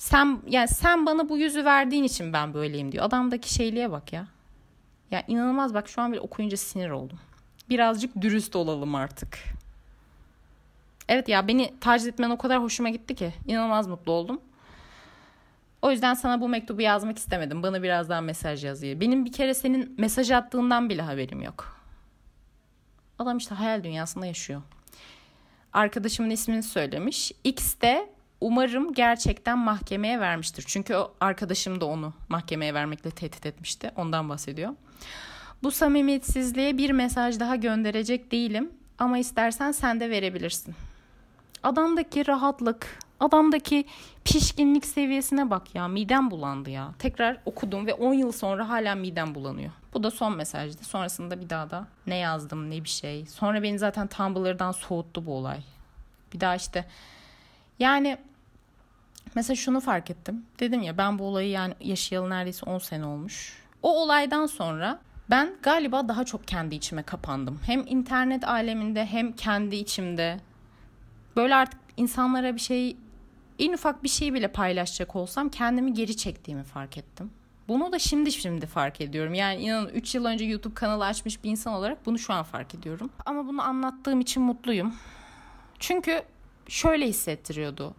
sen 0.00 0.42
yani 0.46 0.68
sen 0.68 1.06
bana 1.06 1.28
bu 1.28 1.38
yüzü 1.38 1.64
verdiğin 1.64 2.04
için 2.04 2.32
ben 2.32 2.54
böyleyim 2.54 2.92
diyor. 2.92 3.04
Adamdaki 3.04 3.54
şeyliğe 3.54 3.90
bak 3.90 4.12
ya. 4.12 4.26
Ya 5.10 5.24
inanılmaz 5.28 5.74
bak 5.74 5.88
şu 5.88 6.02
an 6.02 6.12
bile 6.12 6.20
okuyunca 6.20 6.56
sinir 6.56 6.90
oldum. 6.90 7.18
Birazcık 7.68 8.20
dürüst 8.20 8.56
olalım 8.56 8.94
artık. 8.94 9.38
Evet 11.08 11.28
ya 11.28 11.48
beni 11.48 11.74
taciz 11.80 12.06
etmen 12.06 12.30
o 12.30 12.38
kadar 12.38 12.62
hoşuma 12.62 12.88
gitti 12.88 13.14
ki. 13.14 13.34
inanılmaz 13.46 13.86
mutlu 13.86 14.12
oldum. 14.12 14.40
O 15.82 15.90
yüzden 15.90 16.14
sana 16.14 16.40
bu 16.40 16.48
mektubu 16.48 16.82
yazmak 16.82 17.18
istemedim. 17.18 17.62
Bana 17.62 17.82
biraz 17.82 18.08
daha 18.08 18.20
mesaj 18.20 18.64
yaz 18.64 18.82
diye. 18.82 19.00
Benim 19.00 19.24
bir 19.24 19.32
kere 19.32 19.54
senin 19.54 19.94
mesaj 19.98 20.30
attığından 20.30 20.88
bile 20.88 21.02
haberim 21.02 21.42
yok. 21.42 21.80
Adam 23.18 23.38
işte 23.38 23.54
hayal 23.54 23.84
dünyasında 23.84 24.26
yaşıyor. 24.26 24.62
Arkadaşımın 25.72 26.30
ismini 26.30 26.62
söylemiş. 26.62 27.32
X 27.44 27.80
de 27.80 28.19
umarım 28.40 28.94
gerçekten 28.94 29.58
mahkemeye 29.58 30.20
vermiştir. 30.20 30.64
Çünkü 30.66 30.94
o 30.94 31.14
arkadaşım 31.20 31.80
da 31.80 31.86
onu 31.86 32.12
mahkemeye 32.28 32.74
vermekle 32.74 33.10
tehdit 33.10 33.46
etmişti. 33.46 33.90
Ondan 33.96 34.28
bahsediyor. 34.28 34.74
Bu 35.62 35.70
samimiyetsizliğe 35.70 36.78
bir 36.78 36.90
mesaj 36.90 37.40
daha 37.40 37.56
gönderecek 37.56 38.32
değilim 38.32 38.70
ama 38.98 39.18
istersen 39.18 39.72
sen 39.72 40.00
de 40.00 40.10
verebilirsin. 40.10 40.74
Adamdaki 41.62 42.26
rahatlık, 42.26 42.98
adamdaki 43.20 43.84
pişkinlik 44.24 44.86
seviyesine 44.86 45.50
bak 45.50 45.74
ya. 45.74 45.88
Midem 45.88 46.30
bulandı 46.30 46.70
ya. 46.70 46.90
Tekrar 46.98 47.40
okudum 47.44 47.86
ve 47.86 47.94
10 47.94 48.14
yıl 48.14 48.32
sonra 48.32 48.68
hala 48.68 48.94
midem 48.94 49.34
bulanıyor. 49.34 49.70
Bu 49.94 50.02
da 50.02 50.10
son 50.10 50.36
mesajdı. 50.36 50.84
Sonrasında 50.84 51.40
bir 51.40 51.50
daha 51.50 51.70
da 51.70 51.86
ne 52.06 52.16
yazdım 52.16 52.70
ne 52.70 52.84
bir 52.84 52.88
şey. 52.88 53.26
Sonra 53.26 53.62
beni 53.62 53.78
zaten 53.78 54.06
Tumblr'dan 54.06 54.72
soğuttu 54.72 55.26
bu 55.26 55.34
olay. 55.34 55.60
Bir 56.34 56.40
daha 56.40 56.56
işte 56.56 56.84
yani 57.78 58.18
mesela 59.34 59.56
şunu 59.56 59.80
fark 59.80 60.10
ettim. 60.10 60.46
Dedim 60.60 60.82
ya 60.82 60.98
ben 60.98 61.18
bu 61.18 61.24
olayı 61.24 61.50
yani 61.50 61.74
yaşayalı 61.80 62.30
neredeyse 62.30 62.66
10 62.66 62.78
sene 62.78 63.06
olmuş. 63.06 63.52
O 63.82 64.02
olaydan 64.02 64.46
sonra 64.46 65.00
ben 65.30 65.56
galiba 65.62 66.08
daha 66.08 66.24
çok 66.24 66.48
kendi 66.48 66.74
içime 66.74 67.02
kapandım. 67.02 67.60
Hem 67.66 67.86
internet 67.86 68.48
aleminde 68.48 69.06
hem 69.06 69.32
kendi 69.32 69.76
içimde. 69.76 70.40
Böyle 71.36 71.54
artık 71.54 71.80
insanlara 71.96 72.54
bir 72.54 72.60
şey 72.60 72.96
en 73.58 73.72
ufak 73.72 74.02
bir 74.02 74.08
şey 74.08 74.34
bile 74.34 74.48
paylaşacak 74.48 75.16
olsam 75.16 75.48
kendimi 75.48 75.94
geri 75.94 76.16
çektiğimi 76.16 76.62
fark 76.62 76.98
ettim. 76.98 77.30
Bunu 77.68 77.92
da 77.92 77.98
şimdi 77.98 78.32
şimdi 78.32 78.66
fark 78.66 79.00
ediyorum. 79.00 79.34
Yani 79.34 79.62
inanın 79.62 79.88
3 79.88 80.14
yıl 80.14 80.24
önce 80.24 80.44
YouTube 80.44 80.74
kanalı 80.74 81.04
açmış 81.04 81.44
bir 81.44 81.50
insan 81.50 81.74
olarak 81.74 82.06
bunu 82.06 82.18
şu 82.18 82.32
an 82.32 82.42
fark 82.42 82.74
ediyorum. 82.74 83.10
Ama 83.26 83.46
bunu 83.46 83.62
anlattığım 83.62 84.20
için 84.20 84.42
mutluyum. 84.42 84.94
Çünkü 85.78 86.22
şöyle 86.68 87.08
hissettiriyordu. 87.08 87.94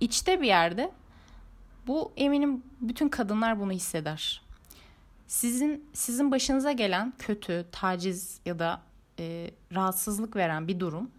İçte 0.00 0.40
bir 0.40 0.46
yerde 0.46 0.90
bu 1.86 2.12
eminim 2.16 2.62
bütün 2.80 3.08
kadınlar 3.08 3.60
bunu 3.60 3.72
hisseder. 3.72 4.42
Sizin 5.26 5.90
sizin 5.92 6.30
başınıza 6.30 6.72
gelen 6.72 7.12
kötü, 7.18 7.66
taciz 7.72 8.40
ya 8.46 8.58
da 8.58 8.80
e, 9.18 9.50
rahatsızlık 9.74 10.36
veren 10.36 10.68
bir 10.68 10.80
durum 10.80 11.10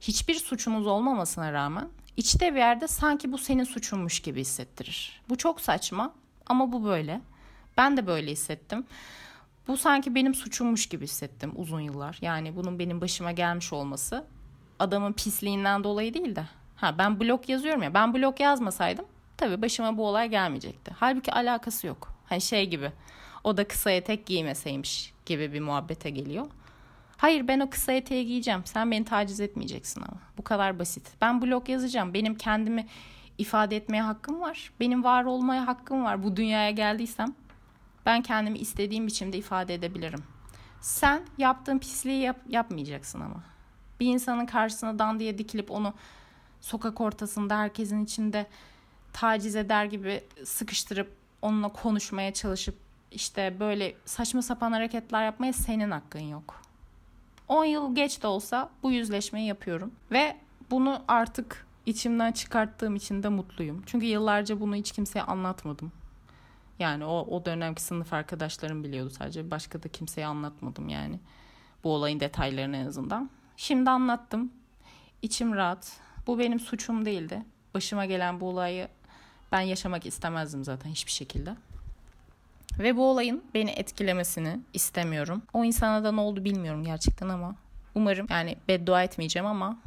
hiçbir 0.00 0.34
suçunuz 0.34 0.86
olmamasına 0.86 1.52
rağmen 1.52 1.88
içte 2.16 2.54
bir 2.54 2.58
yerde 2.58 2.88
sanki 2.88 3.32
bu 3.32 3.38
senin 3.38 3.64
suçunmuş 3.64 4.20
gibi 4.20 4.40
hissettirir. 4.40 5.22
Bu 5.28 5.38
çok 5.38 5.60
saçma 5.60 6.14
ama 6.46 6.72
bu 6.72 6.84
böyle. 6.84 7.20
Ben 7.76 7.96
de 7.96 8.06
böyle 8.06 8.30
hissettim. 8.30 8.86
Bu 9.68 9.76
sanki 9.76 10.14
benim 10.14 10.34
suçummuş 10.34 10.86
gibi 10.86 11.04
hissettim 11.04 11.52
uzun 11.56 11.80
yıllar. 11.80 12.18
Yani 12.20 12.56
bunun 12.56 12.78
benim 12.78 13.00
başıma 13.00 13.32
gelmiş 13.32 13.72
olması 13.72 14.24
adamın 14.78 15.12
pisliğinden 15.12 15.84
dolayı 15.84 16.14
değil 16.14 16.36
de. 16.36 16.46
Ha 16.76 16.98
ben 16.98 17.20
blog 17.20 17.48
yazıyorum 17.48 17.82
ya. 17.82 17.94
Ben 17.94 18.14
blog 18.14 18.40
yazmasaydım 18.40 19.04
tabii 19.36 19.62
başıma 19.62 19.96
bu 19.96 20.06
olay 20.06 20.30
gelmeyecekti. 20.30 20.92
Halbuki 20.98 21.32
alakası 21.32 21.86
yok. 21.86 22.14
Hani 22.26 22.40
şey 22.40 22.70
gibi. 22.70 22.92
O 23.44 23.56
da 23.56 23.68
kısa 23.68 23.90
etek 23.90 24.26
giymeseymiş 24.26 25.12
gibi 25.26 25.52
bir 25.52 25.60
muhabbete 25.60 26.10
geliyor. 26.10 26.46
Hayır 27.16 27.48
ben 27.48 27.60
o 27.60 27.70
kısa 27.70 27.92
eteği 27.92 28.26
giyeceğim. 28.26 28.62
Sen 28.64 28.90
beni 28.90 29.04
taciz 29.04 29.40
etmeyeceksin 29.40 30.00
ama. 30.00 30.20
Bu 30.38 30.44
kadar 30.44 30.78
basit. 30.78 31.12
Ben 31.20 31.42
blog 31.42 31.68
yazacağım. 31.68 32.14
Benim 32.14 32.34
kendimi 32.34 32.86
ifade 33.38 33.76
etmeye 33.76 34.02
hakkım 34.02 34.40
var. 34.40 34.72
Benim 34.80 35.04
var 35.04 35.24
olmaya 35.24 35.66
hakkım 35.66 36.04
var. 36.04 36.22
Bu 36.22 36.36
dünyaya 36.36 36.70
geldiysem 36.70 37.34
ben 38.06 38.22
kendimi 38.22 38.58
istediğim 38.58 39.06
biçimde 39.06 39.38
ifade 39.38 39.74
edebilirim. 39.74 40.24
Sen 40.80 41.22
yaptığın 41.38 41.78
pisliği 41.78 42.22
yap, 42.22 42.36
yapmayacaksın 42.48 43.20
ama. 43.20 43.42
Bir 44.00 44.06
insanın 44.06 44.46
karşısına 44.46 44.98
dan 44.98 45.20
diye 45.20 45.38
dikilip 45.38 45.70
onu 45.70 45.94
sokak 46.64 47.00
ortasında 47.00 47.58
herkesin 47.58 48.04
içinde 48.04 48.46
taciz 49.12 49.56
eder 49.56 49.84
gibi 49.84 50.24
sıkıştırıp 50.44 51.12
onunla 51.42 51.68
konuşmaya 51.68 52.34
çalışıp 52.34 52.74
işte 53.10 53.56
böyle 53.60 53.94
saçma 54.04 54.42
sapan 54.42 54.72
hareketler 54.72 55.24
yapmaya 55.24 55.52
senin 55.52 55.90
hakkın 55.90 56.20
yok. 56.20 56.62
10 57.48 57.64
yıl 57.64 57.94
geç 57.94 58.22
de 58.22 58.26
olsa 58.26 58.70
bu 58.82 58.92
yüzleşmeyi 58.92 59.46
yapıyorum. 59.46 59.92
Ve 60.10 60.36
bunu 60.70 61.02
artık 61.08 61.66
içimden 61.86 62.32
çıkarttığım 62.32 62.96
için 62.96 63.22
de 63.22 63.28
mutluyum. 63.28 63.82
Çünkü 63.86 64.06
yıllarca 64.06 64.60
bunu 64.60 64.74
hiç 64.74 64.92
kimseye 64.92 65.22
anlatmadım. 65.22 65.92
Yani 66.78 67.04
o, 67.04 67.26
o 67.30 67.44
dönemki 67.44 67.82
sınıf 67.82 68.12
arkadaşlarım 68.12 68.84
biliyordu 68.84 69.10
sadece. 69.10 69.50
Başka 69.50 69.82
da 69.82 69.88
kimseye 69.88 70.26
anlatmadım 70.26 70.88
yani. 70.88 71.20
Bu 71.84 71.94
olayın 71.94 72.20
detaylarını 72.20 72.76
en 72.76 72.86
azından. 72.86 73.30
Şimdi 73.56 73.90
anlattım. 73.90 74.52
İçim 75.22 75.54
rahat. 75.54 76.04
Bu 76.26 76.38
benim 76.38 76.60
suçum 76.60 77.04
değildi. 77.04 77.42
Başıma 77.74 78.06
gelen 78.06 78.40
bu 78.40 78.48
olayı 78.48 78.88
ben 79.52 79.60
yaşamak 79.60 80.06
istemezdim 80.06 80.64
zaten 80.64 80.90
hiçbir 80.90 81.12
şekilde. 81.12 81.56
Ve 82.78 82.96
bu 82.96 83.10
olayın 83.10 83.44
beni 83.54 83.70
etkilemesini 83.70 84.60
istemiyorum. 84.72 85.42
O 85.52 85.64
insana 85.64 86.04
da 86.04 86.12
ne 86.12 86.20
oldu 86.20 86.44
bilmiyorum 86.44 86.84
gerçekten 86.84 87.28
ama 87.28 87.56
umarım 87.94 88.26
yani 88.30 88.56
beddua 88.68 89.02
etmeyeceğim 89.02 89.46
ama 89.46 89.78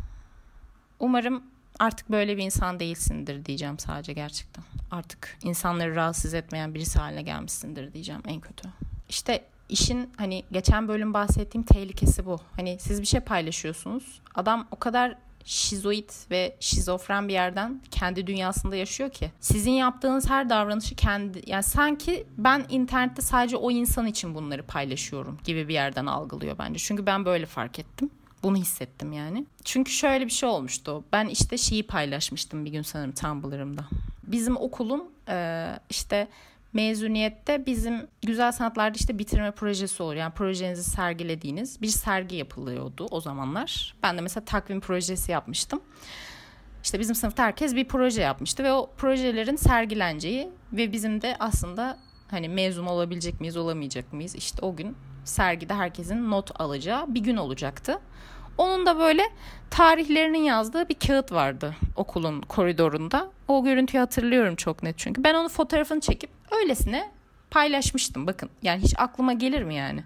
umarım 1.00 1.44
artık 1.80 2.12
böyle 2.12 2.38
bir 2.38 2.44
insan 2.44 2.80
değilsindir 2.80 3.46
diyeceğim 3.46 3.80
sadece 3.80 4.14
gerçekten. 4.14 4.64
Artık 4.92 5.38
insanları 5.44 5.96
rahatsız 5.96 6.34
etmeyen 6.34 6.74
birisi 6.74 7.00
haline 7.00 7.22
gelmişsindir 7.22 7.94
diyeceğim 7.94 8.22
en 8.28 8.40
kötü. 8.40 8.70
İşte 9.10 9.46
işin 9.70 10.14
hani 10.18 10.44
geçen 10.52 10.88
bölüm 10.88 11.14
bahsettiğim 11.14 11.66
tehlikesi 11.66 12.26
bu. 12.26 12.40
Hani 12.56 12.78
siz 12.80 13.02
bir 13.02 13.08
şey 13.08 13.20
paylaşıyorsunuz. 13.20 14.22
Adam 14.36 14.68
o 14.72 14.76
kadar 14.76 15.16
şizoid 15.48 16.10
ve 16.32 16.56
şizofren 16.60 17.28
bir 17.28 17.34
yerden 17.34 17.82
kendi 17.92 18.28
dünyasında 18.28 18.76
yaşıyor 18.76 19.10
ki. 19.10 19.32
Sizin 19.40 19.72
yaptığınız 19.72 20.30
her 20.30 20.50
davranışı 20.50 20.96
kendi 20.96 21.42
yani 21.48 21.64
sanki 21.64 22.28
ben 22.38 22.66
internette 22.70 23.22
sadece 23.22 23.58
o 23.58 23.72
insan 23.72 24.08
için 24.08 24.36
bunları 24.36 24.64
paylaşıyorum 24.64 25.38
gibi 25.44 25.68
bir 25.68 25.74
yerden 25.74 26.06
algılıyor 26.06 26.58
bence. 26.58 26.80
Çünkü 26.80 27.06
ben 27.06 27.26
böyle 27.26 27.46
fark 27.46 27.80
ettim. 27.80 28.10
Bunu 28.44 28.58
hissettim 28.58 29.14
yani. 29.14 29.46
Çünkü 29.64 29.92
şöyle 29.92 30.26
bir 30.26 30.32
şey 30.32 30.50
olmuştu. 30.50 31.04
Ben 31.14 31.28
işte 31.28 31.58
şeyi 31.58 31.88
paylaşmıştım 31.88 32.66
bir 32.66 32.72
gün 32.72 32.82
sanırım 32.82 33.12
Tumblr'ımda. 33.12 33.86
Bizim 34.24 34.58
okulun 34.58 35.12
işte 35.90 36.28
mezuniyette 36.74 37.66
bizim 37.66 38.08
güzel 38.22 38.52
sanatlarda 38.52 38.96
işte 38.96 39.20
bitirme 39.20 39.52
projesi 39.52 40.04
olur. 40.04 40.16
Yani 40.16 40.34
projenizi 40.34 40.84
sergilediğiniz 40.84 41.82
bir 41.82 41.88
sergi 41.88 42.36
yapılıyordu 42.36 43.08
o 43.12 43.22
zamanlar. 43.22 43.96
Ben 44.04 44.18
de 44.18 44.22
mesela 44.22 44.46
takvim 44.46 44.80
projesi 44.80 45.32
yapmıştım. 45.32 45.82
İşte 46.84 47.00
bizim 47.00 47.16
sınıfta 47.16 47.44
herkes 47.44 47.76
bir 47.76 47.88
proje 47.88 48.22
yapmıştı 48.22 48.64
ve 48.64 48.74
o 48.74 48.90
projelerin 48.98 49.56
sergileneceği 49.56 50.50
ve 50.74 50.92
bizim 50.92 51.22
de 51.22 51.36
aslında 51.40 51.98
hani 52.32 52.50
mezun 52.50 52.86
olabilecek 52.86 53.42
miyiz 53.42 53.58
olamayacak 53.58 54.14
mıyız 54.14 54.36
işte 54.36 54.66
o 54.66 54.76
gün 54.76 54.98
sergide 55.26 55.74
herkesin 55.74 56.32
not 56.32 56.62
alacağı 56.62 57.16
bir 57.16 57.20
gün 57.20 57.38
olacaktı. 57.38 58.00
Onun 58.58 58.86
da 58.86 59.00
böyle 59.00 59.24
tarihlerinin 59.70 60.44
yazdığı 60.44 60.90
bir 60.90 60.96
kağıt 60.96 61.32
vardı 61.32 61.76
okulun 61.96 62.42
koridorunda. 62.42 63.32
O 63.48 63.64
görüntüyü 63.64 64.00
hatırlıyorum 64.00 64.56
çok 64.56 64.84
net 64.84 64.98
çünkü. 64.98 65.24
Ben 65.24 65.34
onun 65.34 65.48
fotoğrafını 65.48 66.00
çekip 66.00 66.30
öylesine 66.52 67.12
paylaşmıştım. 67.52 68.28
Bakın 68.28 68.50
yani 68.62 68.82
hiç 68.82 68.94
aklıma 68.98 69.34
gelir 69.34 69.64
mi 69.64 69.76
yani? 69.76 70.04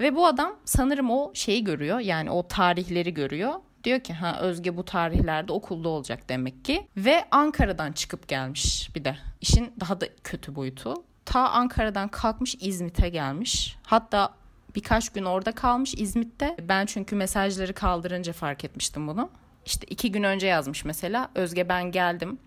Ve 0.00 0.16
bu 0.16 0.26
adam 0.26 0.56
sanırım 0.64 1.10
o 1.10 1.30
şeyi 1.34 1.64
görüyor. 1.64 1.98
Yani 1.98 2.30
o 2.30 2.48
tarihleri 2.48 3.14
görüyor. 3.14 3.54
Diyor 3.84 4.00
ki 4.00 4.12
ha 4.12 4.38
Özge 4.40 4.76
bu 4.76 4.84
tarihlerde 4.84 5.52
okulda 5.52 5.88
olacak 5.88 6.28
demek 6.28 6.64
ki. 6.64 6.86
Ve 6.96 7.24
Ankara'dan 7.30 7.92
çıkıp 7.92 8.28
gelmiş 8.28 8.90
bir 8.94 9.04
de. 9.04 9.16
İşin 9.40 9.72
daha 9.80 10.00
da 10.00 10.06
kötü 10.24 10.54
boyutu. 10.54 10.94
Ta 11.24 11.48
Ankara'dan 11.48 12.08
kalkmış 12.08 12.56
İzmit'e 12.60 13.08
gelmiş. 13.08 13.76
Hatta 13.82 14.34
birkaç 14.74 15.08
gün 15.08 15.24
orada 15.24 15.52
kalmış 15.52 15.94
İzmit'te. 15.94 16.56
Ben 16.68 16.86
çünkü 16.86 17.16
mesajları 17.16 17.72
kaldırınca 17.72 18.32
fark 18.32 18.64
etmiştim 18.64 19.08
bunu. 19.08 19.30
İşte 19.66 19.86
iki 19.90 20.12
gün 20.12 20.22
önce 20.22 20.46
yazmış 20.46 20.84
mesela. 20.84 21.28
Özge 21.34 21.68
ben 21.68 21.90
geldim. 21.92 22.38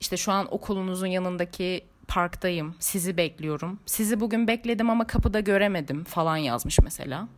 İşte 0.00 0.16
şu 0.16 0.32
an 0.32 0.54
okulunuzun 0.54 1.06
yanındaki 1.06 1.84
parktayım. 2.08 2.74
Sizi 2.78 3.16
bekliyorum. 3.16 3.78
Sizi 3.86 4.20
bugün 4.20 4.46
bekledim 4.48 4.90
ama 4.90 5.06
kapıda 5.06 5.40
göremedim 5.40 6.04
falan 6.04 6.36
yazmış 6.36 6.78
mesela. 6.78 7.28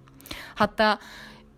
Hatta 0.54 0.98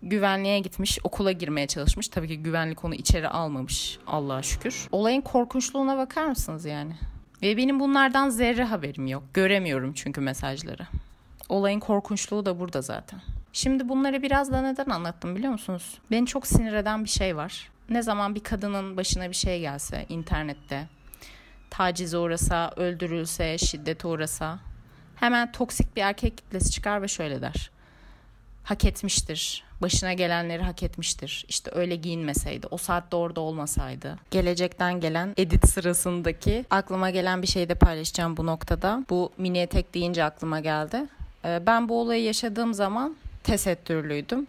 güvenliğe 0.03 0.59
gitmiş, 0.59 0.99
okula 1.03 1.31
girmeye 1.31 1.67
çalışmış. 1.67 2.07
Tabii 2.07 2.27
ki 2.27 2.43
güvenlik 2.43 2.85
onu 2.85 2.95
içeri 2.95 3.27
almamış 3.27 3.99
Allah'a 4.07 4.41
şükür. 4.41 4.87
Olayın 4.91 5.21
korkunçluğuna 5.21 5.97
bakar 5.97 6.25
mısınız 6.25 6.65
yani? 6.65 6.93
Ve 7.41 7.57
benim 7.57 7.79
bunlardan 7.79 8.29
zerre 8.29 8.63
haberim 8.63 9.07
yok. 9.07 9.23
Göremiyorum 9.33 9.93
çünkü 9.93 10.21
mesajları. 10.21 10.87
Olayın 11.49 11.79
korkunçluğu 11.79 12.45
da 12.45 12.59
burada 12.59 12.81
zaten. 12.81 13.21
Şimdi 13.53 13.89
bunları 13.89 14.21
biraz 14.21 14.51
da 14.51 14.61
neden 14.61 14.89
anlattım 14.89 15.35
biliyor 15.35 15.51
musunuz? 15.51 15.97
Beni 16.11 16.25
çok 16.25 16.47
sinir 16.47 16.73
eden 16.73 17.03
bir 17.03 17.09
şey 17.09 17.35
var. 17.35 17.69
Ne 17.89 18.01
zaman 18.01 18.35
bir 18.35 18.39
kadının 18.39 18.97
başına 18.97 19.29
bir 19.29 19.35
şey 19.35 19.59
gelse 19.59 20.05
internette, 20.09 20.87
tacize 21.77 22.17
uğrasa, 22.17 22.71
öldürülse, 22.75 23.57
şiddete 23.57 24.07
uğrasa 24.07 24.59
hemen 25.15 25.51
toksik 25.51 25.95
bir 25.95 26.01
erkek 26.01 26.37
kitlesi 26.37 26.71
çıkar 26.71 27.01
ve 27.01 27.07
şöyle 27.07 27.41
der. 27.41 27.71
Hak 28.63 28.85
etmiştir. 28.85 29.63
Başına 29.81 30.13
gelenleri 30.13 30.63
hak 30.63 30.83
etmiştir. 30.83 31.45
İşte 31.49 31.71
öyle 31.73 31.95
giyinmeseydi, 31.95 32.67
o 32.71 32.77
saatte 32.77 33.15
orada 33.15 33.41
olmasaydı. 33.41 34.17
Gelecekten 34.31 34.99
gelen 34.99 35.33
edit 35.37 35.67
sırasındaki 35.69 36.65
aklıma 36.69 37.09
gelen 37.09 37.41
bir 37.41 37.47
şey 37.47 37.69
de 37.69 37.75
paylaşacağım 37.75 38.37
bu 38.37 38.45
noktada. 38.45 39.05
Bu 39.09 39.31
mini 39.37 39.57
etek 39.57 39.93
deyince 39.93 40.23
aklıma 40.23 40.59
geldi. 40.59 41.03
Ee, 41.45 41.61
ben 41.65 41.89
bu 41.89 42.01
olayı 42.01 42.23
yaşadığım 42.23 42.73
zaman 42.73 43.15
tesettürlüydüm. 43.43 44.47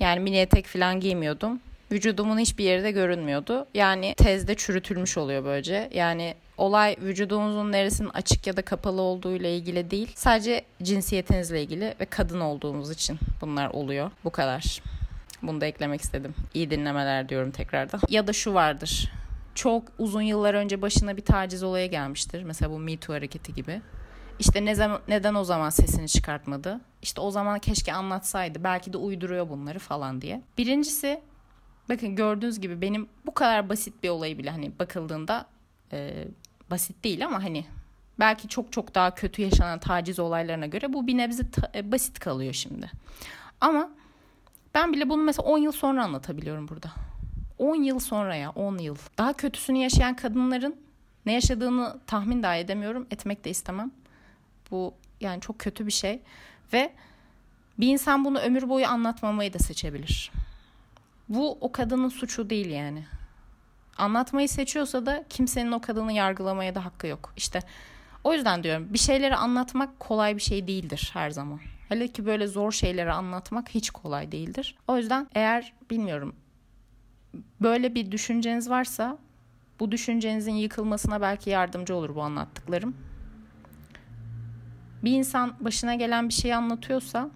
Yani 0.00 0.20
mini 0.20 0.38
etek 0.38 0.66
falan 0.66 1.00
giymiyordum. 1.00 1.60
Vücudumun 1.92 2.38
hiçbir 2.38 2.64
yeri 2.64 2.82
de 2.82 2.90
görünmüyordu. 2.90 3.66
Yani 3.74 4.14
tezde 4.16 4.54
çürütülmüş 4.54 5.18
oluyor 5.18 5.44
böylece. 5.44 5.90
Yani 5.94 6.34
olay 6.60 6.96
vücudunuzun 7.00 7.72
neresinin 7.72 8.08
açık 8.08 8.46
ya 8.46 8.56
da 8.56 8.62
kapalı 8.62 9.00
olduğu 9.00 9.36
ile 9.36 9.56
ilgili 9.56 9.90
değil. 9.90 10.12
Sadece 10.14 10.64
cinsiyetinizle 10.82 11.62
ilgili 11.62 11.94
ve 12.00 12.04
kadın 12.04 12.40
olduğumuz 12.40 12.90
için 12.90 13.18
bunlar 13.40 13.70
oluyor. 13.70 14.10
Bu 14.24 14.30
kadar. 14.30 14.82
Bunu 15.42 15.60
da 15.60 15.66
eklemek 15.66 16.00
istedim. 16.00 16.34
İyi 16.54 16.70
dinlemeler 16.70 17.28
diyorum 17.28 17.50
tekrardan. 17.50 18.00
Ya 18.08 18.26
da 18.26 18.32
şu 18.32 18.54
vardır. 18.54 19.12
Çok 19.54 19.82
uzun 19.98 20.22
yıllar 20.22 20.54
önce 20.54 20.82
başına 20.82 21.16
bir 21.16 21.24
taciz 21.24 21.62
olayı 21.62 21.90
gelmiştir. 21.90 22.42
Mesela 22.42 22.70
bu 22.70 22.78
Me 22.78 22.96
Too 22.96 23.16
hareketi 23.16 23.54
gibi. 23.54 23.82
İşte 24.38 24.64
ne 24.64 24.74
zaman, 24.74 25.00
neden 25.08 25.34
o 25.34 25.44
zaman 25.44 25.70
sesini 25.70 26.08
çıkartmadı? 26.08 26.80
İşte 27.02 27.20
o 27.20 27.30
zaman 27.30 27.58
keşke 27.58 27.92
anlatsaydı. 27.92 28.64
Belki 28.64 28.92
de 28.92 28.96
uyduruyor 28.96 29.48
bunları 29.48 29.78
falan 29.78 30.20
diye. 30.20 30.42
Birincisi 30.58 31.20
bakın 31.88 32.16
gördüğünüz 32.16 32.60
gibi 32.60 32.80
benim 32.80 33.08
bu 33.26 33.34
kadar 33.34 33.68
basit 33.68 34.02
bir 34.02 34.08
olayı 34.08 34.38
bile 34.38 34.50
hani 34.50 34.78
bakıldığında 34.78 35.46
e, 35.92 36.24
basit 36.70 37.04
değil 37.04 37.24
ama 37.26 37.42
hani 37.44 37.64
belki 38.18 38.48
çok 38.48 38.72
çok 38.72 38.94
daha 38.94 39.14
kötü 39.14 39.42
yaşanan 39.42 39.78
taciz 39.80 40.18
olaylarına 40.18 40.66
göre 40.66 40.92
bu 40.92 41.06
bir 41.06 41.16
nebze 41.16 41.50
ta- 41.50 41.70
e, 41.74 41.92
basit 41.92 42.18
kalıyor 42.18 42.52
şimdi. 42.52 42.90
Ama 43.60 43.90
ben 44.74 44.92
bile 44.92 45.08
bunu 45.08 45.22
mesela 45.22 45.48
10 45.48 45.58
yıl 45.58 45.72
sonra 45.72 46.04
anlatabiliyorum 46.04 46.68
burada. 46.68 46.92
10 47.58 47.76
yıl 47.82 47.98
sonra 47.98 48.34
ya 48.34 48.50
10 48.50 48.78
yıl. 48.78 48.96
Daha 49.18 49.32
kötüsünü 49.32 49.78
yaşayan 49.78 50.16
kadınların 50.16 50.76
ne 51.26 51.32
yaşadığını 51.32 51.98
tahmin 52.06 52.42
dahi 52.42 52.58
edemiyorum. 52.58 53.06
Etmek 53.10 53.44
de 53.44 53.50
istemem. 53.50 53.90
Bu 54.70 54.94
yani 55.20 55.40
çok 55.40 55.58
kötü 55.58 55.86
bir 55.86 55.92
şey. 55.92 56.20
Ve 56.72 56.92
bir 57.78 57.88
insan 57.88 58.24
bunu 58.24 58.38
ömür 58.38 58.68
boyu 58.68 58.86
anlatmamayı 58.86 59.52
da 59.52 59.58
seçebilir. 59.58 60.32
Bu 61.28 61.58
o 61.60 61.72
kadının 61.72 62.08
suçu 62.08 62.50
değil 62.50 62.70
yani. 62.70 63.04
Anlatmayı 63.98 64.48
seçiyorsa 64.48 65.06
da 65.06 65.24
kimsenin 65.28 65.72
o 65.72 65.80
kadını 65.80 66.12
yargılamaya 66.12 66.74
da 66.74 66.84
hakkı 66.84 67.06
yok. 67.06 67.32
İşte 67.36 67.60
o 68.24 68.32
yüzden 68.32 68.62
diyorum 68.62 68.92
bir 68.92 68.98
şeyleri 68.98 69.36
anlatmak 69.36 70.00
kolay 70.00 70.36
bir 70.36 70.42
şey 70.42 70.66
değildir 70.66 71.10
her 71.14 71.30
zaman. 71.30 71.60
Hele 71.88 72.08
ki 72.08 72.26
böyle 72.26 72.46
zor 72.46 72.72
şeyleri 72.72 73.12
anlatmak 73.12 73.68
hiç 73.68 73.90
kolay 73.90 74.32
değildir. 74.32 74.76
O 74.88 74.96
yüzden 74.96 75.28
eğer 75.34 75.72
bilmiyorum 75.90 76.36
böyle 77.60 77.94
bir 77.94 78.12
düşünceniz 78.12 78.70
varsa 78.70 79.18
bu 79.80 79.92
düşüncenizin 79.92 80.54
yıkılmasına 80.54 81.20
belki 81.20 81.50
yardımcı 81.50 81.94
olur 81.94 82.14
bu 82.14 82.22
anlattıklarım. 82.22 82.96
Bir 85.04 85.12
insan 85.12 85.54
başına 85.60 85.94
gelen 85.94 86.28
bir 86.28 86.34
şeyi 86.34 86.56
anlatıyorsa 86.56 87.30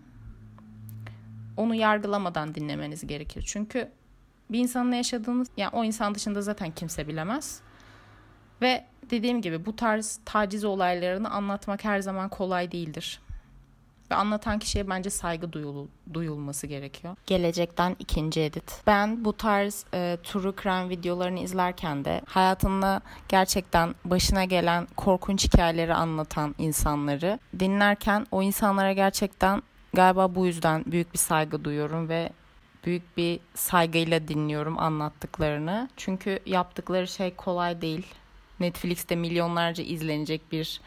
onu 1.57 1.75
yargılamadan 1.75 2.55
dinlemeniz 2.55 3.07
gerekir. 3.07 3.45
Çünkü 3.47 3.91
bir 4.51 4.59
insanın 4.59 4.91
ne 4.91 4.97
yaşadığını 4.97 5.45
yani 5.57 5.71
o 5.73 5.85
insan 5.85 6.15
dışında 6.15 6.43
zaten 6.43 6.71
kimse 6.71 7.09
bilemez. 7.09 7.61
Ve 8.63 8.85
dediğim 9.11 9.43
gibi 9.43 9.67
bu 9.67 9.77
tarz 9.77 10.21
taciz 10.25 10.65
olaylarını 10.65 11.31
anlatmak 11.31 11.85
her 11.85 12.01
zaman 12.01 12.29
kolay 12.29 12.73
değildir. 12.73 13.21
Ve 14.11 14.15
anlatan 14.15 14.59
kişiye 14.59 14.89
bence 14.91 15.11
saygı 15.11 15.53
duyul, 15.53 15.87
duyulması 16.13 16.67
gerekiyor. 16.67 17.17
Gelecekten 17.27 17.97
ikinci 17.99 18.41
edit. 18.41 18.83
Ben 18.87 19.25
bu 19.25 19.33
tarz 19.33 19.85
e, 19.95 20.19
true 20.23 20.53
crime 20.63 20.89
videolarını 20.89 21.39
izlerken 21.39 22.05
de 22.05 22.21
hayatında 22.27 23.01
gerçekten 23.29 23.95
başına 24.05 24.45
gelen 24.45 24.87
korkunç 24.97 25.45
hikayeleri 25.45 25.95
anlatan 25.95 26.55
insanları 26.59 27.39
dinlerken 27.59 28.27
o 28.31 28.43
insanlara 28.43 28.93
gerçekten 28.93 29.63
galiba 29.93 30.35
bu 30.35 30.47
yüzden 30.47 30.85
büyük 30.87 31.13
bir 31.13 31.19
saygı 31.19 31.65
duyuyorum 31.65 32.09
ve 32.09 32.31
büyük 32.85 33.16
bir 33.16 33.41
saygıyla 33.55 34.28
dinliyorum 34.28 34.78
anlattıklarını. 34.78 35.89
Çünkü 35.97 36.39
yaptıkları 36.47 37.09
şey 37.09 37.35
kolay 37.35 37.80
değil. 37.80 38.07
Netflix'te 38.61 39.16
milyonlarca 39.16 39.85
izlenecek 39.85 40.53
bir 40.53 40.80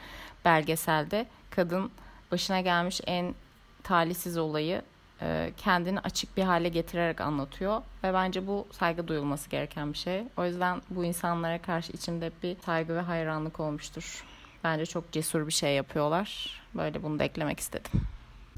belgeselde 0.45 1.25
kadın 1.49 1.91
başına 2.31 2.61
gelmiş 2.61 3.01
en 3.05 3.35
talihsiz 3.83 4.37
olayı 4.37 4.81
e, 5.21 5.51
kendini 5.57 5.99
açık 5.99 6.37
bir 6.37 6.43
hale 6.43 6.69
getirerek 6.69 7.21
anlatıyor 7.21 7.81
ve 8.03 8.13
bence 8.13 8.47
bu 8.47 8.67
saygı 8.71 9.07
duyulması 9.07 9.49
gereken 9.49 9.93
bir 9.93 9.97
şey. 9.97 10.23
O 10.37 10.45
yüzden 10.45 10.81
bu 10.89 11.05
insanlara 11.05 11.61
karşı 11.61 11.91
içimde 11.91 12.31
bir 12.43 12.57
saygı 12.65 12.95
ve 12.95 13.01
hayranlık 13.01 13.59
olmuştur. 13.59 14.25
Bence 14.63 14.85
çok 14.85 15.11
cesur 15.11 15.47
bir 15.47 15.53
şey 15.53 15.75
yapıyorlar. 15.75 16.61
Böyle 16.75 17.03
bunu 17.03 17.19
da 17.19 17.23
eklemek 17.23 17.59
istedim. 17.59 17.91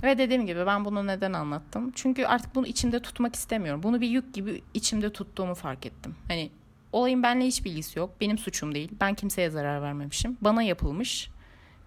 Ve 0.03 0.17
dediğim 0.17 0.45
gibi 0.45 0.65
ben 0.65 0.85
bunu 0.85 1.07
neden 1.07 1.33
anlattım? 1.33 1.91
Çünkü 1.95 2.25
artık 2.25 2.55
bunu 2.55 2.67
içimde 2.67 2.99
tutmak 2.99 3.35
istemiyorum. 3.35 3.83
Bunu 3.83 4.01
bir 4.01 4.07
yük 4.07 4.33
gibi 4.33 4.61
içimde 4.73 5.13
tuttuğumu 5.13 5.55
fark 5.55 5.85
ettim. 5.85 6.15
Hani 6.27 6.49
olayın 6.91 7.23
benimle 7.23 7.45
hiç 7.45 7.65
bilgisi 7.65 7.99
yok. 7.99 8.09
Benim 8.21 8.37
suçum 8.37 8.75
değil. 8.75 8.91
Ben 9.01 9.13
kimseye 9.13 9.49
zarar 9.49 9.81
vermemişim. 9.81 10.37
Bana 10.41 10.63
yapılmış. 10.63 11.29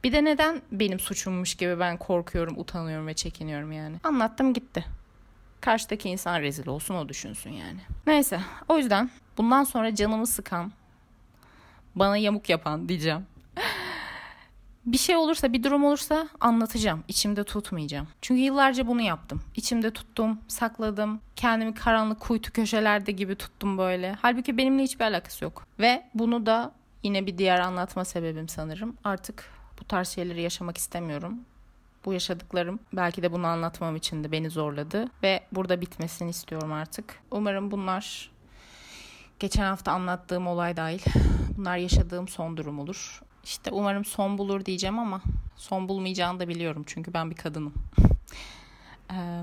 Bir 0.04 0.12
de 0.12 0.24
neden 0.24 0.62
benim 0.72 1.00
suçummuş 1.00 1.54
gibi 1.54 1.80
ben 1.80 1.96
korkuyorum, 1.96 2.58
utanıyorum 2.58 3.06
ve 3.06 3.14
çekiniyorum 3.14 3.72
yani. 3.72 3.96
Anlattım 4.04 4.54
gitti. 4.54 4.84
Karşıdaki 5.60 6.08
insan 6.08 6.40
rezil 6.40 6.66
olsun 6.66 6.94
o 6.94 7.08
düşünsün 7.08 7.50
yani. 7.50 7.80
Neyse 8.06 8.40
o 8.68 8.78
yüzden 8.78 9.10
bundan 9.38 9.64
sonra 9.64 9.94
canımı 9.94 10.26
sıkan, 10.26 10.72
bana 11.94 12.16
yamuk 12.16 12.48
yapan 12.48 12.88
diyeceğim 12.88 13.26
bir 14.86 14.98
şey 14.98 15.16
olursa, 15.16 15.52
bir 15.52 15.62
durum 15.62 15.84
olursa 15.84 16.28
anlatacağım. 16.40 17.04
İçimde 17.08 17.44
tutmayacağım. 17.44 18.08
Çünkü 18.22 18.40
yıllarca 18.40 18.86
bunu 18.86 19.02
yaptım. 19.02 19.42
İçimde 19.56 19.90
tuttum, 19.90 20.40
sakladım. 20.48 21.20
Kendimi 21.36 21.74
karanlık 21.74 22.20
kuytu 22.20 22.52
köşelerde 22.52 23.12
gibi 23.12 23.36
tuttum 23.36 23.78
böyle. 23.78 24.16
Halbuki 24.22 24.58
benimle 24.58 24.82
hiçbir 24.82 25.04
alakası 25.04 25.44
yok. 25.44 25.66
Ve 25.78 26.04
bunu 26.14 26.46
da 26.46 26.72
yine 27.02 27.26
bir 27.26 27.38
diğer 27.38 27.60
anlatma 27.60 28.04
sebebim 28.04 28.48
sanırım. 28.48 28.96
Artık 29.04 29.50
bu 29.80 29.84
tarz 29.84 30.08
şeyleri 30.08 30.42
yaşamak 30.42 30.78
istemiyorum. 30.78 31.40
Bu 32.04 32.12
yaşadıklarım 32.12 32.80
belki 32.92 33.22
de 33.22 33.32
bunu 33.32 33.46
anlatmam 33.46 33.96
için 33.96 34.24
de 34.24 34.32
beni 34.32 34.50
zorladı 34.50 35.08
ve 35.22 35.40
burada 35.52 35.80
bitmesini 35.80 36.30
istiyorum 36.30 36.72
artık. 36.72 37.18
Umarım 37.30 37.70
bunlar 37.70 38.30
geçen 39.38 39.64
hafta 39.64 39.92
anlattığım 39.92 40.46
olay 40.46 40.76
dahil 40.76 41.00
bunlar 41.58 41.76
yaşadığım 41.76 42.28
son 42.28 42.56
durum 42.56 42.78
olur. 42.78 43.22
İşte 43.44 43.70
umarım 43.70 44.04
son 44.04 44.38
bulur 44.38 44.64
diyeceğim 44.64 44.98
ama 44.98 45.22
son 45.56 45.88
bulmayacağını 45.88 46.40
da 46.40 46.48
biliyorum 46.48 46.84
çünkü 46.86 47.14
ben 47.14 47.30
bir 47.30 47.36
kadınım. 47.36 47.74
ee, 49.12 49.42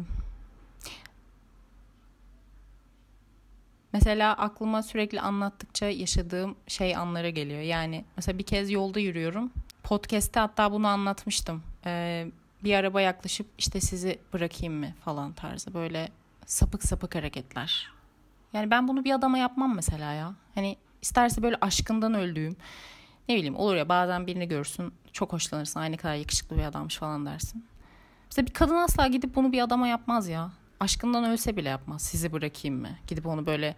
Mesela 3.93 4.34
aklıma 4.34 4.84
sürekli 4.84 5.22
anlattıkça 5.22 5.86
yaşadığım 5.86 6.56
şey 6.68 6.95
anlara 6.95 7.30
geliyor. 7.30 7.62
Yani 7.62 8.06
mesela 8.18 8.38
bir 8.38 8.43
kez 8.43 8.72
yolda 8.72 9.00
yürüyorum. 9.00 9.52
Podcast'te 9.84 10.39
hatta 10.39 10.72
bunu 10.72 10.88
anlatmıştım. 10.88 11.64
Ee, 11.86 12.28
bir 12.64 12.74
araba 12.74 13.02
yaklaşıp 13.02 13.47
işte 13.58 13.82
sizi 13.82 14.20
bırakayım 14.34 14.74
mı 14.74 14.93
falan 15.06 15.34
tarzı 15.34 15.74
böyle 15.74 16.10
sapık 16.45 16.84
sapık 16.84 17.16
hareketler. 17.16 17.91
Yani 18.54 18.72
ben 18.72 18.88
bunu 18.88 19.04
bir 19.04 19.12
adama 19.12 19.38
yapmam 19.38 19.76
mesela 19.76 20.14
ya. 20.14 20.34
Hani 20.56 20.78
isterse 21.02 21.43
böyle 21.43 21.58
aşkından 21.62 22.14
öldüğüm 22.14 22.56
ne 23.30 23.36
bileyim 23.36 23.56
olur 23.56 23.76
ya 23.76 23.90
bazen 23.90 24.28
birini 24.28 24.48
görürsün 24.48 24.94
çok 25.14 25.34
hoşlanırsın 25.34 25.80
aynı 25.80 25.98
kadar 25.98 26.16
yakışıklı 26.16 26.58
bir 26.58 26.64
adammış 26.64 26.98
falan 26.98 27.26
dersin. 27.26 27.66
Mesela 28.26 28.48
bir 28.48 28.54
kadın 28.54 28.76
asla 28.76 29.08
gidip 29.08 29.36
bunu 29.36 29.52
bir 29.52 29.62
adama 29.62 29.88
yapmaz 29.88 30.28
ya. 30.30 30.52
Aşkından 30.80 31.24
ölse 31.24 31.58
bile 31.58 31.70
yapmaz. 31.70 32.02
Sizi 32.02 32.34
bırakayım 32.34 32.82
mı? 32.82 32.90
Gidip 33.08 33.28
onu 33.28 33.46
böyle 33.46 33.76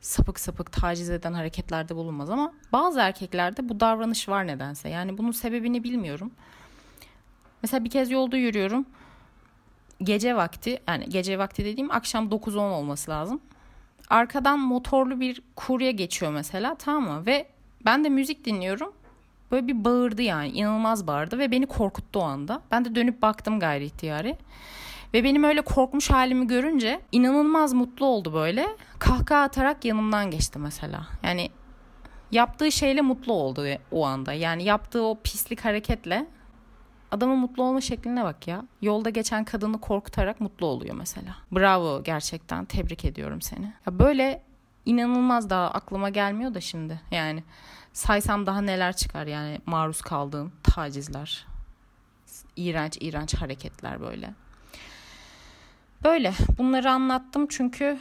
sapık 0.00 0.40
sapık 0.40 0.72
taciz 0.72 1.10
eden 1.10 1.32
hareketlerde 1.32 1.96
bulunmaz 1.96 2.30
ama 2.30 2.52
bazı 2.72 3.00
erkeklerde 3.00 3.68
bu 3.68 3.80
davranış 3.80 4.28
var 4.28 4.46
nedense. 4.46 4.88
Yani 4.88 5.18
bunun 5.18 5.30
sebebini 5.30 5.84
bilmiyorum. 5.84 6.32
Mesela 7.62 7.84
bir 7.84 7.90
kez 7.90 8.10
yolda 8.10 8.36
yürüyorum. 8.36 8.86
Gece 10.02 10.36
vakti 10.36 10.82
yani 10.88 11.08
gece 11.08 11.38
vakti 11.38 11.64
dediğim 11.64 11.90
akşam 11.90 12.28
9-10 12.28 12.58
olması 12.58 13.10
lazım. 13.10 13.40
Arkadan 14.08 14.58
motorlu 14.58 15.20
bir 15.20 15.42
kurye 15.56 15.92
geçiyor 15.92 16.32
mesela 16.32 16.74
tamam 16.74 17.18
mı? 17.18 17.26
Ve 17.26 17.46
ben 17.84 18.04
de 18.04 18.08
müzik 18.08 18.44
dinliyorum. 18.44 18.92
Böyle 19.50 19.68
bir 19.68 19.84
bağırdı 19.84 20.22
yani 20.22 20.48
inanılmaz 20.48 21.06
bağırdı 21.06 21.38
ve 21.38 21.50
beni 21.50 21.66
korkuttu 21.66 22.20
o 22.20 22.22
anda. 22.22 22.62
Ben 22.70 22.84
de 22.84 22.94
dönüp 22.94 23.22
baktım 23.22 23.60
gayri 23.60 23.84
ihtiyari. 23.84 24.36
Ve 25.14 25.24
benim 25.24 25.44
öyle 25.44 25.60
korkmuş 25.60 26.10
halimi 26.10 26.46
görünce 26.46 27.00
inanılmaz 27.12 27.72
mutlu 27.72 28.06
oldu 28.06 28.32
böyle. 28.32 28.66
Kahkaha 28.98 29.42
atarak 29.42 29.84
yanımdan 29.84 30.30
geçti 30.30 30.58
mesela. 30.58 31.06
Yani 31.22 31.50
yaptığı 32.32 32.72
şeyle 32.72 33.00
mutlu 33.00 33.32
oldu 33.32 33.66
o 33.90 34.06
anda. 34.06 34.32
Yani 34.32 34.64
yaptığı 34.64 35.02
o 35.02 35.18
pislik 35.24 35.64
hareketle 35.64 36.26
adamın 37.10 37.38
mutlu 37.38 37.62
olma 37.62 37.80
şekline 37.80 38.24
bak 38.24 38.48
ya. 38.48 38.64
Yolda 38.82 39.10
geçen 39.10 39.44
kadını 39.44 39.80
korkutarak 39.80 40.40
mutlu 40.40 40.66
oluyor 40.66 40.94
mesela. 40.94 41.36
Bravo 41.52 42.02
gerçekten 42.02 42.64
tebrik 42.64 43.04
ediyorum 43.04 43.42
seni. 43.42 43.72
Ya 43.86 43.98
böyle 43.98 44.42
inanılmaz 44.86 45.50
daha 45.50 45.70
aklıma 45.70 46.08
gelmiyor 46.08 46.54
da 46.54 46.60
şimdi. 46.60 47.00
Yani 47.10 47.44
saysam 47.92 48.46
daha 48.46 48.60
neler 48.60 48.96
çıkar 48.96 49.26
yani 49.26 49.58
maruz 49.66 50.02
kaldığım 50.02 50.52
tacizler. 50.62 51.46
iğrenç 52.56 52.98
iğrenç 53.00 53.34
hareketler 53.34 54.00
böyle. 54.00 54.34
Böyle 56.04 56.32
bunları 56.58 56.90
anlattım 56.90 57.46
çünkü 57.50 57.98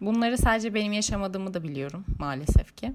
bunları 0.00 0.38
sadece 0.38 0.74
benim 0.74 0.92
yaşamadığımı 0.92 1.54
da 1.54 1.62
biliyorum 1.62 2.04
maalesef 2.18 2.76
ki. 2.76 2.94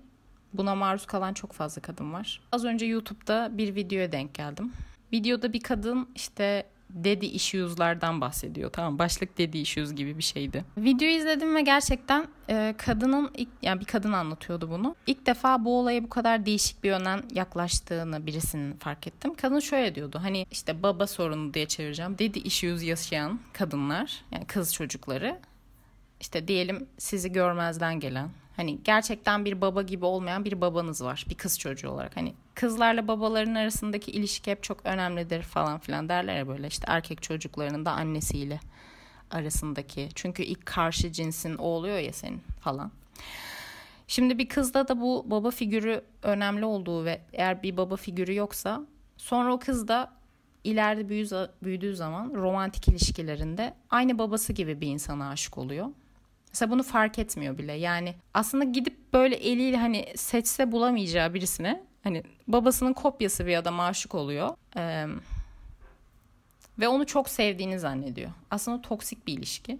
Buna 0.54 0.76
maruz 0.76 1.06
kalan 1.06 1.34
çok 1.34 1.54
fazla 1.54 1.82
kadın 1.82 2.14
var. 2.14 2.42
Az 2.52 2.66
önce 2.66 2.86
YouTube'da 2.86 3.58
bir 3.58 3.76
videoya 3.76 4.12
denk 4.12 4.34
geldim. 4.34 4.74
Videoda 5.14 5.54
bir 5.54 5.60
kadın 5.60 6.10
işte 6.16 6.66
daddy 6.96 7.36
issues'lardan 7.36 8.22
bahsediyor. 8.22 8.72
Tamam 8.72 9.00
başlık 9.00 9.40
daddy 9.40 9.62
issues 9.62 9.96
gibi 9.96 10.18
bir 10.18 10.24
şeydi. 10.24 10.66
Videoyu 10.78 11.16
izledim 11.16 11.56
ve 11.56 11.62
gerçekten 11.62 12.28
e, 12.50 12.76
kadının 12.78 13.32
ilk 13.38 13.50
yani 13.62 13.80
bir 13.80 13.86
kadın 13.86 14.12
anlatıyordu 14.12 14.70
bunu. 14.70 14.96
İlk 15.08 15.26
defa 15.26 15.66
bu 15.66 15.80
olaya 15.80 16.04
bu 16.04 16.10
kadar 16.10 16.46
değişik 16.46 16.84
bir 16.84 16.90
yönden 16.90 17.24
yaklaştığını 17.32 18.26
birisinin 18.26 18.74
fark 18.74 19.08
ettim. 19.08 19.34
Kadın 19.34 19.60
şöyle 19.60 19.96
diyordu. 19.96 20.20
Hani 20.24 20.46
işte 20.52 20.84
baba 20.84 21.08
sorunu 21.08 21.54
diye 21.54 21.66
çevireceğim. 21.66 22.14
Daddy 22.14 22.40
issues 22.44 22.84
yaşayan 22.84 23.40
kadınlar 23.54 24.24
yani 24.32 24.46
kız 24.46 24.74
çocukları 24.74 25.40
işte 26.22 26.48
diyelim 26.48 26.88
sizi 26.98 27.32
görmezden 27.32 28.00
gelen 28.00 28.30
Hani 28.62 28.80
gerçekten 28.84 29.46
bir 29.46 29.62
baba 29.62 29.82
gibi 29.82 30.06
olmayan 30.06 30.46
bir 30.46 30.62
babanız 30.62 31.04
var. 31.04 31.26
Bir 31.30 31.36
kız 31.36 31.60
çocuğu 31.60 31.90
olarak. 31.90 32.18
Hani 32.18 32.34
kızlarla 32.56 33.08
babaların 33.08 33.56
arasındaki 33.56 34.12
ilişki 34.12 34.52
hep 34.52 34.64
çok 34.64 34.86
önemlidir 34.86 35.42
falan 35.42 35.80
filan 35.80 36.10
derler 36.10 36.38
ya 36.38 36.48
böyle 36.48 36.68
işte 36.68 36.86
erkek 36.88 37.22
çocuklarının 37.22 37.86
da 37.86 37.92
annesiyle 37.92 38.60
arasındaki. 39.32 40.10
Çünkü 40.16 40.44
ilk 40.44 40.66
karşı 40.66 41.12
cinsin 41.12 41.56
o 41.58 41.64
oluyor 41.64 41.98
ya 41.98 42.14
senin 42.14 42.42
falan. 42.60 42.92
Şimdi 44.08 44.38
bir 44.38 44.50
kızda 44.50 44.88
da 44.88 45.02
bu 45.02 45.26
baba 45.28 45.52
figürü 45.52 46.02
önemli 46.24 46.66
olduğu 46.66 47.06
ve 47.06 47.22
eğer 47.34 47.64
bir 47.64 47.78
baba 47.78 47.96
figürü 47.96 48.36
yoksa 48.36 48.82
sonra 49.18 49.54
o 49.54 49.60
kız 49.60 49.88
da 49.88 50.12
ileride 50.64 51.10
büyüdüğü 51.64 51.96
zaman 51.96 52.34
romantik 52.34 52.88
ilişkilerinde 52.88 53.74
aynı 53.90 54.20
babası 54.20 54.54
gibi 54.54 54.82
bir 54.82 54.88
insana 54.88 55.30
aşık 55.30 55.58
oluyor. 55.58 55.88
Mesela 56.54 56.72
bunu 56.72 56.84
fark 56.84 57.20
etmiyor 57.20 57.58
bile. 57.58 57.74
Yani 57.74 58.16
aslında 58.34 58.64
gidip 58.64 59.14
böyle 59.14 59.36
eliyle 59.36 59.78
hani 59.78 60.06
seçse 60.16 60.72
bulamayacağı 60.72 61.34
birisine 61.34 61.84
hani 62.04 62.24
babasının 62.48 62.94
kopyası 62.94 63.46
bir 63.46 63.58
adama 63.58 63.86
aşık 63.86 64.16
oluyor. 64.16 64.50
Ee, 64.78 65.06
ve 66.80 66.88
onu 66.88 67.06
çok 67.06 67.30
sevdiğini 67.30 67.80
zannediyor. 67.80 68.32
Aslında 68.52 68.82
toksik 68.82 69.28
bir 69.28 69.34
ilişki. 69.34 69.80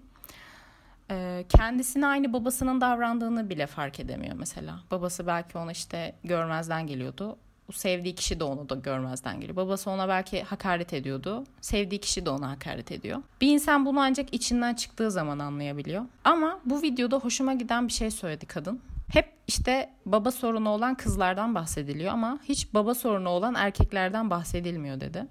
Ee, 1.12 1.46
kendisine 1.50 2.08
aynı 2.08 2.34
babasının 2.34 2.82
davrandığını 2.82 3.50
bile 3.50 3.68
fark 3.68 4.00
edemiyor 4.00 4.36
mesela. 4.36 4.80
Babası 4.92 5.28
belki 5.28 5.58
ona 5.58 5.72
işte 5.72 6.16
görmezden 6.24 6.88
geliyordu 6.88 7.38
sevdiği 7.72 8.16
kişi 8.16 8.40
de 8.40 8.44
onu 8.44 8.70
da 8.70 8.76
görmezden 8.76 9.40
geliyor. 9.40 9.56
Babası 9.56 9.90
ona 9.90 10.08
belki 10.08 10.44
hakaret 10.44 10.94
ediyordu. 10.94 11.44
Sevdiği 11.62 12.02
kişi 12.02 12.26
de 12.26 12.30
ona 12.30 12.50
hakaret 12.50 12.92
ediyor. 12.92 13.22
Bir 13.42 13.54
insan 13.54 13.86
bunu 13.86 14.02
ancak 14.02 14.34
içinden 14.34 14.74
çıktığı 14.74 15.12
zaman 15.12 15.40
anlayabiliyor. 15.40 16.06
Ama 16.24 16.60
bu 16.66 16.82
videoda 16.82 17.18
hoşuma 17.18 17.54
giden 17.54 17.88
bir 17.88 17.94
şey 17.94 18.12
söyledi 18.12 18.46
kadın. 18.46 18.82
Hep 19.14 19.34
işte 19.48 19.90
baba 20.06 20.32
sorunu 20.32 20.70
olan 20.70 20.96
kızlardan 20.96 21.56
bahsediliyor 21.56 22.14
ama 22.14 22.40
hiç 22.44 22.74
baba 22.74 22.96
sorunu 22.96 23.30
olan 23.30 23.56
erkeklerden 23.56 24.30
bahsedilmiyor 24.30 25.00
dedi. 25.00 25.28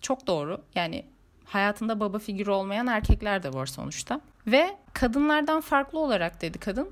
Çok 0.00 0.26
doğru. 0.26 0.60
Yani 0.74 1.04
hayatında 1.44 2.00
baba 2.00 2.18
figürü 2.18 2.50
olmayan 2.50 2.86
erkekler 2.86 3.42
de 3.42 3.52
var 3.52 3.66
sonuçta. 3.66 4.20
Ve 4.46 4.76
kadınlardan 4.92 5.60
farklı 5.60 5.98
olarak 5.98 6.42
dedi 6.42 6.58
kadın. 6.58 6.90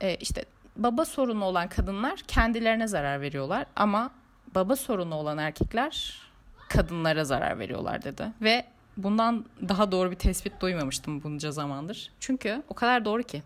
E, 0.00 0.14
işte 0.14 0.44
baba 0.76 1.04
sorunu 1.04 1.44
olan 1.44 1.68
kadınlar 1.68 2.20
kendilerine 2.28 2.86
zarar 2.86 3.20
veriyorlar 3.20 3.66
ama 3.76 4.10
baba 4.54 4.76
sorunu 4.76 5.14
olan 5.14 5.38
erkekler 5.38 6.20
kadınlara 6.68 7.24
zarar 7.24 7.58
veriyorlar 7.58 8.02
dedi. 8.02 8.32
Ve 8.42 8.64
bundan 8.96 9.44
daha 9.68 9.92
doğru 9.92 10.10
bir 10.10 10.16
tespit 10.16 10.60
duymamıştım 10.60 11.22
bunca 11.22 11.52
zamandır. 11.52 12.12
Çünkü 12.20 12.62
o 12.68 12.74
kadar 12.74 13.04
doğru 13.04 13.22
ki. 13.22 13.42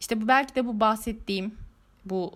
İşte 0.00 0.20
bu 0.20 0.28
belki 0.28 0.54
de 0.54 0.66
bu 0.66 0.80
bahsettiğim 0.80 1.54
bu 2.04 2.32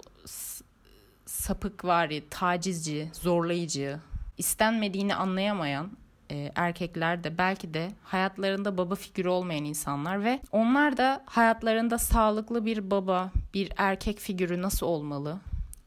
sapık 1.26 1.84
var 1.84 2.10
ya 2.10 2.22
tacizci, 2.30 3.10
zorlayıcı, 3.12 4.00
istenmediğini 4.38 5.14
anlayamayan 5.14 5.90
e, 6.30 6.52
erkekler 6.54 7.24
de 7.24 7.38
belki 7.38 7.74
de 7.74 7.88
hayatlarında 8.04 8.78
baba 8.78 8.94
figürü 8.94 9.28
olmayan 9.28 9.64
insanlar 9.64 10.24
ve 10.24 10.40
onlar 10.52 10.96
da 10.96 11.22
hayatlarında 11.26 11.98
sağlıklı 11.98 12.66
bir 12.66 12.90
baba, 12.90 13.30
bir 13.54 13.72
erkek 13.76 14.18
figürü 14.18 14.62
nasıl 14.62 14.86
olmalı? 14.86 15.40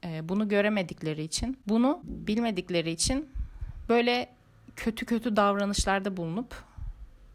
E, 0.05 0.29
bunu 0.29 0.49
göremedikleri 0.49 1.23
için, 1.23 1.57
bunu 1.67 1.99
bilmedikleri 2.03 2.91
için 2.91 3.29
böyle 3.89 4.29
kötü 4.75 5.05
kötü 5.05 5.35
davranışlarda 5.35 6.17
bulunup 6.17 6.63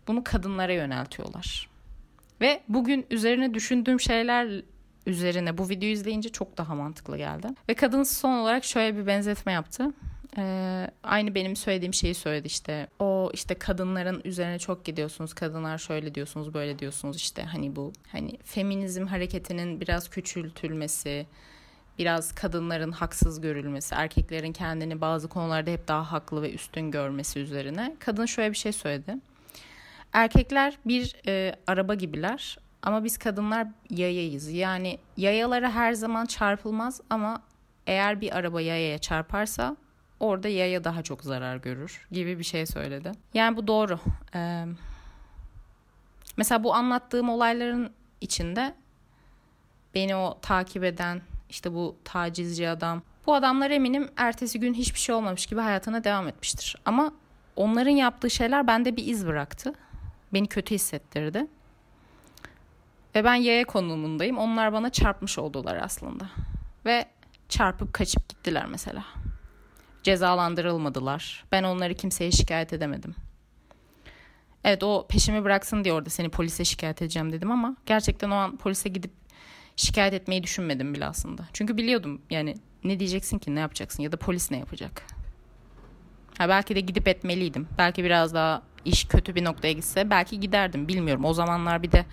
bunu 0.08 0.24
kadınlara 0.24 0.72
yöneltiyorlar. 0.72 1.68
Ve 2.40 2.60
bugün 2.68 3.06
üzerine 3.10 3.54
düşündüğüm 3.54 4.00
şeyler 4.00 4.62
üzerine 5.06 5.58
bu 5.58 5.68
videoyu 5.68 5.92
izleyince 5.92 6.28
çok 6.28 6.58
daha 6.58 6.74
mantıklı 6.74 7.16
geldi. 7.16 7.48
Ve 7.68 7.74
kadın 7.74 8.02
son 8.02 8.32
olarak 8.32 8.64
şöyle 8.64 8.96
bir 8.96 9.06
benzetme 9.06 9.52
yaptı. 9.52 9.92
Ee, 10.38 10.90
aynı 11.02 11.34
benim 11.34 11.56
söylediğim 11.56 11.94
şeyi 11.94 12.14
söyledi 12.14 12.46
işte. 12.46 12.86
O 12.98 13.30
işte 13.32 13.54
kadınların 13.54 14.20
üzerine 14.24 14.58
çok 14.58 14.84
gidiyorsunuz. 14.84 15.34
Kadınlar 15.34 15.78
şöyle 15.78 16.14
diyorsunuz, 16.14 16.54
böyle 16.54 16.78
diyorsunuz 16.78 17.16
işte. 17.16 17.42
Hani 17.42 17.76
bu 17.76 17.92
hani 18.12 18.38
feminizm 18.44 19.06
hareketinin 19.06 19.80
biraz 19.80 20.10
küçültülmesi, 20.10 21.26
biraz 21.98 22.32
kadınların 22.32 22.92
haksız 22.92 23.40
görülmesi, 23.40 23.94
erkeklerin 23.94 24.52
kendini 24.52 25.00
bazı 25.00 25.28
konularda 25.28 25.70
hep 25.70 25.88
daha 25.88 26.12
haklı 26.12 26.42
ve 26.42 26.52
üstün 26.52 26.90
görmesi 26.90 27.40
üzerine. 27.40 27.96
Kadın 27.98 28.26
şöyle 28.26 28.50
bir 28.50 28.56
şey 28.56 28.72
söyledi. 28.72 29.16
Erkekler 30.12 30.78
bir 30.84 31.16
e, 31.26 31.56
araba 31.66 31.94
gibiler 31.94 32.58
ama 32.82 33.04
biz 33.04 33.18
kadınlar 33.18 33.66
yayayız. 33.90 34.50
Yani 34.50 34.98
yayalara 35.16 35.70
her 35.70 35.92
zaman 35.92 36.26
çarpılmaz 36.26 37.00
ama 37.10 37.42
eğer 37.86 38.20
bir 38.20 38.36
araba 38.36 38.60
yayaya 38.60 38.98
çarparsa 38.98 39.76
orada 40.20 40.48
yaya 40.48 40.84
daha 40.84 41.02
çok 41.02 41.22
zarar 41.22 41.56
görür 41.56 42.06
gibi 42.12 42.38
bir 42.38 42.44
şey 42.44 42.66
söyledi. 42.66 43.12
Yani 43.34 43.56
bu 43.56 43.66
doğru. 43.66 44.00
Ee, 44.34 44.64
mesela 46.36 46.64
bu 46.64 46.74
anlattığım 46.74 47.28
olayların 47.28 47.92
içinde 48.20 48.74
beni 49.94 50.16
o 50.16 50.38
takip 50.42 50.84
eden 50.84 51.22
işte 51.50 51.74
bu 51.74 51.96
tacizci 52.04 52.68
adam 52.68 53.02
bu 53.26 53.34
adamlar 53.34 53.70
eminim 53.70 54.10
ertesi 54.16 54.60
gün 54.60 54.74
hiçbir 54.74 54.98
şey 54.98 55.14
olmamış 55.14 55.46
gibi 55.46 55.60
hayatına 55.60 56.04
devam 56.04 56.28
etmiştir. 56.28 56.76
Ama 56.84 57.12
onların 57.56 57.90
yaptığı 57.90 58.30
şeyler 58.30 58.66
bende 58.66 58.96
bir 58.96 59.06
iz 59.06 59.26
bıraktı. 59.26 59.72
Beni 60.34 60.46
kötü 60.46 60.74
hissettirdi. 60.74 61.46
Ve 63.14 63.24
ben 63.24 63.34
yaya 63.34 63.64
konumundayım. 63.64 64.38
Onlar 64.38 64.72
bana 64.72 64.90
çarpmış 64.90 65.38
oldular 65.38 65.76
aslında. 65.76 66.24
Ve 66.86 67.06
çarpıp 67.48 67.94
kaçıp 67.94 68.28
gittiler 68.28 68.66
mesela. 68.66 69.04
Cezalandırılmadılar. 70.06 71.44
Ben 71.52 71.62
onları 71.62 71.94
kimseye 71.94 72.30
şikayet 72.30 72.72
edemedim. 72.72 73.14
Evet 74.64 74.82
o 74.82 75.06
peşimi 75.08 75.44
bıraksın 75.44 75.84
diye 75.84 75.94
orada 75.94 76.10
seni 76.10 76.28
polise 76.28 76.64
şikayet 76.64 77.02
edeceğim 77.02 77.32
dedim 77.32 77.50
ama 77.50 77.76
gerçekten 77.86 78.30
o 78.30 78.34
an 78.34 78.56
polise 78.56 78.88
gidip 78.88 79.10
şikayet 79.76 80.14
etmeyi 80.14 80.42
düşünmedim 80.42 80.94
bile 80.94 81.06
aslında. 81.06 81.42
Çünkü 81.52 81.76
biliyordum 81.76 82.22
yani 82.30 82.54
ne 82.84 82.98
diyeceksin 83.00 83.38
ki 83.38 83.54
ne 83.54 83.60
yapacaksın 83.60 84.02
ya 84.02 84.12
da 84.12 84.16
polis 84.16 84.50
ne 84.50 84.58
yapacak. 84.58 85.02
Ha 86.38 86.48
belki 86.48 86.74
de 86.74 86.80
gidip 86.80 87.08
etmeliydim. 87.08 87.68
Belki 87.78 88.04
biraz 88.04 88.34
daha 88.34 88.62
iş 88.84 89.04
kötü 89.04 89.34
bir 89.34 89.44
noktaya 89.44 89.72
gitse 89.72 90.10
belki 90.10 90.40
giderdim 90.40 90.88
bilmiyorum. 90.88 91.24
O 91.24 91.34
zamanlar 91.34 91.82
bir 91.82 91.92
de 91.92 92.04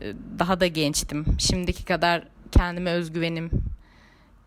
e, 0.00 0.14
daha 0.38 0.60
da 0.60 0.66
gençtim. 0.66 1.26
Şimdiki 1.38 1.84
kadar 1.84 2.28
kendime 2.50 2.90
özgüvenim 2.90 3.50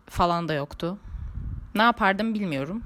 falan 0.08 0.48
da 0.48 0.54
yoktu. 0.54 0.98
Ne 1.76 1.82
yapardım 1.82 2.34
bilmiyorum. 2.34 2.84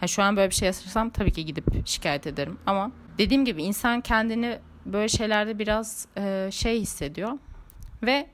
Ha, 0.00 0.06
şu 0.06 0.22
an 0.22 0.36
böyle 0.36 0.50
bir 0.50 0.54
şey 0.54 0.66
yaşarsam 0.66 1.10
tabii 1.10 1.32
ki 1.32 1.44
gidip 1.44 1.86
şikayet 1.86 2.26
ederim. 2.26 2.58
Ama 2.66 2.90
dediğim 3.18 3.44
gibi 3.44 3.62
insan 3.62 4.00
kendini 4.00 4.58
böyle 4.86 5.08
şeylerde 5.08 5.58
biraz 5.58 6.06
e, 6.16 6.48
şey 6.52 6.80
hissediyor. 6.80 7.38
Ve 8.02 8.28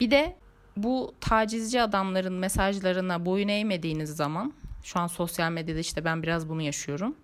bir 0.00 0.10
de 0.10 0.36
bu 0.76 1.14
tacizci 1.20 1.82
adamların 1.82 2.32
mesajlarına 2.32 3.26
boyun 3.26 3.48
eğmediğiniz 3.48 4.16
zaman 4.16 4.52
şu 4.82 5.00
an 5.00 5.06
sosyal 5.06 5.50
medyada 5.50 5.78
işte 5.78 6.04
ben 6.04 6.22
biraz 6.22 6.48
bunu 6.48 6.62
yaşıyorum. 6.62 7.16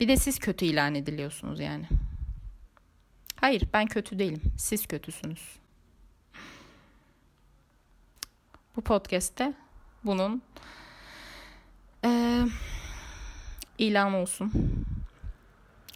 Bir 0.00 0.08
de 0.08 0.16
siz 0.16 0.38
kötü 0.38 0.64
ilan 0.64 0.94
ediliyorsunuz 0.94 1.60
yani. 1.60 1.86
Hayır 3.40 3.62
ben 3.72 3.86
kötü 3.86 4.18
değilim. 4.18 4.42
Siz 4.58 4.86
kötüsünüz. 4.86 5.56
Bu 8.76 8.80
podcast'te 8.80 9.54
bunun 10.04 10.42
e, 12.06 12.42
ilan 13.78 14.14
olsun. 14.14 14.52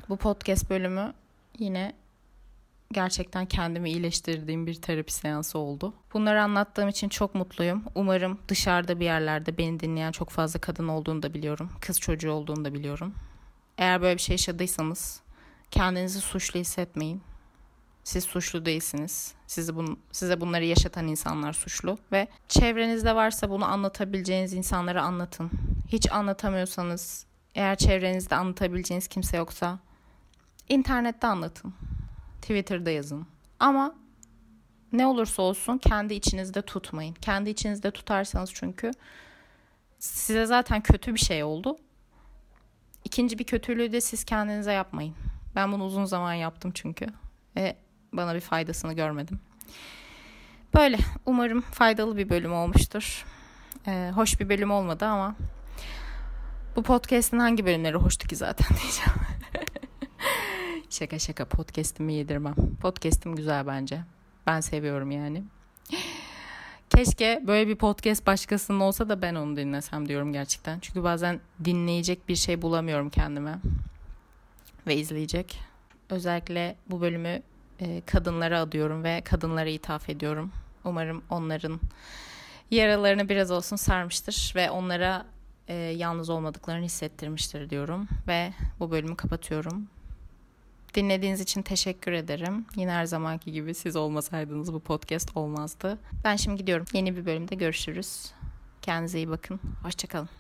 Bu 0.09 0.17
podcast 0.17 0.71
bölümü 0.71 1.13
yine 1.59 1.95
gerçekten 2.93 3.47
kendimi 3.47 3.91
iyileştirdiğim 3.91 4.67
bir 4.67 4.75
terapi 4.75 5.13
seansı 5.13 5.59
oldu. 5.59 5.95
Bunları 6.15 6.43
anlattığım 6.43 6.89
için 6.89 7.09
çok 7.09 7.35
mutluyum. 7.35 7.85
Umarım 7.95 8.39
dışarıda 8.49 9.01
bir 9.01 9.05
yerlerde 9.05 9.59
beni 9.59 9.81
dinleyen 9.81 10.13
çok 10.13 10.31
fazla 10.31 10.61
kadın 10.61 10.89
olduğunu 10.89 11.23
da 11.23 11.35
biliyorum. 11.35 11.71
Kız 11.81 12.01
çocuğu 12.01 12.33
olduğunu 12.33 12.65
da 12.65 12.75
biliyorum. 12.75 13.15
Eğer 13.79 14.03
böyle 14.03 14.17
bir 14.17 14.23
şey 14.23 14.35
yaşadıysanız 14.35 15.21
kendinizi 15.71 16.21
suçlu 16.21 16.61
hissetmeyin. 16.61 17.23
Siz 18.11 18.25
suçlu 18.25 18.65
değilsiniz. 18.65 19.35
Sizi 19.47 19.77
bun, 19.77 19.99
size 20.13 20.41
bunları 20.41 20.65
yaşatan 20.65 21.09
insanlar 21.09 21.53
suçlu 21.53 21.99
ve 22.13 22.29
çevrenizde 22.49 23.15
varsa 23.15 23.51
bunu 23.51 23.65
anlatabileceğiniz 23.65 24.53
insanlara 24.53 25.03
anlatın. 25.03 25.51
Hiç 25.89 26.13
anlatamıyorsanız, 26.13 27.27
eğer 27.55 27.77
çevrenizde 27.77 28.35
anlatabileceğiniz 28.37 29.09
kimse 29.09 29.37
yoksa 29.37 29.79
internette 30.69 31.27
anlatın. 31.27 31.75
Twitter'da 32.43 32.91
yazın. 32.91 33.27
Ama 33.61 33.95
ne 34.93 35.07
olursa 35.07 35.43
olsun 35.43 35.79
kendi 35.79 36.15
içinizde 36.15 36.63
tutmayın. 36.63 37.15
Kendi 37.15 37.51
içinizde 37.51 37.91
tutarsanız 37.91 38.51
çünkü 38.55 38.91
size 39.99 40.47
zaten 40.47 40.81
kötü 40.81 41.15
bir 41.15 41.21
şey 41.21 41.45
oldu. 41.45 41.77
İkinci 43.05 43.39
bir 43.39 43.45
kötülüğü 43.45 43.93
de 43.93 44.01
siz 44.01 44.25
kendinize 44.25 44.73
yapmayın. 44.73 45.15
Ben 45.55 45.73
bunu 45.73 45.85
uzun 45.85 46.05
zaman 46.05 46.35
yaptım 46.35 46.71
çünkü. 46.75 47.07
Ve 47.57 47.77
bana 48.13 48.35
bir 48.35 48.41
faydasını 48.41 48.93
görmedim. 48.93 49.41
Böyle 50.75 50.99
umarım 51.27 51.61
faydalı 51.61 52.17
bir 52.17 52.29
bölüm 52.29 52.53
olmuştur. 52.53 53.25
Ee, 53.87 54.11
hoş 54.15 54.41
bir 54.41 54.49
bölüm 54.49 54.71
olmadı 54.71 55.05
ama 55.05 55.37
bu 56.77 56.83
podcast'in 56.83 57.39
hangi 57.39 57.67
bölümleri 57.67 57.97
hoştu 57.97 58.29
ki 58.29 58.37
zaten 58.37 58.67
diyeceğim. 58.83 59.21
şaka 60.91 61.19
şaka 61.19 61.45
podcast'imi 61.45 62.15
yedirmem. 62.15 62.55
Podcast'im 62.81 63.37
güzel 63.37 63.67
bence. 63.67 64.01
Ben 64.47 64.61
seviyorum 64.61 65.11
yani. 65.11 65.45
Keşke 66.91 67.43
böyle 67.47 67.69
bir 67.69 67.77
podcast 67.77 68.27
başkasının 68.27 68.81
olsa 68.81 69.09
da 69.09 69.23
ben 69.23 69.35
onu 69.35 69.57
dinlesem 69.57 70.09
diyorum 70.09 70.33
gerçekten. 70.33 70.81
Çünkü 70.81 71.03
bazen 71.03 71.41
dinleyecek 71.65 72.29
bir 72.29 72.37
şey 72.37 72.63
bulamıyorum 72.63 73.11
kendime. 73.11 73.59
Ve 74.87 74.97
izleyecek. 74.97 75.61
Özellikle 76.11 76.77
bu 76.87 77.01
bölümü 77.01 77.43
e, 77.81 78.03
kadınlara 78.07 78.61
adıyorum 78.61 79.05
ve 79.05 79.21
kadınlara 79.21 79.69
ithaf 79.69 80.09
ediyorum. 80.09 80.53
Umarım 80.85 81.23
onların 81.31 81.81
yaralarını 82.71 83.29
biraz 83.29 83.51
olsun 83.51 83.77
sarmıştır 83.77 84.53
ve 84.57 84.71
onlara 84.71 85.27
e, 85.69 85.75
yalnız 85.75 86.31
olmadıklarını 86.31 86.85
hissettirmiştir 86.85 87.71
diyorum. 87.71 88.09
Ve 88.29 88.53
bu 88.81 88.91
bölümü 88.91 89.17
kapatıyorum. 89.17 89.89
Dinlediğiniz 90.95 91.41
için 91.41 91.63
teşekkür 91.63 92.13
ederim. 92.13 92.67
Yine 92.77 92.91
her 92.91 93.05
zamanki 93.05 93.53
gibi 93.53 93.75
siz 93.75 93.97
olmasaydınız 93.97 94.73
bu 94.73 94.81
podcast 94.81 95.37
olmazdı. 95.37 95.99
Ben 96.25 96.37
şimdi 96.37 96.57
gidiyorum. 96.57 96.87
Yeni 96.93 97.17
bir 97.17 97.27
bölümde 97.27 97.55
görüşürüz. 97.55 98.33
Kendinize 98.83 99.19
iyi 99.19 99.29
bakın. 99.29 99.61
Hoşçakalın. 99.83 100.40